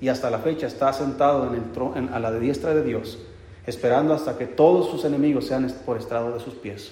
y 0.00 0.06
hasta 0.06 0.30
la 0.30 0.38
fecha 0.38 0.68
está 0.68 0.92
sentado 0.92 1.48
en 1.48 1.54
el 1.54 1.72
trono, 1.72 2.08
a 2.12 2.20
la 2.20 2.30
diestra 2.30 2.74
de 2.74 2.84
Dios, 2.84 3.18
esperando 3.66 4.14
hasta 4.14 4.38
que 4.38 4.46
todos 4.46 4.88
sus 4.88 5.04
enemigos 5.04 5.48
sean 5.48 5.68
por 5.84 5.96
estrado 5.96 6.32
de 6.32 6.38
sus 6.38 6.54
pies. 6.54 6.90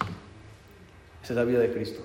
Esa 1.22 1.32
es 1.32 1.36
la 1.36 1.44
vida 1.44 1.60
de 1.60 1.70
Cristo. 1.70 2.00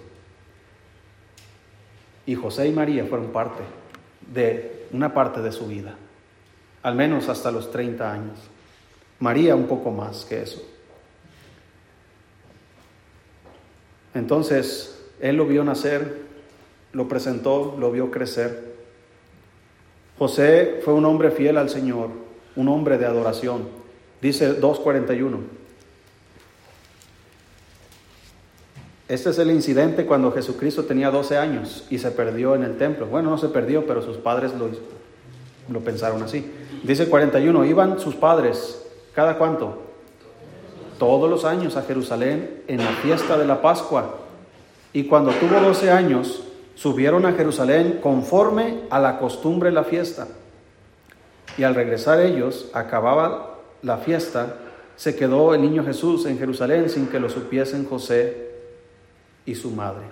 Y 2.27 2.35
José 2.35 2.67
y 2.67 2.71
María 2.71 3.05
fueron 3.05 3.29
parte 3.29 3.63
de 4.33 4.87
una 4.91 5.13
parte 5.13 5.41
de 5.41 5.51
su 5.51 5.67
vida, 5.67 5.95
al 6.83 6.95
menos 6.95 7.29
hasta 7.29 7.51
los 7.51 7.71
30 7.71 8.11
años. 8.11 8.37
María 9.19 9.55
un 9.55 9.67
poco 9.67 9.91
más 9.91 10.25
que 10.25 10.41
eso. 10.41 10.61
Entonces, 14.13 15.03
él 15.19 15.37
lo 15.37 15.45
vio 15.45 15.63
nacer, 15.63 16.21
lo 16.93 17.07
presentó, 17.07 17.75
lo 17.79 17.91
vio 17.91 18.11
crecer. 18.11 18.71
José 20.17 20.81
fue 20.83 20.93
un 20.93 21.05
hombre 21.05 21.31
fiel 21.31 21.57
al 21.57 21.69
Señor, 21.69 22.09
un 22.55 22.67
hombre 22.67 22.97
de 22.97 23.05
adoración. 23.05 23.67
Dice 24.21 24.59
2.41. 24.59 25.60
Este 29.11 29.31
es 29.31 29.39
el 29.39 29.51
incidente 29.51 30.05
cuando 30.05 30.31
Jesucristo 30.31 30.85
tenía 30.85 31.11
12 31.11 31.37
años 31.37 31.83
y 31.89 31.97
se 31.97 32.11
perdió 32.11 32.55
en 32.55 32.63
el 32.63 32.77
templo. 32.77 33.07
Bueno, 33.07 33.29
no 33.31 33.37
se 33.37 33.49
perdió, 33.49 33.85
pero 33.85 34.01
sus 34.01 34.15
padres 34.15 34.53
lo, 34.53 34.69
lo 35.67 35.81
pensaron 35.81 36.23
así. 36.23 36.49
Dice 36.81 37.09
41, 37.09 37.65
iban 37.65 37.99
sus 37.99 38.15
padres, 38.15 38.81
¿cada 39.13 39.37
cuánto? 39.37 39.79
Todos 40.97 41.29
los 41.29 41.43
años 41.43 41.75
a 41.75 41.81
Jerusalén 41.81 42.63
en 42.69 42.77
la 42.77 42.91
fiesta 43.03 43.37
de 43.37 43.43
la 43.43 43.61
Pascua. 43.61 44.15
Y 44.93 45.03
cuando 45.03 45.31
tuvo 45.31 45.59
12 45.59 45.91
años, 45.91 46.43
subieron 46.75 47.25
a 47.25 47.33
Jerusalén 47.33 47.99
conforme 48.01 48.83
a 48.89 48.97
la 49.01 49.19
costumbre 49.19 49.71
de 49.71 49.75
la 49.75 49.83
fiesta. 49.83 50.29
Y 51.57 51.63
al 51.63 51.75
regresar 51.75 52.21
ellos, 52.21 52.69
acababa 52.71 53.59
la 53.81 53.97
fiesta, 53.97 54.55
se 54.95 55.17
quedó 55.17 55.53
el 55.53 55.63
niño 55.63 55.83
Jesús 55.83 56.25
en 56.27 56.39
Jerusalén 56.39 56.89
sin 56.89 57.07
que 57.07 57.19
lo 57.19 57.27
supiesen 57.27 57.85
José 57.85 58.50
y 59.45 59.55
su 59.55 59.71
madre. 59.71 60.05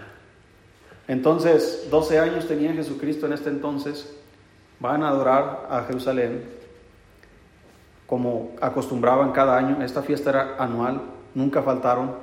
Entonces, 1.07 1.87
12 1.89 2.19
años 2.19 2.47
tenía 2.47 2.73
Jesucristo 2.73 3.25
en 3.25 3.33
este 3.33 3.49
entonces, 3.49 4.15
van 4.79 5.03
a 5.03 5.09
adorar 5.09 5.67
a 5.69 5.83
Jerusalén 5.83 6.43
como 8.05 8.51
acostumbraban 8.61 9.31
cada 9.31 9.57
año. 9.57 9.83
Esta 9.83 10.01
fiesta 10.01 10.29
era 10.29 10.55
anual, 10.57 11.01
nunca 11.35 11.61
faltaron 11.61 12.15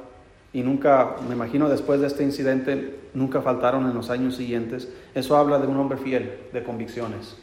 y 0.53 0.63
nunca, 0.63 1.17
me 1.29 1.35
imagino 1.35 1.69
después 1.69 2.01
de 2.01 2.07
este 2.07 2.23
incidente, 2.23 2.99
nunca 3.15 3.43
faltaron 3.43 3.87
en 3.87 3.95
los 3.95 4.11
años 4.11 4.37
siguientes. 4.37 4.89
Eso 5.15 5.37
habla 5.37 5.59
de 5.59 5.67
un 5.67 5.77
hombre 5.79 5.99
fiel, 5.99 6.39
de 6.53 6.63
convicciones. 6.63 7.37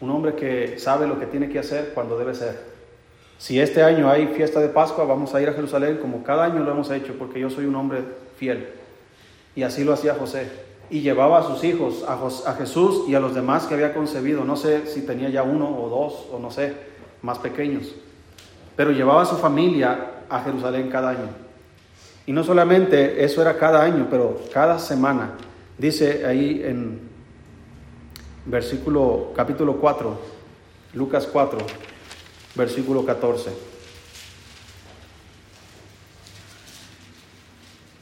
Un 0.00 0.10
hombre 0.10 0.34
que 0.34 0.78
sabe 0.78 1.06
lo 1.06 1.18
que 1.18 1.26
tiene 1.26 1.48
que 1.48 1.58
hacer 1.58 1.92
cuando 1.94 2.18
debe 2.18 2.34
ser. 2.34 2.70
Si 3.38 3.60
este 3.60 3.82
año 3.82 4.08
hay 4.08 4.28
fiesta 4.28 4.60
de 4.60 4.68
Pascua, 4.68 5.04
vamos 5.04 5.34
a 5.34 5.42
ir 5.42 5.48
a 5.48 5.52
Jerusalén 5.52 5.98
como 5.98 6.22
cada 6.22 6.44
año 6.44 6.60
lo 6.60 6.70
hemos 6.70 6.90
hecho, 6.90 7.14
porque 7.18 7.40
yo 7.40 7.50
soy 7.50 7.66
un 7.66 7.74
hombre 7.74 8.02
fiel. 8.36 8.79
Y 9.54 9.62
así 9.62 9.84
lo 9.84 9.92
hacía 9.92 10.14
José. 10.14 10.48
Y 10.90 11.00
llevaba 11.00 11.38
a 11.38 11.42
sus 11.42 11.62
hijos, 11.64 12.04
a, 12.06 12.54
Jesús 12.54 13.04
y 13.08 13.14
a 13.14 13.20
los 13.20 13.34
demás 13.34 13.66
que 13.66 13.74
había 13.74 13.94
concebido. 13.94 14.44
No 14.44 14.56
sé 14.56 14.86
si 14.86 15.02
tenía 15.02 15.28
ya 15.28 15.42
uno 15.42 15.68
o 15.68 15.88
dos, 15.88 16.26
o 16.32 16.38
no 16.38 16.50
sé, 16.50 16.74
más 17.22 17.38
pequeños. 17.38 17.94
Pero 18.76 18.90
llevaba 18.90 19.22
a 19.22 19.26
su 19.26 19.36
familia 19.36 20.24
a 20.28 20.40
Jerusalén 20.42 20.88
cada 20.88 21.10
año. 21.10 21.28
Y 22.26 22.32
no 22.32 22.44
solamente 22.44 23.24
eso 23.24 23.42
era 23.42 23.56
cada 23.56 23.82
año, 23.82 24.08
pero 24.10 24.40
cada 24.52 24.78
semana. 24.78 25.32
Dice 25.78 26.26
ahí 26.26 26.62
en 26.64 27.00
versículo 28.46 29.32
capítulo 29.34 29.76
4, 29.76 30.18
Lucas 30.94 31.26
4, 31.26 31.58
versículo 32.54 33.04
14. 33.04 33.50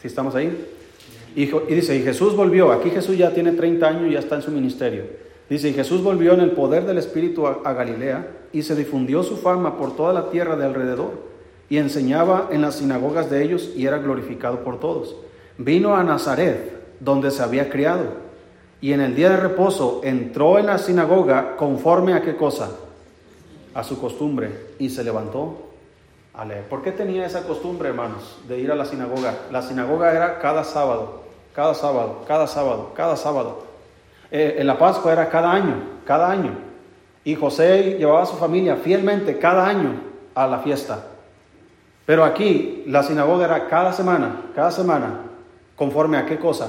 ¿Sí 0.00 0.06
estamos 0.06 0.34
ahí? 0.34 0.77
Y, 1.34 1.46
dice, 1.74 1.96
y 1.96 2.02
Jesús 2.02 2.34
volvió, 2.34 2.72
aquí 2.72 2.90
Jesús 2.90 3.16
ya 3.16 3.32
tiene 3.32 3.52
30 3.52 3.86
años 3.86 4.08
y 4.08 4.12
ya 4.12 4.18
está 4.18 4.36
en 4.36 4.42
su 4.42 4.50
ministerio. 4.50 5.04
Dice, 5.48 5.68
y 5.68 5.72
Jesús 5.72 6.02
volvió 6.02 6.34
en 6.34 6.40
el 6.40 6.52
poder 6.52 6.84
del 6.84 6.98
Espíritu 6.98 7.46
a, 7.46 7.72
Galilea 7.72 8.26
y 8.52 8.62
se 8.62 8.74
difundió 8.74 9.22
su 9.22 9.36
fama 9.36 9.76
por 9.76 9.96
toda 9.96 10.12
la 10.12 10.30
tierra 10.30 10.56
de 10.56 10.66
alrededor 10.66 11.12
y 11.70 11.78
enseñaba 11.78 12.48
en 12.50 12.62
las 12.62 12.76
sinagogas 12.76 13.30
de 13.30 13.44
ellos 13.44 13.70
y 13.76 13.86
era 13.86 13.98
glorificado 13.98 14.64
por 14.64 14.80
todos. 14.80 15.16
Vino 15.56 15.94
a 15.94 16.02
Nazaret, 16.02 16.72
donde 17.00 17.30
se 17.30 17.42
había 17.42 17.70
criado, 17.70 18.28
y 18.80 18.92
en 18.92 19.00
el 19.00 19.14
día 19.14 19.30
de 19.30 19.36
reposo 19.36 20.00
entró 20.04 20.58
en 20.58 20.66
la 20.66 20.78
sinagoga 20.78 21.56
conforme 21.56 22.14
a 22.14 22.22
qué 22.22 22.36
cosa? 22.36 22.70
A 23.74 23.84
su 23.84 24.00
costumbre 24.00 24.50
y 24.78 24.90
se 24.90 25.04
levantó 25.04 25.67
a 26.38 26.46
leer. 26.46 26.64
¿Por 26.64 26.82
qué 26.82 26.92
tenía 26.92 27.26
esa 27.26 27.42
costumbre, 27.42 27.90
hermanos, 27.90 28.38
de 28.48 28.58
ir 28.58 28.72
a 28.72 28.74
la 28.74 28.86
sinagoga? 28.86 29.34
La 29.52 29.60
sinagoga 29.60 30.12
era 30.12 30.38
cada 30.38 30.64
sábado 30.64 31.28
cada 31.58 31.74
sábado, 31.74 32.24
cada 32.28 32.46
sábado, 32.46 32.92
cada 32.94 33.16
sábado. 33.16 33.64
Eh, 34.30 34.58
en 34.58 34.66
la 34.68 34.78
Pascua 34.78 35.12
era 35.12 35.28
cada 35.28 35.50
año, 35.50 35.74
cada 36.04 36.30
año. 36.30 36.52
Y 37.24 37.34
José 37.34 37.96
llevaba 37.98 38.22
a 38.22 38.26
su 38.26 38.36
familia 38.36 38.76
fielmente 38.76 39.40
cada 39.40 39.66
año 39.66 40.00
a 40.36 40.46
la 40.46 40.60
fiesta. 40.60 41.06
Pero 42.06 42.24
aquí 42.24 42.84
la 42.86 43.02
sinagoga 43.02 43.44
era 43.46 43.66
cada 43.66 43.92
semana, 43.92 44.42
cada 44.54 44.70
semana, 44.70 45.22
conforme 45.74 46.16
a 46.16 46.26
qué 46.26 46.38
cosa? 46.38 46.68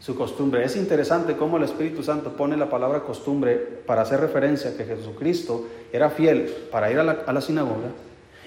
Su 0.00 0.16
costumbre. 0.16 0.64
Es 0.64 0.74
interesante 0.74 1.36
cómo 1.36 1.58
el 1.58 1.62
Espíritu 1.62 2.02
Santo 2.02 2.32
pone 2.32 2.56
la 2.56 2.68
palabra 2.68 3.02
costumbre 3.02 3.54
para 3.86 4.02
hacer 4.02 4.18
referencia 4.18 4.70
a 4.72 4.74
que 4.74 4.86
Jesucristo 4.86 5.68
era 5.92 6.10
fiel 6.10 6.52
para 6.72 6.90
ir 6.90 6.98
a 6.98 7.04
la, 7.04 7.18
a 7.28 7.32
la 7.32 7.40
sinagoga 7.40 7.90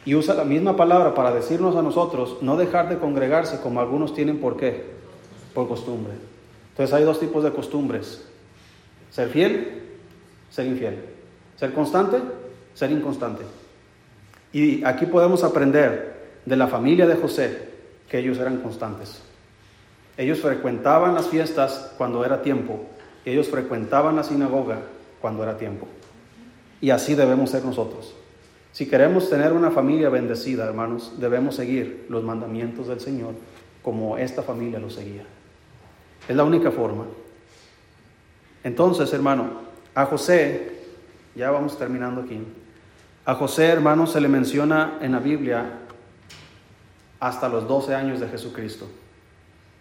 y 0.05 0.15
usa 0.15 0.33
la 0.33 0.43
misma 0.43 0.75
palabra 0.75 1.13
para 1.13 1.33
decirnos 1.33 1.75
a 1.75 1.81
nosotros 1.81 2.37
no 2.41 2.57
dejar 2.57 2.89
de 2.89 2.97
congregarse 2.97 3.61
como 3.61 3.79
algunos 3.79 4.13
tienen 4.13 4.39
por 4.39 4.57
qué 4.57 4.83
por 5.53 5.67
costumbre. 5.67 6.13
Entonces 6.71 6.93
hay 6.93 7.03
dos 7.03 7.19
tipos 7.19 7.43
de 7.43 7.51
costumbres. 7.51 8.25
Ser 9.11 9.29
fiel, 9.29 9.81
ser 10.49 10.65
infiel. 10.65 11.05
Ser 11.55 11.73
constante, 11.73 12.17
ser 12.73 12.91
inconstante. 12.91 13.43
Y 14.51 14.83
aquí 14.83 15.05
podemos 15.05 15.43
aprender 15.43 16.39
de 16.45 16.57
la 16.57 16.67
familia 16.67 17.07
de 17.07 17.15
José 17.15 17.69
que 18.09 18.19
ellos 18.19 18.39
eran 18.39 18.57
constantes. 18.57 19.21
Ellos 20.17 20.39
frecuentaban 20.39 21.15
las 21.15 21.27
fiestas 21.27 21.93
cuando 21.97 22.25
era 22.25 22.41
tiempo. 22.41 22.81
Ellos 23.25 23.47
frecuentaban 23.47 24.15
la 24.15 24.23
sinagoga 24.23 24.79
cuando 25.21 25.43
era 25.43 25.57
tiempo. 25.57 25.87
Y 26.81 26.89
así 26.89 27.15
debemos 27.15 27.51
ser 27.51 27.63
nosotros. 27.63 28.13
Si 28.73 28.87
queremos 28.87 29.29
tener 29.29 29.53
una 29.53 29.71
familia 29.71 30.09
bendecida, 30.09 30.65
hermanos, 30.65 31.13
debemos 31.19 31.55
seguir 31.55 32.07
los 32.09 32.23
mandamientos 32.23 32.87
del 32.87 32.99
Señor 32.99 33.35
como 33.83 34.17
esta 34.17 34.41
familia 34.41 34.79
lo 34.79 34.89
seguía. 34.89 35.23
Es 36.27 36.35
la 36.35 36.43
única 36.43 36.71
forma. 36.71 37.05
Entonces, 38.63 39.13
hermano, 39.13 39.61
a 39.93 40.05
José, 40.05 40.71
ya 41.35 41.51
vamos 41.51 41.77
terminando 41.77 42.21
aquí, 42.21 42.39
a 43.25 43.35
José, 43.35 43.67
hermano, 43.67 44.07
se 44.07 44.19
le 44.19 44.27
menciona 44.27 44.97
en 45.01 45.11
la 45.11 45.19
Biblia 45.19 45.79
hasta 47.19 47.47
los 47.47 47.67
12 47.67 47.93
años 47.95 48.19
de 48.19 48.27
Jesucristo. 48.27 48.87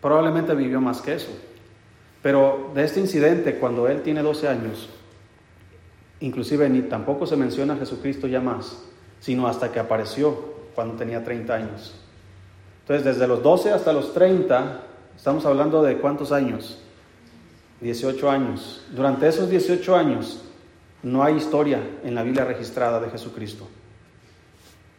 Probablemente 0.01 0.55
vivió 0.55 0.81
más 0.81 1.01
que 1.01 1.15
eso. 1.15 1.31
Pero 2.23 2.71
de 2.75 2.85
este 2.85 3.01
incidente, 3.01 3.57
cuando 3.57 3.89
él 3.89 4.03
tiene 4.03 4.23
12 4.23 4.49
años, 4.49 4.89
inclusive 6.23 6.69
ni 6.71 6.83
tampoco 6.83 7.27
se 7.27 7.37
menciona 7.37 7.75
a 7.75 7.77
Jesucristo 7.77 8.27
ya 8.27 8.41
más, 8.41 8.83
sino 9.21 9.47
hasta 9.47 9.71
que 9.71 9.79
apareció 9.79 10.55
cuando 10.75 10.95
tenía 10.95 11.23
30 11.23 11.55
años. 11.55 11.95
Entonces, 12.81 13.05
desde 13.05 13.29
los 13.29 13.43
12 13.43 13.71
hasta 13.71 13.93
los 13.93 14.15
30, 14.15 14.87
Estamos 15.17 15.45
hablando 15.47 15.83
de 15.83 15.99
cuántos 15.99 16.33
años? 16.33 16.79
18 17.81 18.31
años. 18.31 18.85
Durante 18.91 19.29
esos 19.29 19.49
18 19.49 19.97
años 19.97 20.43
no 21.03 21.23
hay 21.23 21.37
historia 21.37 21.81
en 22.05 22.15
la 22.15 22.23
Biblia 22.23 22.45
registrada 22.45 23.01
de 23.01 23.11
Jesucristo. 23.11 23.69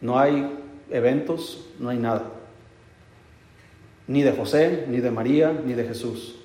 No 0.00 0.18
hay 0.18 0.50
eventos, 0.90 1.66
no 1.78 1.88
hay 1.90 1.98
nada. 1.98 2.24
Ni 4.06 4.22
de 4.22 4.32
José, 4.32 4.86
ni 4.88 5.00
de 5.00 5.10
María, 5.10 5.52
ni 5.52 5.74
de 5.74 5.84
Jesús. 5.84 6.36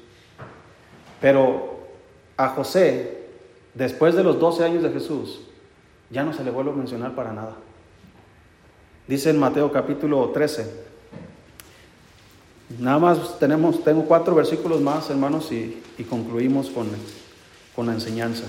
Pero 1.20 1.80
a 2.38 2.50
José, 2.50 3.19
después 3.80 4.14
de 4.14 4.24
los 4.24 4.40
12 4.40 4.64
años 4.64 4.84
de 4.84 4.92
Jesús, 4.92 5.40
ya 6.12 6.24
no 6.24 6.34
se 6.34 6.44
le 6.44 6.52
vuelve 6.52 6.72
a 6.72 6.76
mencionar 6.76 7.16
para 7.16 7.34
nada. 7.34 7.56
Dice 9.08 9.32
en 9.32 9.40
Mateo 9.40 9.72
capítulo 9.72 10.30
13, 10.30 10.90
Nada 12.78 13.00
más 13.00 13.40
tenemos, 13.40 13.84
tengo 13.84 14.04
cuatro 14.04 14.36
versículos 14.36 14.80
más, 14.80 15.10
hermanos, 15.10 15.52
y, 15.52 15.82
concluimos 16.08 16.70
con, 16.70 16.88
con 17.76 17.88
la 17.88 17.94
enseñanza. 17.94 18.44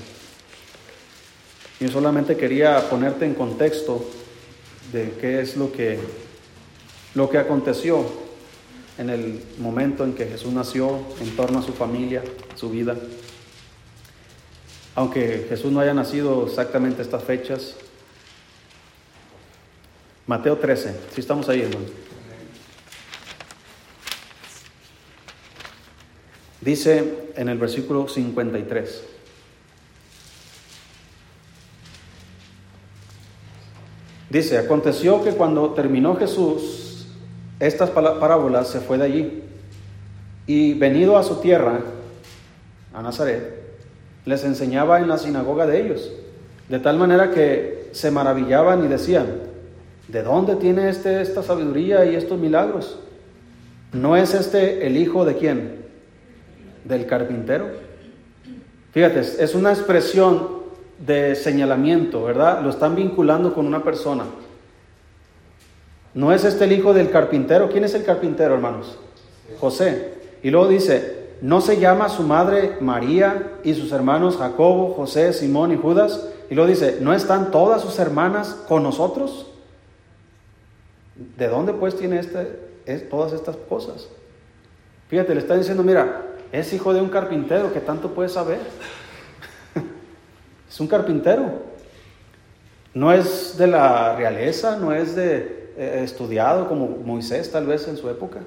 Yo 1.80 1.88
solamente 1.88 2.36
quería 2.36 2.90
ponerte 2.90 3.24
en 3.24 3.32
contexto 3.32 4.04
de 4.92 5.12
qué 5.18 5.40
es 5.40 5.56
lo 5.56 5.72
que 5.72 5.98
lo 7.14 7.30
que 7.30 7.38
aconteció 7.38 8.04
en 8.98 9.10
el 9.10 9.42
momento 9.58 10.04
en 10.04 10.12
que 10.12 10.26
Jesús 10.26 10.52
nació, 10.52 11.00
en 11.20 11.34
torno 11.34 11.60
a 11.60 11.62
su 11.62 11.72
familia, 11.72 12.22
su 12.54 12.70
vida. 12.70 12.96
Aunque 15.00 15.46
Jesús 15.48 15.72
no 15.72 15.80
haya 15.80 15.94
nacido 15.94 16.44
exactamente 16.46 17.00
estas 17.00 17.24
fechas. 17.24 17.74
Mateo 20.26 20.58
13, 20.58 20.94
si 21.14 21.22
estamos 21.22 21.48
ahí, 21.48 21.62
hermano. 21.62 21.86
Dice 26.60 27.30
en 27.34 27.48
el 27.48 27.56
versículo 27.56 28.08
53. 28.08 29.02
Dice, 34.28 34.58
aconteció 34.58 35.24
que 35.24 35.32
cuando 35.32 35.70
terminó 35.70 36.14
Jesús 36.16 37.06
estas 37.58 37.88
parábolas, 37.88 38.68
se 38.68 38.80
fue 38.80 38.98
de 38.98 39.04
allí 39.04 39.42
y 40.46 40.74
venido 40.74 41.16
a 41.16 41.22
su 41.22 41.36
tierra, 41.36 41.80
a 42.92 43.00
Nazaret, 43.00 43.59
les 44.24 44.44
enseñaba 44.44 45.00
en 45.00 45.08
la 45.08 45.18
sinagoga 45.18 45.66
de 45.66 45.80
ellos, 45.80 46.12
de 46.68 46.78
tal 46.78 46.98
manera 46.98 47.30
que 47.30 47.88
se 47.92 48.10
maravillaban 48.10 48.84
y 48.84 48.88
decían, 48.88 49.26
¿de 50.08 50.22
dónde 50.22 50.56
tiene 50.56 50.88
este 50.88 51.20
esta 51.20 51.42
sabiduría 51.42 52.04
y 52.04 52.14
estos 52.14 52.38
milagros? 52.38 52.98
¿No 53.92 54.16
es 54.16 54.34
este 54.34 54.86
el 54.86 54.96
hijo 54.96 55.24
de 55.24 55.36
quién? 55.36 55.84
Del 56.84 57.06
carpintero. 57.06 57.66
Fíjate, 58.92 59.20
es 59.20 59.54
una 59.54 59.72
expresión 59.72 60.60
de 61.04 61.34
señalamiento, 61.34 62.22
¿verdad? 62.24 62.62
Lo 62.62 62.70
están 62.70 62.94
vinculando 62.94 63.54
con 63.54 63.66
una 63.66 63.82
persona. 63.82 64.24
¿No 66.12 66.32
es 66.32 66.44
este 66.44 66.64
el 66.64 66.72
hijo 66.72 66.92
del 66.92 67.10
carpintero? 67.10 67.68
¿Quién 67.70 67.84
es 67.84 67.94
el 67.94 68.04
carpintero, 68.04 68.54
hermanos? 68.54 68.98
José. 69.58 70.14
Y 70.42 70.50
luego 70.50 70.68
dice, 70.68 71.19
¿no 71.42 71.60
se 71.60 71.78
llama 71.78 72.08
su 72.08 72.22
madre 72.22 72.76
María 72.80 73.52
y 73.64 73.74
sus 73.74 73.92
hermanos 73.92 74.36
Jacobo, 74.36 74.94
José, 74.94 75.32
Simón 75.32 75.72
y 75.72 75.76
Judas? 75.76 76.26
Y 76.50 76.54
luego 76.54 76.68
dice, 76.68 76.98
¿no 77.00 77.12
están 77.12 77.50
todas 77.50 77.82
sus 77.82 77.98
hermanas 77.98 78.56
con 78.68 78.82
nosotros? 78.82 79.46
¿De 81.36 81.48
dónde 81.48 81.72
pues 81.72 81.96
tiene 81.96 82.18
este, 82.18 82.58
es, 82.86 83.08
todas 83.08 83.32
estas 83.32 83.56
cosas? 83.56 84.08
Fíjate, 85.08 85.34
le 85.34 85.40
está 85.40 85.56
diciendo, 85.56 85.82
mira, 85.82 86.26
es 86.52 86.72
hijo 86.72 86.92
de 86.92 87.00
un 87.00 87.08
carpintero 87.08 87.72
que 87.72 87.80
tanto 87.80 88.12
puede 88.14 88.28
saber. 88.28 88.60
Es 90.68 90.78
un 90.78 90.86
carpintero. 90.86 91.50
No 92.94 93.12
es 93.12 93.56
de 93.58 93.66
la 93.66 94.14
realeza, 94.14 94.76
no 94.76 94.92
es 94.92 95.16
de 95.16 95.72
eh, 95.76 96.02
estudiado 96.04 96.68
como 96.68 96.86
Moisés 96.86 97.50
tal 97.50 97.66
vez 97.66 97.88
en 97.88 97.96
su 97.96 98.08
época. 98.08 98.38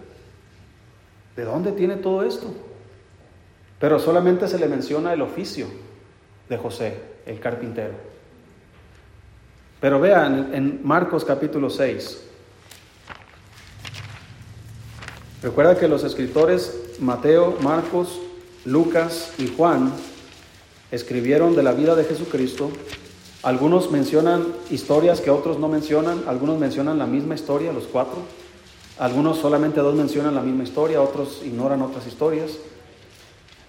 ¿De 1.35 1.43
dónde 1.43 1.73
tiene 1.73 1.95
todo 1.95 2.23
esto? 2.23 2.53
Pero 3.83 3.99
solamente 3.99 4.47
se 4.47 4.57
le 4.57 4.69
menciona 4.69 5.11
el 5.11 5.21
oficio 5.21 5.67
de 6.47 6.55
José, 6.55 7.01
el 7.25 7.41
carpintero. 7.41 7.91
Pero 9.81 9.99
vean 9.99 10.51
en 10.53 10.79
Marcos 10.85 11.25
capítulo 11.25 11.69
6. 11.69 12.23
Recuerda 15.41 15.77
que 15.77 15.89
los 15.89 16.05
escritores 16.05 16.93
Mateo, 17.01 17.57
Marcos, 17.61 18.21
Lucas 18.63 19.33
y 19.37 19.49
Juan 19.49 19.91
escribieron 20.89 21.53
de 21.53 21.63
la 21.63 21.73
vida 21.73 21.93
de 21.95 22.05
Jesucristo. 22.05 22.71
Algunos 23.41 23.91
mencionan 23.91 24.45
historias 24.69 25.19
que 25.19 25.29
otros 25.29 25.59
no 25.59 25.67
mencionan, 25.67 26.23
algunos 26.27 26.57
mencionan 26.57 26.99
la 26.99 27.05
misma 27.05 27.35
historia, 27.35 27.73
los 27.73 27.87
cuatro. 27.87 28.19
Algunos 28.97 29.39
solamente 29.39 29.81
dos 29.81 29.95
mencionan 29.95 30.35
la 30.35 30.41
misma 30.41 30.63
historia, 30.63 31.01
otros 31.01 31.41
ignoran 31.43 31.81
otras 31.81 32.07
historias. 32.07 32.51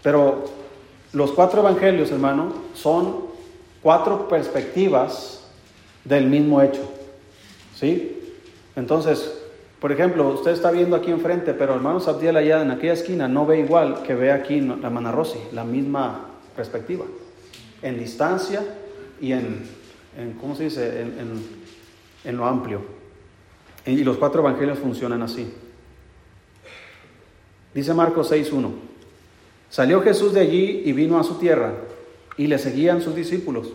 Pero 0.05 0.45
los 1.15 1.33
cuatro 1.33 1.63
evangelios, 1.63 2.13
hermano, 2.13 2.53
son 2.75 3.25
cuatro 3.83 4.29
perspectivas 4.29 5.47
del 6.05 6.27
mismo 6.27 6.61
hecho. 6.61 6.83
¿Sí? 7.75 8.21
Entonces, 8.77 9.33
por 9.81 9.93
ejemplo, 9.93 10.29
usted 10.29 10.51
está 10.51 10.71
viendo 10.71 10.95
aquí 10.95 11.11
enfrente, 11.11 11.55
pero 11.55 11.75
hermano 11.75 12.01
Sabdiel 12.01 12.37
allá 12.37 12.61
en 12.61 12.71
aquella 12.71 12.93
esquina 12.93 13.29
no 13.29 13.47
ve 13.47 13.61
igual 13.61 14.03
que 14.03 14.15
ve 14.15 14.31
aquí 14.31 14.61
la 14.61 14.91
Mana 14.91 15.11
Rossi, 15.11 15.39
la 15.53 15.65
misma 15.65 16.27
perspectiva, 16.55 17.07
en 17.81 17.99
distancia 17.99 18.63
y 19.23 19.33
en, 19.33 19.67
¿cómo 20.39 20.55
se 20.55 20.65
dice?, 20.65 21.01
en, 22.25 22.37
lo 22.37 22.45
amplio. 22.45 22.83
Y 23.87 24.05
los 24.05 24.19
cuatro 24.19 24.43
evangelios 24.43 24.79
funcionan 24.79 25.23
así. 25.23 25.51
Dice 27.75 27.95
Marcos 27.95 28.31
6.1, 28.31 28.71
salió 29.75 30.03
Jesús 30.03 30.33
de 30.33 30.41
allí 30.41 30.83
y 30.85 30.93
vino 30.93 31.19
a 31.19 31.25
su 31.25 31.35
tierra, 31.35 31.73
y 32.37 32.47
le 32.47 32.61
seguían 32.61 33.03
sus 33.03 33.17
discípulos. 33.17 33.73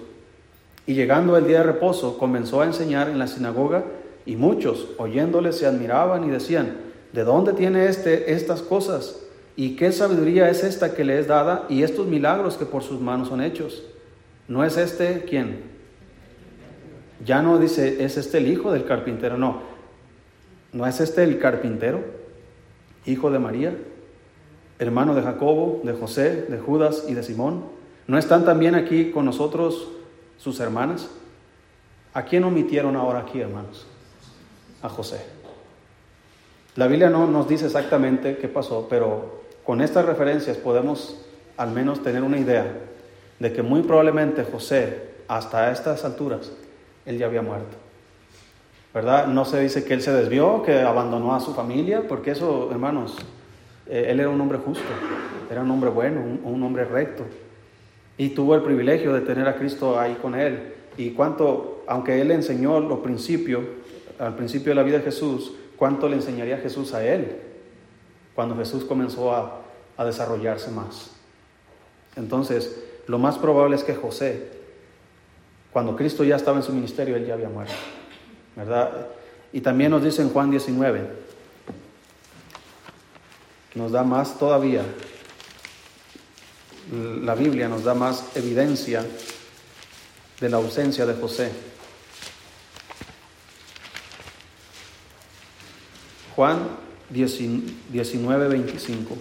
Y 0.88 0.94
llegando 0.94 1.36
el 1.36 1.46
día 1.46 1.58
de 1.58 1.66
reposo, 1.66 2.18
comenzó 2.18 2.62
a 2.62 2.66
enseñar 2.66 3.10
en 3.10 3.20
la 3.20 3.28
sinagoga, 3.28 3.84
y 4.26 4.38
muchos, 4.38 4.92
oyéndole, 4.98 5.52
se 5.52 5.66
admiraban 5.66 6.24
y 6.24 6.30
decían, 6.30 6.78
¿de 7.12 7.26
dónde 7.26 7.52
tiene 7.52 7.88
este 7.88 8.32
estas 8.32 8.62
cosas? 8.62 9.20
¿Y 9.58 9.76
qué 9.76 9.92
sabiduría 9.92 10.50
es 10.50 10.64
esta 10.64 10.96
que 10.96 11.04
le 11.04 11.20
es 11.20 11.28
dada 11.28 11.66
y 11.68 11.84
estos 11.84 12.08
milagros 12.08 12.56
que 12.56 12.66
por 12.66 12.82
sus 12.82 13.02
manos 13.02 13.28
son 13.28 13.42
hechos? 13.42 13.84
¿No 14.48 14.64
es 14.64 14.78
este 14.78 15.26
quién? 15.28 15.64
Ya 17.26 17.42
no 17.42 17.60
dice, 17.60 18.06
es 18.06 18.16
este 18.16 18.38
el 18.38 18.48
hijo 18.48 18.72
del 18.72 18.86
carpintero, 18.86 19.38
no. 19.38 19.64
¿No 20.72 20.88
es 20.88 21.02
este 21.02 21.26
el 21.26 21.40
carpintero? 21.40 22.06
Hijo 23.06 23.32
de 23.32 23.40
María, 23.40 23.76
hermano 24.80 25.14
de 25.14 25.22
Jacobo, 25.22 25.82
de 25.84 25.94
José, 25.94 26.46
de 26.50 26.58
Judas 26.58 27.06
y 27.08 27.14
de 27.14 27.24
Simón. 27.24 27.66
¿No 28.08 28.18
están 28.18 28.46
también 28.46 28.76
aquí 28.76 29.12
con 29.12 29.26
nosotros 29.26 29.90
sus 30.38 30.60
hermanas? 30.60 31.10
¿A 32.14 32.24
quién 32.24 32.44
omitieron 32.46 32.96
ahora 32.96 33.20
aquí, 33.20 33.40
hermanos? 33.40 33.86
A 34.82 34.90
José. 34.90 35.20
La 36.76 36.88
Biblia 36.88 37.10
no 37.10 37.28
nos 37.28 37.48
dice 37.48 37.66
exactamente 37.66 38.38
qué 38.38 38.48
pasó, 38.48 38.88
pero 38.90 39.42
con 39.66 39.82
estas 39.82 40.06
referencias 40.06 40.58
podemos 40.58 41.26
al 41.58 41.72
menos 41.72 42.02
tener 42.02 42.24
una 42.24 42.38
idea 42.38 42.66
de 43.38 43.54
que 43.54 43.62
muy 43.62 43.82
probablemente 43.82 44.46
José, 44.46 45.10
hasta 45.28 45.72
estas 45.72 46.06
alturas, 46.06 46.52
él 47.06 47.18
ya 47.18 47.26
había 47.26 47.42
muerto. 47.42 47.76
¿Verdad? 48.94 49.28
No 49.28 49.46
se 49.46 49.60
dice 49.60 49.84
que 49.84 49.94
él 49.94 50.02
se 50.02 50.12
desvió, 50.12 50.64
que 50.64 50.82
abandonó 50.82 51.36
a 51.36 51.40
su 51.40 51.54
familia, 51.54 52.08
porque 52.08 52.32
eso, 52.32 52.70
hermanos, 52.72 53.18
eh, 53.90 54.06
él 54.10 54.20
era 54.20 54.30
un 54.30 54.40
hombre 54.40 54.60
justo, 54.60 54.86
era 55.50 55.62
un 55.62 55.72
hombre 55.72 55.90
bueno, 55.90 56.22
un, 56.44 56.64
hombre 56.64 56.86
recto. 56.86 57.24
Y 58.18 58.30
tuvo 58.30 58.56
el 58.56 58.62
privilegio 58.62 59.14
de 59.14 59.22
tener 59.22 59.48
a 59.48 59.56
Cristo 59.56 60.00
ahí 60.00 60.16
con 60.22 60.36
él. 60.36 60.74
Y 60.98 61.12
cuánto, 61.12 61.84
aunque 61.88 62.22
él 62.22 62.28
le 62.28 62.36
enseñó 62.36 62.80
lo 62.80 63.02
principio, 63.02 63.62
al 64.20 64.36
principio 64.36 64.72
de 64.72 64.76
la 64.76 64.84
vida 64.84 64.98
de 64.98 65.06
Jesús, 65.06 65.54
cuánto 65.76 66.08
le 66.08 66.16
enseñaría 66.16 66.58
Jesús 66.58 66.94
a 66.94 67.04
él 67.06 67.38
cuando 68.36 68.56
Jesús 68.56 68.86
comenzó 68.86 69.34
a, 69.36 69.56
desarrollarse 70.06 70.72
más. 70.72 71.12
Entonces, 72.16 72.82
lo 73.06 73.20
más 73.20 73.38
probable 73.38 73.76
es 73.76 73.84
que 73.84 73.94
José, 73.94 74.48
cuando 75.74 75.98
Cristo 75.98 76.24
ya 76.24 76.38
estaba 76.38 76.56
en 76.56 76.64
su 76.64 76.72
ministerio, 76.72 77.18
él 77.18 77.26
ya 77.26 77.34
había 77.34 77.50
muerto. 77.50 77.74
¿Verdad? 78.56 79.08
Y 79.52 79.60
también 79.60 79.92
nos 79.92 80.02
dice 80.02 80.22
en 80.22 80.30
Juan 80.30 80.52
19, 80.52 81.02
nos 83.76 83.92
da 83.92 84.04
más 84.04 84.38
todavía, 84.38 84.84
la 86.92 87.36
Biblia 87.36 87.68
nos 87.68 87.84
da 87.84 87.94
más 87.94 88.36
evidencia 88.36 89.06
de 90.40 90.50
la 90.50 90.58
ausencia 90.58 91.06
de 91.06 91.14
José. 91.14 91.52
Juan 96.36 96.68
19:25. 97.14 99.18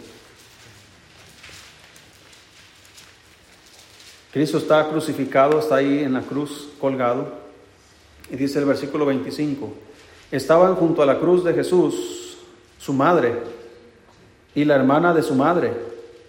Cristo 4.33 4.59
está 4.59 4.89
crucificado, 4.89 5.59
está 5.59 5.77
ahí 5.77 6.05
en 6.05 6.13
la 6.13 6.23
cruz 6.23 6.69
colgado. 6.79 7.49
Y 8.31 8.37
dice 8.37 8.59
el 8.59 8.67
versículo 8.67 9.07
25, 9.07 9.73
estaban 10.31 10.75
junto 10.77 11.03
a 11.03 11.07
la 11.07 11.19
cruz 11.19 11.43
de 11.45 11.55
Jesús 11.55 12.37
su 12.79 12.93
madre 12.93 13.58
y 14.59 14.65
la 14.65 14.75
hermana 14.75 15.15
de 15.15 15.23
su 15.23 15.37
madre, 15.37 15.73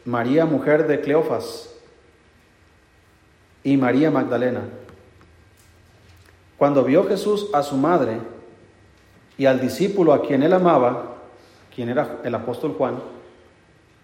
María, 0.06 0.46
mujer 0.46 0.86
de 0.86 1.02
Cleofas, 1.02 1.74
y 3.64 3.76
María 3.76 4.12
Magdalena. 4.12 4.62
Cuando 6.56 6.84
vio 6.84 7.08
Jesús 7.08 7.48
a 7.54 7.64
su 7.64 7.76
madre 7.76 8.20
y 9.36 9.48
al 9.48 9.60
discípulo 9.60 10.14
a 10.14 10.22
quien 10.22 10.44
él 10.44 10.54
amaba, 10.54 11.16
quien 11.74 11.90
era 11.90 12.20
el 12.24 12.36
apóstol 12.36 12.76
Juan, 12.78 13.00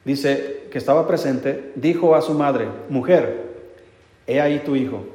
dice 0.04 0.70
que 0.72 0.80
estaba 0.80 1.08
presente, 1.08 1.72
dijo 1.76 2.16
a 2.16 2.24
su 2.24 2.34
madre, 2.34 2.68
mujer, 2.90 3.44
he 4.26 4.42
ahí 4.42 4.58
tu 4.66 4.76
hijo. 4.76 5.06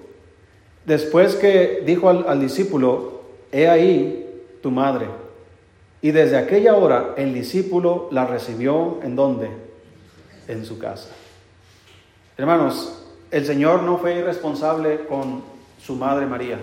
Después 0.87 1.35
que 1.35 1.83
dijo 1.85 2.09
al, 2.11 2.39
discípulo, 2.39 3.23
he 3.51 3.69
ahí 3.69 4.41
tu 4.63 4.71
madre, 4.71 5.07
Y 6.03 6.13
desde 6.13 6.39
aquella 6.39 6.75
hora 6.75 7.15
el 7.17 7.35
discípulo 7.35 8.09
la 8.11 8.27
recibió 8.27 9.01
en 9.03 9.17
dónde? 9.17 9.51
En 10.49 10.65
su 10.65 10.79
casa. 10.79 11.11
Hermanos, 12.37 13.05
el 13.31 13.45
Señor 13.45 13.83
no 13.83 13.99
fue 13.99 14.17
irresponsable 14.17 15.07
con 15.07 15.43
su 15.79 15.95
madre 15.95 16.27
María, 16.27 16.59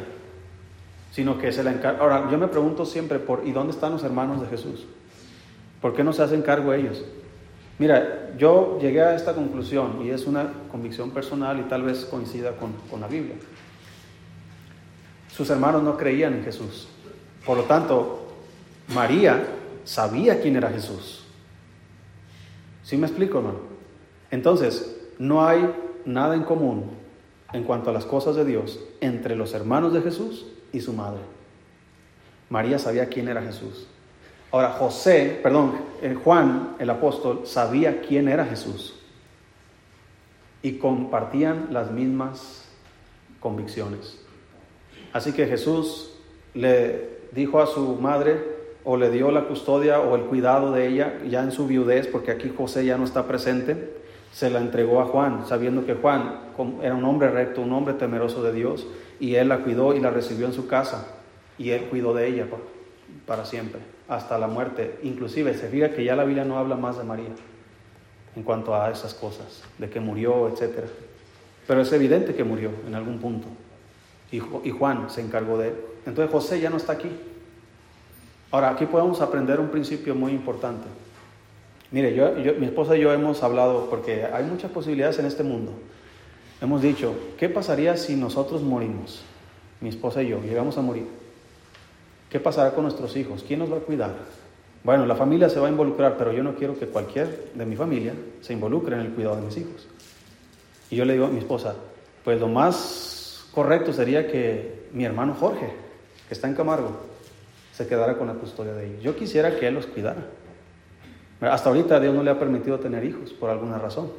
sino 1.12 1.38
que 1.38 1.52
se 1.52 1.64
la 1.64 1.72
encargó. 1.72 2.04
Ahora, 2.04 2.30
yo 2.32 2.38
me 2.38 2.48
pregunto 2.48 2.86
siempre 2.86 3.20
por 3.20 3.46
¿y 3.46 3.52
dónde 3.52 3.74
están 3.74 3.92
los 3.92 4.04
hermanos 4.04 4.42
de 4.42 4.48
Jesús? 4.48 4.86
¿Por 5.82 5.94
qué 5.94 6.04
no 6.04 6.14
se 6.14 6.24
hacen 6.24 6.42
cargo 6.42 6.74
ellos? 6.74 7.06
Mira, 7.80 8.32
yo 8.38 8.80
llegué 8.82 9.02
a 9.04 9.16
esta 9.16 9.34
conclusión 9.34 10.02
y 10.04 10.10
es 10.10 10.26
una 10.26 10.52
convicción 10.72 11.12
personal 11.12 11.60
y 11.60 11.64
tal 11.64 11.84
vez 11.84 12.06
coincida 12.06 12.54
con, 12.54 12.74
con 12.90 13.00
la 13.00 13.08
Biblia. 13.08 13.36
Sus 15.32 15.48
hermanos 15.52 15.84
no 15.84 15.96
creían 15.96 16.34
en 16.34 16.44
Jesús. 16.44 16.88
Por 17.46 17.58
lo 17.58 17.64
tanto, 17.64 18.27
María 18.88 19.46
sabía 19.84 20.42
quién 20.42 20.56
era 20.56 20.70
Jesús. 20.70 21.24
¿Sí 22.84 22.98
me 22.98 23.08
explico, 23.08 23.40
hermano? 23.40 23.60
Entonces, 24.32 24.98
no 25.20 25.46
hay 25.46 25.70
nada 26.06 26.36
en 26.36 26.44
común 26.44 26.86
en 27.54 27.64
cuanto 27.64 27.90
a 27.90 27.94
las 27.94 28.06
cosas 28.06 28.36
de 28.36 28.46
Dios 28.46 28.80
entre 29.02 29.36
los 29.36 29.54
hermanos 29.54 29.94
de 29.94 30.02
Jesús 30.02 30.46
y 30.72 30.82
su 30.82 30.94
madre. 30.94 31.22
María 32.50 32.80
sabía 32.80 33.08
quién 33.08 33.28
era 33.28 33.42
Jesús. 33.42 33.88
Ahora, 34.52 34.70
José, 34.72 35.40
perdón, 35.44 35.74
eh, 36.02 36.16
Juan, 36.16 36.76
el 36.80 36.90
apóstol, 36.90 37.42
sabía 37.46 38.02
quién 38.02 38.30
era 38.30 38.46
Jesús. 38.46 38.96
Y 40.62 40.78
compartían 40.78 41.68
las 41.72 41.92
mismas 41.92 42.66
convicciones. 43.40 44.20
Así 45.12 45.34
que 45.34 45.46
Jesús 45.46 46.12
le 46.54 47.20
dijo 47.34 47.62
a 47.62 47.68
su 47.68 47.96
madre, 47.96 48.57
o 48.90 48.96
le 48.96 49.10
dio 49.10 49.32
la 49.32 49.44
custodia 49.44 50.00
o 50.00 50.16
el 50.16 50.22
cuidado 50.22 50.72
de 50.72 50.88
ella 50.88 51.20
ya 51.28 51.44
en 51.44 51.52
su 51.52 51.68
viudez, 51.68 52.08
porque 52.08 52.32
aquí 52.32 52.54
José 52.56 52.86
ya 52.86 52.98
no 52.98 53.04
está 53.04 53.28
presente, 53.28 53.98
se 54.32 54.50
la 54.50 54.62
entregó 54.62 55.02
a 55.02 55.06
Juan, 55.08 55.46
sabiendo 55.46 55.86
que 55.86 55.96
Juan 55.96 56.40
era 56.82 56.96
un 56.96 57.04
hombre 57.04 57.30
recto, 57.30 57.62
un 57.62 57.74
hombre 57.74 57.96
temeroso 57.96 58.42
de 58.44 58.54
Dios, 58.54 58.88
y 59.20 59.36
él 59.36 59.50
la 59.50 59.58
cuidó 59.58 59.94
y 59.94 60.00
la 60.00 60.10
recibió 60.10 60.46
en 60.46 60.54
su 60.54 60.68
casa, 60.68 61.06
y 61.58 61.72
él 61.72 61.82
cuidó 61.90 62.14
de 62.14 62.28
ella 62.28 62.46
para 63.26 63.44
siempre, 63.44 63.82
hasta 64.08 64.38
la 64.38 64.48
muerte. 64.48 65.00
Inclusive 65.04 65.54
se 65.54 65.68
fija 65.68 65.90
que 65.90 66.06
ya 66.06 66.16
la 66.16 66.24
Biblia 66.24 66.46
no 66.46 66.58
habla 66.58 66.78
más 66.78 66.98
de 66.98 67.04
María 67.04 67.36
en 68.38 68.44
cuanto 68.44 68.74
a 68.74 68.90
esas 68.90 69.14
cosas, 69.14 69.64
de 69.80 69.90
que 69.90 70.00
murió, 70.00 70.48
etc. 70.48 70.86
Pero 71.68 71.82
es 71.82 71.92
evidente 71.92 72.36
que 72.36 72.46
murió 72.46 72.72
en 72.88 72.96
algún 72.96 73.20
punto, 73.20 73.48
y, 74.32 74.40
Juan 74.40 75.10
se 75.10 75.20
encargó 75.20 75.58
de 75.58 75.68
él. 75.70 75.76
Entonces 76.06 76.32
José 76.32 76.62
ya 76.62 76.70
no 76.70 76.78
está 76.78 76.94
aquí. 76.94 77.12
Ahora, 78.52 78.70
aquí 78.70 78.86
podemos 78.86 79.22
aprender 79.22 79.60
un 79.60 79.70
principio 79.70 80.16
muy 80.16 80.32
importante. 80.32 80.88
Mire, 81.92 82.14
yo, 82.14 82.32
mi 82.60 82.66
esposa 82.66 82.96
y 82.98 83.02
yo 83.02 83.14
hemos 83.14 83.44
hablado, 83.44 83.90
porque 83.90 84.26
hay 84.26 84.44
muchas 84.44 84.72
posibilidades 84.72 85.20
en 85.20 85.26
este 85.26 85.44
mundo. 85.44 85.72
Hemos 86.62 86.82
dicho, 86.82 87.14
¿qué 87.38 87.50
pasaría 87.50 87.96
si 87.98 88.16
nosotros 88.16 88.62
morimos? 88.62 89.24
Mi 89.80 89.90
esposa 89.90 90.24
y 90.24 90.30
yo, 90.30 90.42
llegamos 90.42 90.78
a 90.78 90.82
morir. 90.82 91.08
¿Qué 92.30 92.40
pasará 92.40 92.72
con 92.72 92.84
nuestros 92.84 93.16
hijos? 93.16 93.44
¿Quién 93.48 93.60
nos 93.60 93.72
va 93.72 93.78
a 93.78 93.82
cuidar? 93.82 94.16
Bueno, 94.84 95.06
la 95.06 95.16
familia 95.16 95.50
se 95.50 95.60
va 95.60 95.68
a 95.68 95.70
involucrar, 95.70 96.18
pero 96.18 96.32
yo 96.32 96.44
no 96.44 96.56
quiero 96.56 96.78
que 96.78 96.88
cualquier 96.88 97.52
de 97.54 97.66
mi 97.66 97.76
familia 97.76 98.14
se 98.42 98.54
involucre 98.54 98.96
en 98.96 99.02
el 99.02 99.12
cuidado 99.12 99.38
de 99.38 99.42
mis 99.44 99.58
hijos. 99.58 99.88
Y 100.90 100.96
yo 100.96 101.06
le 101.06 101.14
digo 101.14 101.26
a 101.26 101.30
mi 101.30 101.40
esposa, 101.40 101.76
pues 102.24 102.40
lo 102.40 102.48
más 102.48 103.48
correcto 103.54 103.94
sería 103.94 104.28
que 104.28 104.88
mi 104.94 105.06
hermano 105.06 105.36
Jorge, 105.40 105.72
que 106.28 106.34
está 106.34 106.48
en 106.48 106.56
Camargo, 106.56 106.92
se 107.78 107.86
quedara 107.86 108.18
con 108.18 108.26
la 108.26 108.34
custodia 108.34 108.74
de 108.74 108.88
ellos. 108.88 109.04
Yo 109.04 109.16
quisiera 109.16 109.56
que 109.56 109.68
Él 109.68 109.76
los 109.76 109.86
cuidara. 109.86 110.26
Hasta 111.42 111.70
ahorita 111.70 112.00
Dios 112.00 112.16
no 112.16 112.24
le 112.24 112.32
ha 112.32 112.40
permitido 112.40 112.80
tener 112.80 113.04
hijos 113.06 113.34
por 113.34 113.52
alguna 113.52 113.78
razón. 113.78 114.10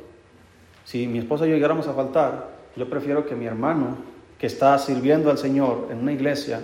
Si 0.84 1.08
mi 1.08 1.18
esposa 1.18 1.44
y 1.44 1.50
yo 1.50 1.56
llegáramos 1.56 1.88
a 1.88 1.92
faltar, 1.92 2.50
yo 2.76 2.88
prefiero 2.88 3.26
que 3.26 3.34
mi 3.34 3.46
hermano, 3.46 3.96
que 4.38 4.46
está 4.46 4.78
sirviendo 4.78 5.28
al 5.28 5.38
Señor 5.38 5.88
en 5.90 5.98
una 5.98 6.12
iglesia, 6.12 6.60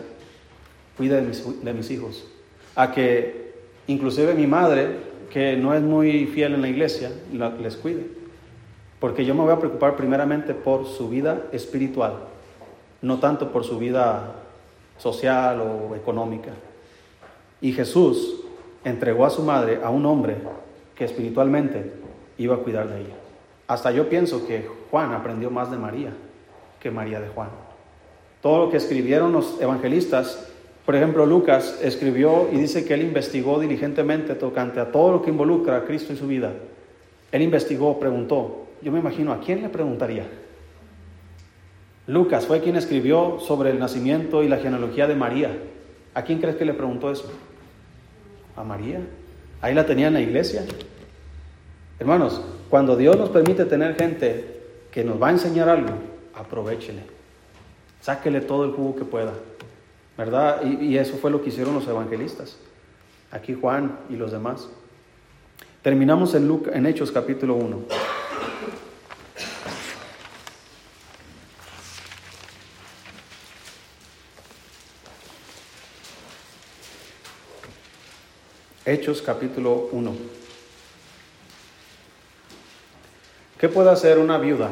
cuide 0.96 1.20
de 1.20 1.72
mis, 1.74 1.90
hijos. 1.90 2.28
A 2.76 2.92
que 2.92 3.54
inclusive 3.88 4.32
mi 4.34 4.46
madre, 4.46 4.96
que 5.30 5.56
no 5.56 5.74
es 5.74 5.82
muy 5.82 6.26
fiel 6.26 6.54
en 6.54 6.62
la 6.62 6.68
iglesia, 6.68 7.10
les 7.60 7.76
cuide. 7.76 8.06
Porque 9.00 9.24
yo 9.24 9.34
me 9.34 9.42
voy 9.42 9.52
a 9.52 9.58
preocupar 9.58 9.96
primeramente 9.96 10.54
por 10.54 10.86
su 10.86 11.08
vida 11.08 11.42
espiritual, 11.50 12.20
no 13.02 13.18
tanto 13.18 13.50
por 13.50 13.64
su 13.64 13.80
vida 13.80 14.36
social 14.96 15.60
o 15.60 15.96
económica. 15.96 16.52
Y 17.64 17.72
Jesús 17.72 18.42
entregó 18.84 19.24
a 19.24 19.30
su 19.30 19.42
madre 19.42 19.80
a 19.82 19.88
un 19.88 20.04
hombre 20.04 20.36
que 20.94 21.06
espiritualmente 21.06 21.92
iba 22.36 22.56
a 22.56 22.58
cuidar 22.58 22.90
de 22.90 23.00
ella. 23.00 23.14
Hasta 23.66 23.90
yo 23.90 24.10
pienso 24.10 24.46
que 24.46 24.68
Juan 24.90 25.14
aprendió 25.14 25.50
más 25.50 25.70
de 25.70 25.78
María 25.78 26.12
que 26.78 26.90
María 26.90 27.20
de 27.20 27.28
Juan. 27.28 27.48
Todo 28.42 28.66
lo 28.66 28.70
que 28.70 28.76
escribieron 28.76 29.32
los 29.32 29.58
evangelistas, 29.62 30.46
por 30.84 30.94
ejemplo 30.94 31.24
Lucas 31.24 31.80
escribió 31.82 32.50
y 32.52 32.58
dice 32.58 32.84
que 32.84 32.92
él 32.92 33.00
investigó 33.00 33.58
diligentemente 33.58 34.34
tocante 34.34 34.78
a 34.78 34.92
todo 34.92 35.12
lo 35.12 35.22
que 35.22 35.30
involucra 35.30 35.78
a 35.78 35.84
Cristo 35.86 36.12
y 36.12 36.16
su 36.16 36.26
vida. 36.26 36.52
Él 37.32 37.40
investigó, 37.40 37.98
preguntó. 37.98 38.66
Yo 38.82 38.92
me 38.92 38.98
imagino, 38.98 39.32
¿a 39.32 39.40
quién 39.40 39.62
le 39.62 39.70
preguntaría? 39.70 40.26
Lucas 42.08 42.44
fue 42.44 42.60
quien 42.60 42.76
escribió 42.76 43.38
sobre 43.40 43.70
el 43.70 43.78
nacimiento 43.78 44.42
y 44.42 44.48
la 44.48 44.58
genealogía 44.58 45.06
de 45.06 45.14
María. 45.14 45.58
¿A 46.12 46.22
quién 46.24 46.40
crees 46.40 46.56
que 46.56 46.66
le 46.66 46.74
preguntó 46.74 47.10
eso? 47.10 47.32
A 48.56 48.64
María. 48.64 49.00
Ahí 49.60 49.74
la 49.74 49.86
tenía 49.86 50.08
en 50.08 50.14
la 50.14 50.20
iglesia. 50.20 50.64
Hermanos, 51.98 52.40
cuando 52.70 52.96
Dios 52.96 53.16
nos 53.16 53.30
permite 53.30 53.64
tener 53.64 53.96
gente 53.96 54.62
que 54.90 55.04
nos 55.04 55.20
va 55.20 55.28
a 55.28 55.32
enseñar 55.32 55.68
algo, 55.68 55.90
aprovechele. 56.34 57.02
Sáquele 58.00 58.40
todo 58.40 58.64
el 58.64 58.72
jugo 58.72 58.96
que 58.96 59.04
pueda. 59.04 59.32
¿Verdad? 60.16 60.62
Y, 60.62 60.96
eso 60.96 61.16
fue 61.16 61.30
lo 61.30 61.42
que 61.42 61.48
hicieron 61.48 61.74
los 61.74 61.88
evangelistas. 61.88 62.56
Aquí 63.30 63.54
Juan 63.54 63.98
y 64.08 64.16
los 64.16 64.30
demás. 64.30 64.68
Terminamos 65.82 66.34
en, 66.34 66.62
en 66.72 66.86
Hechos 66.86 67.10
capítulo 67.10 67.54
1. 67.56 67.78
Hechos 78.86 79.22
capítulo 79.22 79.88
1. 79.92 80.14
¿Qué 83.58 83.68
puede 83.70 83.90
hacer 83.90 84.18
una 84.18 84.36
viuda 84.36 84.70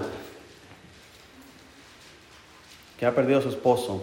que 2.99 3.07
ha 3.07 3.15
perdido 3.15 3.39
a 3.39 3.43
su 3.43 3.49
esposo 3.49 4.03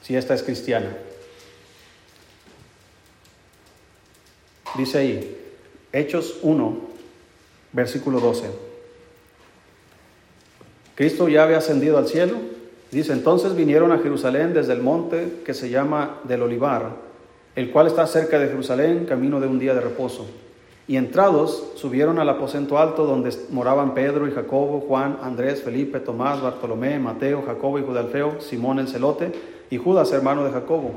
si 0.00 0.16
esta 0.16 0.32
es 0.32 0.42
cristiana? 0.42 0.96
Dice 4.74 4.98
ahí, 4.98 5.54
Hechos 5.92 6.38
1, 6.40 6.80
versículo 7.72 8.18
12. 8.18 8.50
Cristo 10.94 11.28
ya 11.28 11.42
había 11.42 11.58
ascendido 11.58 11.98
al 11.98 12.08
cielo 12.08 12.51
Dice, 12.92 13.14
entonces 13.14 13.56
vinieron 13.56 13.90
a 13.90 14.00
Jerusalén 14.00 14.52
desde 14.52 14.74
el 14.74 14.82
monte 14.82 15.40
que 15.46 15.54
se 15.54 15.70
llama 15.70 16.18
del 16.24 16.42
Olivar, 16.42 16.90
el 17.56 17.70
cual 17.70 17.86
está 17.86 18.06
cerca 18.06 18.38
de 18.38 18.48
Jerusalén, 18.48 19.06
camino 19.06 19.40
de 19.40 19.46
un 19.46 19.58
día 19.58 19.72
de 19.72 19.80
reposo. 19.80 20.26
Y 20.86 20.98
entrados 20.98 21.70
subieron 21.76 22.18
al 22.18 22.28
aposento 22.28 22.78
alto 22.78 23.06
donde 23.06 23.34
moraban 23.48 23.94
Pedro 23.94 24.28
y 24.28 24.32
Jacobo, 24.32 24.84
Juan, 24.86 25.16
Andrés, 25.22 25.62
Felipe, 25.62 26.00
Tomás, 26.00 26.42
Bartolomé, 26.42 26.98
Mateo, 26.98 27.42
Jacobo 27.46 27.78
y 27.78 27.82
Judalfeo, 27.82 28.42
Simón 28.42 28.78
el 28.78 28.88
celote 28.88 29.32
y 29.70 29.78
Judas, 29.78 30.12
hermano 30.12 30.44
de 30.44 30.52
Jacobo. 30.52 30.90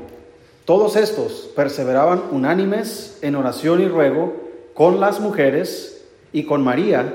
Todos 0.66 0.96
estos 0.96 1.50
perseveraban 1.56 2.24
unánimes 2.30 3.18
en 3.22 3.36
oración 3.36 3.80
y 3.80 3.88
ruego 3.88 4.34
con 4.74 5.00
las 5.00 5.18
mujeres 5.18 6.06
y 6.30 6.44
con 6.44 6.62
María, 6.62 7.14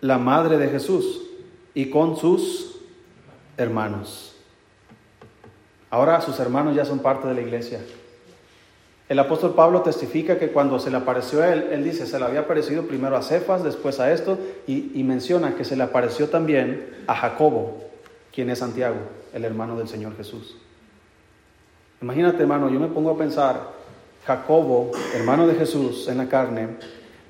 la 0.00 0.18
madre 0.18 0.56
de 0.56 0.68
Jesús, 0.68 1.22
y 1.74 1.90
con 1.90 2.16
sus 2.16 2.67
hermanos. 3.58 4.36
Ahora 5.90 6.20
sus 6.22 6.38
hermanos 6.40 6.74
ya 6.74 6.84
son 6.84 7.00
parte 7.00 7.28
de 7.28 7.34
la 7.34 7.40
iglesia. 7.42 7.80
El 9.08 9.18
apóstol 9.18 9.54
Pablo 9.54 9.80
testifica 9.82 10.38
que 10.38 10.48
cuando 10.48 10.78
se 10.78 10.90
le 10.90 10.98
apareció 10.98 11.42
a 11.42 11.52
él, 11.52 11.68
él 11.72 11.82
dice, 11.82 12.06
se 12.06 12.18
le 12.18 12.26
había 12.26 12.40
aparecido 12.40 12.82
primero 12.84 13.16
a 13.16 13.22
Cefas, 13.22 13.64
después 13.64 14.00
a 14.00 14.12
esto, 14.12 14.38
y, 14.66 15.02
menciona 15.02 15.54
que 15.54 15.64
se 15.64 15.76
le 15.76 15.82
apareció 15.82 16.28
también 16.28 16.90
a 17.06 17.14
Jacobo, 17.14 17.84
quien 18.34 18.50
es 18.50 18.58
Santiago, 18.58 18.96
el 19.32 19.46
hermano 19.46 19.78
del 19.78 19.88
Señor 19.88 20.14
Jesús. 20.14 20.58
Imagínate, 22.02 22.42
hermano, 22.42 22.68
yo 22.68 22.78
me 22.78 22.88
pongo 22.88 23.10
a 23.10 23.16
pensar, 23.16 23.72
Jacobo, 24.26 24.92
hermano 25.14 25.46
de 25.46 25.54
Jesús 25.54 26.06
en 26.08 26.18
la 26.18 26.28
carne, 26.28 26.68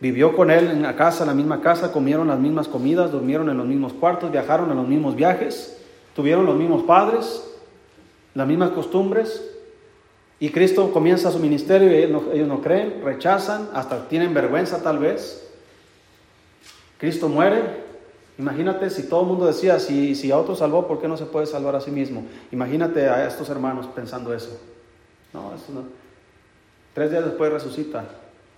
vivió 0.00 0.34
con 0.34 0.50
él 0.50 0.72
en 0.72 0.82
la 0.82 0.96
casa, 0.96 1.22
en 1.22 1.28
la 1.28 1.34
misma 1.34 1.60
casa, 1.60 1.92
comieron 1.92 2.26
las 2.26 2.40
mismas 2.40 2.66
comidas, 2.66 3.12
durmieron 3.12 3.48
en 3.50 3.56
los 3.56 3.66
mismos 3.66 3.92
cuartos, 3.92 4.32
viajaron 4.32 4.68
en 4.72 4.76
los 4.76 4.88
mismos 4.88 5.14
viajes, 5.14 5.77
tuvieron 6.18 6.46
los 6.46 6.56
mismos 6.56 6.82
padres, 6.82 7.48
las 8.34 8.44
mismas 8.44 8.70
costumbres, 8.70 9.54
Y 10.40 10.50
Cristo 10.50 10.92
comienza 10.92 11.30
su 11.30 11.38
ministerio 11.38 11.92
y 11.92 11.94
ellos 11.94 12.48
no, 12.48 12.60
creen, 12.60 13.02
rechazan, 13.04 13.68
hasta 13.72 14.08
tienen 14.08 14.34
vergüenza 14.34 14.82
tal 14.82 14.98
vez. 14.98 15.48
Cristo 16.98 17.28
muere. 17.28 17.60
Imagínate 18.36 18.90
si 18.90 19.08
todo 19.08 19.20
el 19.20 19.26
mundo 19.28 19.46
decía, 19.46 19.78
si, 19.78 20.16
si 20.16 20.32
a 20.32 20.38
otro 20.38 20.56
salvó, 20.56 20.88
¿por 20.88 21.00
qué 21.00 21.06
no 21.06 21.16
se 21.16 21.24
puede 21.24 21.46
salvar 21.46 21.76
a 21.76 21.80
sí 21.80 21.92
mismo? 21.92 22.24
Imagínate 22.50 23.08
a 23.08 23.26
estos 23.28 23.48
hermanos 23.48 23.86
pensando 23.86 24.34
eso. 24.34 24.60
No, 25.32 25.54
eso 25.54 25.72
no. 25.72 25.84
Tres 26.94 27.12
días 27.12 27.24
después 27.24 27.52
resucita 27.52 28.06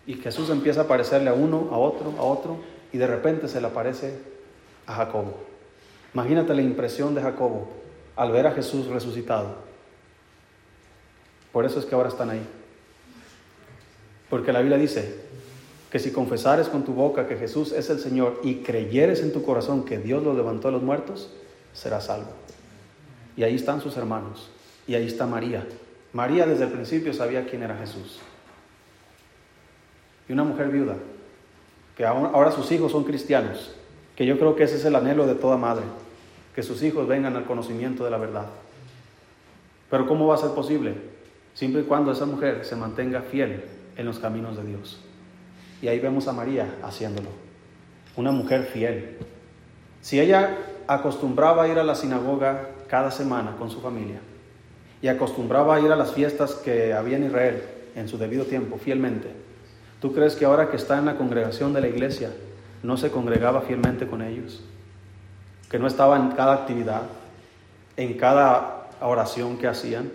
y 0.06 0.14
Jesús 0.14 0.48
empieza 0.48 0.80
a 0.80 0.84
aparecerle 0.84 1.28
a 1.28 1.34
uno, 1.34 1.68
a 1.72 1.76
otro, 1.76 2.14
a 2.18 2.22
otro, 2.22 2.56
y 2.90 2.96
de 2.96 3.06
repente 3.06 3.48
se 3.48 3.61
le 3.61 3.66
aparece 3.66 4.18
a 4.86 4.94
Jacobo. 4.94 5.49
Imagínate 6.14 6.54
la 6.54 6.62
impresión 6.62 7.14
de 7.14 7.22
Jacobo 7.22 7.68
al 8.16 8.32
ver 8.32 8.46
a 8.46 8.52
Jesús 8.52 8.86
resucitado. 8.86 9.54
Por 11.52 11.64
eso 11.64 11.78
es 11.78 11.86
que 11.86 11.94
ahora 11.94 12.08
están 12.08 12.30
ahí. 12.30 12.42
Porque 14.28 14.52
la 14.52 14.61
Biblia 14.61 14.78
dice 14.78 15.20
que 15.90 15.98
si 15.98 16.12
confesares 16.12 16.68
con 16.68 16.84
tu 16.84 16.92
boca 16.92 17.26
que 17.26 17.36
Jesús 17.36 17.72
es 17.72 17.90
el 17.90 17.98
Señor 17.98 18.40
y 18.44 18.56
creyeres 18.56 19.22
en 19.22 19.32
tu 19.32 19.42
corazón 19.42 19.84
que 19.84 19.98
Dios 19.98 20.22
lo 20.22 20.34
levantó 20.34 20.68
a 20.68 20.70
los 20.70 20.82
muertos, 20.82 21.32
serás 21.72 22.06
salvo. 22.06 22.30
Y 23.36 23.42
ahí 23.42 23.56
están 23.56 23.80
sus 23.80 23.96
hermanos. 23.96 24.50
Y 24.86 24.94
ahí 24.94 25.06
está 25.06 25.26
María. 25.26 25.66
María 26.12 26.46
desde 26.46 26.64
el 26.64 26.70
principio 26.70 27.12
sabía 27.12 27.46
quién 27.46 27.62
era 27.62 27.76
Jesús. 27.76 28.20
Y 30.28 30.32
una 30.32 30.44
mujer 30.44 30.68
viuda, 30.68 30.96
que 31.96 32.06
ahora 32.06 32.52
sus 32.52 32.70
hijos 32.70 32.92
son 32.92 33.02
cristianos, 33.04 33.74
que 34.20 34.26
yo 34.26 34.38
creo 34.38 34.54
que 34.54 34.64
ese 34.64 34.76
es 34.76 34.84
el 34.84 34.94
anhelo 34.96 35.26
de 35.26 35.34
toda 35.34 35.56
madre, 35.56 35.84
que 36.54 36.62
sus 36.62 36.82
hijos 36.82 37.08
vengan 37.08 37.36
al 37.36 37.46
conocimiento 37.46 38.04
de 38.04 38.10
la 38.10 38.18
verdad. 38.18 38.44
Pero 39.88 40.06
¿cómo 40.06 40.26
va 40.26 40.34
a 40.34 40.36
ser 40.36 40.50
posible? 40.50 40.92
Siempre 41.54 41.80
y 41.80 41.84
cuando 41.84 42.12
esa 42.12 42.26
mujer 42.26 42.66
se 42.66 42.76
mantenga 42.76 43.22
fiel 43.22 43.64
en 43.96 44.04
los 44.04 44.18
caminos 44.18 44.58
de 44.58 44.64
Dios. 44.64 45.00
Y 45.80 45.88
ahí 45.88 45.98
vemos 46.00 46.28
a 46.28 46.34
María 46.34 46.68
haciéndolo. 46.82 47.30
Una 48.14 48.30
mujer 48.30 48.64
fiel. 48.64 49.16
Si 50.02 50.20
ella 50.20 50.54
acostumbraba 50.86 51.66
ir 51.68 51.78
a 51.78 51.82
la 51.82 51.94
sinagoga 51.94 52.72
cada 52.88 53.10
semana 53.10 53.56
con 53.56 53.70
su 53.70 53.80
familia 53.80 54.20
y 55.00 55.08
acostumbraba 55.08 55.80
ir 55.80 55.90
a 55.92 55.96
las 55.96 56.12
fiestas 56.12 56.56
que 56.56 56.92
había 56.92 57.16
en 57.16 57.24
Israel 57.24 57.62
en 57.96 58.06
su 58.06 58.18
debido 58.18 58.44
tiempo, 58.44 58.76
fielmente, 58.76 59.30
¿tú 59.98 60.12
crees 60.12 60.36
que 60.36 60.44
ahora 60.44 60.68
que 60.68 60.76
está 60.76 60.98
en 60.98 61.06
la 61.06 61.16
congregación 61.16 61.72
de 61.72 61.80
la 61.80 61.88
iglesia 61.88 62.30
no 62.82 62.96
se 62.96 63.10
congregaba 63.10 63.62
fielmente 63.62 64.06
con 64.06 64.22
ellos? 64.22 64.62
Que 65.70 65.78
no 65.78 65.86
estaba 65.86 66.16
en 66.16 66.30
cada 66.30 66.54
actividad, 66.54 67.02
en 67.96 68.14
cada 68.14 68.88
oración 69.00 69.58
que 69.58 69.68
hacían. 69.68 70.10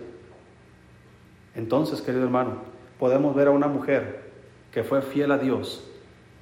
Entonces, 1.54 2.00
querido 2.00 2.24
hermano, 2.24 2.56
podemos 2.98 3.34
ver 3.34 3.48
a 3.48 3.52
una 3.52 3.68
mujer 3.68 4.30
que 4.72 4.84
fue 4.84 5.02
fiel 5.02 5.32
a 5.32 5.38
Dios 5.38 5.84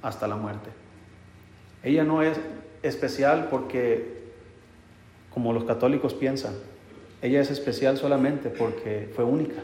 hasta 0.01 0.27
la 0.27 0.35
muerte. 0.35 0.69
Ella 1.83 2.03
no 2.03 2.21
es 2.21 2.39
especial 2.83 3.47
porque, 3.49 4.23
como 5.33 5.53
los 5.53 5.63
católicos 5.63 6.13
piensan, 6.13 6.53
ella 7.21 7.39
es 7.39 7.49
especial 7.49 7.97
solamente 7.97 8.49
porque 8.49 9.09
fue 9.15 9.23
única. 9.23 9.61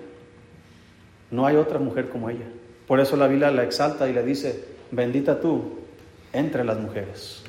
No 1.31 1.45
hay 1.45 1.57
otra 1.57 1.79
mujer 1.79 2.09
como 2.09 2.29
ella. 2.29 2.45
Por 2.87 2.99
eso 2.99 3.15
la 3.17 3.27
Biblia 3.27 3.51
la 3.51 3.63
exalta 3.63 4.07
y 4.09 4.13
le 4.13 4.23
dice, 4.23 4.65
bendita 4.91 5.39
tú 5.39 5.80
entre 6.33 6.63
las 6.63 6.79
mujeres 6.79 7.43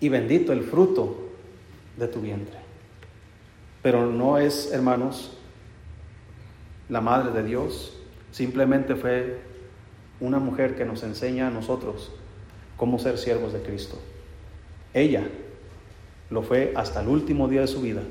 y 0.00 0.08
bendito 0.08 0.52
el 0.52 0.62
fruto 0.62 1.28
de 1.96 2.08
tu 2.08 2.20
vientre. 2.20 2.56
Pero 3.82 4.06
no 4.06 4.38
es, 4.38 4.72
hermanos, 4.72 5.36
la 6.88 7.00
madre 7.00 7.32
de 7.32 7.46
Dios, 7.46 7.96
simplemente 8.32 8.94
fue 8.94 9.38
una 10.20 10.38
mujer 10.38 10.76
que 10.76 10.84
nos 10.84 11.02
enseña 11.02 11.48
a 11.48 11.50
nosotros 11.50 12.12
cómo 12.76 12.98
ser 12.98 13.18
siervos 13.18 13.52
de 13.52 13.62
Cristo. 13.62 13.98
Ella 14.94 15.28
lo 16.30 16.42
fue 16.42 16.72
hasta 16.76 17.02
el 17.02 17.08
último 17.08 17.48
día 17.48 17.62
de 17.62 17.66
su 17.66 17.80
vida 17.80 18.02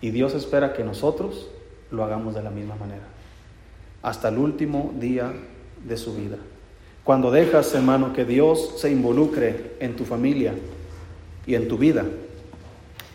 y 0.00 0.10
Dios 0.10 0.34
espera 0.34 0.72
que 0.72 0.84
nosotros 0.84 1.48
lo 1.90 2.04
hagamos 2.04 2.34
de 2.34 2.42
la 2.42 2.50
misma 2.50 2.76
manera, 2.76 3.04
hasta 4.02 4.28
el 4.28 4.38
último 4.38 4.92
día 4.98 5.32
de 5.84 5.96
su 5.96 6.14
vida. 6.14 6.38
Cuando 7.06 7.30
dejas, 7.30 7.72
hermano, 7.72 8.12
que 8.12 8.24
Dios 8.24 8.72
se 8.78 8.90
involucre 8.90 9.76
en 9.78 9.94
tu 9.94 10.04
familia 10.04 10.54
y 11.46 11.54
en 11.54 11.68
tu 11.68 11.78
vida, 11.78 12.04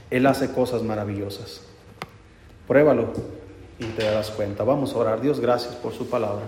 Él 0.10 0.26
hace 0.28 0.54
cosas 0.54 0.82
maravillosas. 0.82 1.60
Pruébalo 2.70 3.12
y 3.80 3.84
te 3.84 4.06
darás 4.06 4.32
cuenta. 4.32 4.64
Vamos 4.64 4.94
a 4.94 4.98
orar. 4.98 5.20
Dios, 5.20 5.42
gracias 5.42 5.76
por 5.76 5.92
su 5.92 6.10
palabra. 6.10 6.46